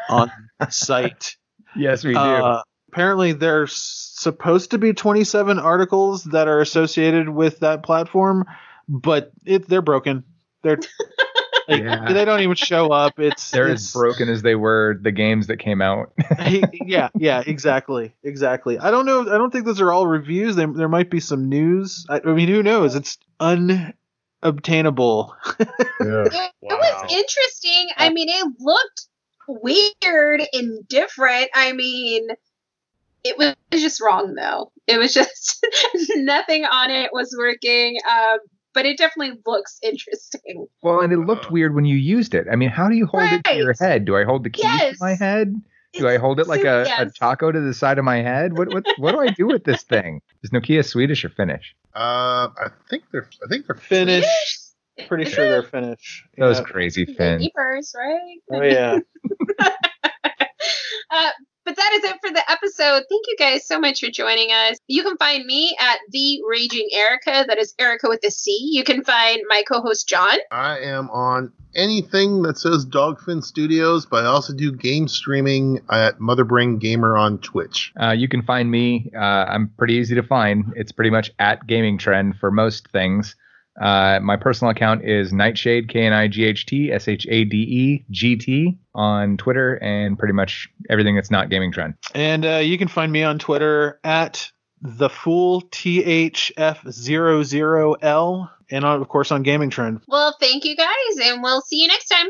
on 0.08 0.30
site. 0.70 1.36
Yes, 1.76 2.04
we 2.04 2.14
do. 2.14 2.18
Uh, 2.18 2.62
apparently, 2.92 3.32
there's 3.32 3.74
supposed 3.74 4.70
to 4.72 4.78
be 4.78 4.92
27 4.92 5.58
articles 5.58 6.24
that 6.24 6.46
are 6.48 6.60
associated 6.60 7.28
with 7.28 7.60
that 7.60 7.82
platform, 7.82 8.44
but 8.88 9.32
it, 9.44 9.66
they're 9.68 9.82
broken. 9.82 10.24
They're 10.62 10.76
like, 11.68 11.82
Yeah. 11.82 12.12
they 12.12 12.24
don't 12.24 12.40
even 12.40 12.54
show 12.54 12.88
up. 12.92 13.18
It's 13.18 13.50
They're 13.50 13.68
it's, 13.68 13.84
as 13.88 13.92
broken 13.92 14.28
as 14.28 14.42
they 14.42 14.54
were 14.54 14.98
the 15.00 15.10
games 15.10 15.46
that 15.46 15.56
came 15.56 15.80
out. 15.80 16.12
yeah, 16.84 17.08
yeah, 17.16 17.42
exactly, 17.46 18.14
exactly. 18.22 18.78
I 18.78 18.90
don't 18.90 19.06
know. 19.06 19.22
I 19.22 19.38
don't 19.38 19.50
think 19.50 19.64
those 19.64 19.80
are 19.80 19.90
all 19.92 20.06
reviews. 20.06 20.54
There, 20.56 20.66
there 20.66 20.88
might 20.88 21.10
be 21.10 21.20
some 21.20 21.48
news. 21.48 22.04
I, 22.10 22.20
I 22.24 22.32
mean, 22.32 22.48
who 22.48 22.62
knows? 22.62 22.94
It's 22.94 23.18
unobtainable. 23.40 25.34
Yeah. 25.58 25.64
It, 26.04 26.52
it 26.62 26.74
was 26.78 27.12
interesting. 27.12 27.88
I 27.96 28.10
mean, 28.10 28.28
it 28.28 28.52
looked 28.60 29.06
weird 29.48 30.42
and 30.52 30.86
different. 30.88 31.48
I 31.54 31.72
mean, 31.72 32.28
it 33.24 33.38
was 33.38 33.54
just 33.72 34.00
wrong 34.00 34.34
though. 34.34 34.72
It 34.86 34.98
was 34.98 35.14
just 35.14 35.64
nothing 36.16 36.64
on 36.64 36.90
it 36.90 37.10
was 37.12 37.34
working. 37.38 37.98
Um, 38.10 38.38
but 38.74 38.86
it 38.86 38.96
definitely 38.96 39.38
looks 39.46 39.78
interesting. 39.82 40.66
well, 40.82 41.00
and 41.00 41.12
it 41.12 41.18
looked 41.18 41.50
weird 41.50 41.74
when 41.74 41.84
you 41.84 41.96
used 41.96 42.34
it. 42.34 42.46
I 42.50 42.56
mean, 42.56 42.70
how 42.70 42.88
do 42.88 42.96
you 42.96 43.04
hold 43.06 43.24
it 43.30 43.44
to 43.44 43.54
your 43.54 43.74
head? 43.78 44.06
Do 44.06 44.16
I 44.16 44.24
hold 44.24 44.44
the 44.44 44.50
keys 44.50 44.64
Yes. 44.64 44.98
to 44.98 45.04
my 45.04 45.14
head? 45.14 45.54
Do 45.92 46.08
I 46.08 46.16
hold 46.16 46.40
it 46.40 46.46
like 46.46 46.64
a, 46.64 46.86
a 46.98 47.10
taco 47.10 47.52
to 47.52 47.60
the 47.60 47.74
side 47.74 47.98
of 47.98 48.04
my 48.06 48.22
head? 48.22 48.56
What 48.56 48.72
what 48.72 48.86
what 48.96 49.12
do 49.12 49.20
I 49.20 49.28
do 49.28 49.46
with 49.46 49.64
this 49.64 49.82
thing? 49.82 50.22
Is 50.42 50.50
Nokia 50.50 50.82
Swedish 50.82 51.22
or 51.22 51.28
Finnish? 51.28 51.74
Uh, 51.94 52.48
I 52.56 52.68
think 52.88 53.02
they're. 53.12 53.28
I 53.44 53.48
think 53.48 53.66
they're. 53.66 53.76
Finnish. 53.76 54.24
Swedish? 54.24 55.08
Pretty 55.08 55.24
sure 55.30 55.48
they're 55.50 55.62
Finnish. 55.62 56.24
Those 56.38 56.58
Yeah. 56.60 56.64
crazy 56.64 57.04
The 57.04 57.12
Finns. 57.14 57.42
Beepers, 57.46 57.94
right? 57.94 58.38
Oh 58.50 58.62
yeah. 58.62 58.98
uh, 61.10 61.30
but 61.64 61.76
that 61.76 61.92
is 61.94 62.04
it 62.04 62.16
for 62.20 62.32
the 62.32 62.50
episode. 62.50 63.04
Thank 63.08 63.22
you 63.28 63.36
guys 63.38 63.66
so 63.66 63.78
much 63.78 64.00
for 64.00 64.10
joining 64.10 64.50
us. 64.50 64.78
You 64.88 65.02
can 65.02 65.16
find 65.16 65.44
me 65.44 65.76
at 65.80 65.98
the 66.10 66.40
Raging 66.48 66.88
Erica. 66.92 67.44
That 67.46 67.58
is 67.58 67.74
Erica 67.78 68.08
with 68.08 68.20
a 68.24 68.30
C. 68.30 68.70
You 68.72 68.84
can 68.84 69.04
find 69.04 69.40
my 69.48 69.62
co-host 69.66 70.08
Jon. 70.08 70.38
I 70.50 70.78
am 70.78 71.10
on 71.10 71.52
anything 71.74 72.42
that 72.42 72.58
says 72.58 72.84
Dogfin 72.84 73.42
Studios, 73.42 74.06
but 74.06 74.24
I 74.24 74.28
also 74.28 74.52
do 74.54 74.72
game 74.72 75.08
streaming 75.08 75.80
at 75.90 76.18
Motherbrain 76.18 76.78
Gamer 76.78 77.16
on 77.16 77.38
Twitch. 77.38 77.92
Uh, 78.00 78.10
you 78.10 78.28
can 78.28 78.42
find 78.42 78.70
me. 78.70 79.10
Uh, 79.14 79.18
I'm 79.18 79.72
pretty 79.78 79.94
easy 79.94 80.14
to 80.14 80.22
find. 80.22 80.72
It's 80.76 80.92
pretty 80.92 81.10
much 81.10 81.30
at 81.38 81.66
Gaming 81.66 81.98
Trend 81.98 82.36
for 82.36 82.50
most 82.50 82.88
things. 82.88 83.36
Uh, 83.80 84.20
my 84.22 84.36
personal 84.36 84.70
account 84.70 85.02
is 85.04 85.32
Nightshade 85.32 85.88
K 85.88 86.06
N 86.06 86.12
I 86.12 86.28
G 86.28 86.44
H 86.44 86.66
T 86.66 86.92
S 86.92 87.08
H 87.08 87.26
A 87.28 87.44
D 87.44 87.56
E 87.56 88.04
G 88.10 88.36
T 88.36 88.78
on 88.94 89.38
Twitter 89.38 89.76
and 89.76 90.18
pretty 90.18 90.34
much 90.34 90.68
everything 90.90 91.14
that's 91.14 91.30
not 91.30 91.48
Gaming 91.48 91.72
Trend. 91.72 91.94
And 92.14 92.44
uh, 92.44 92.58
you 92.58 92.76
can 92.78 92.88
find 92.88 93.10
me 93.10 93.22
on 93.22 93.38
Twitter 93.38 93.98
at 94.04 94.52
the 94.82 95.08
fool 95.08 95.62
THF00L 95.62 98.50
and 98.70 98.84
on, 98.84 99.00
of 99.00 99.08
course 99.08 99.32
on 99.32 99.42
Gaming 99.42 99.70
Trend. 99.70 100.02
Well, 100.08 100.36
thank 100.40 100.64
you 100.64 100.76
guys, 100.76 101.16
and 101.22 101.42
we'll 101.42 101.62
see 101.62 101.80
you 101.80 101.88
next 101.88 102.08
time. 102.08 102.28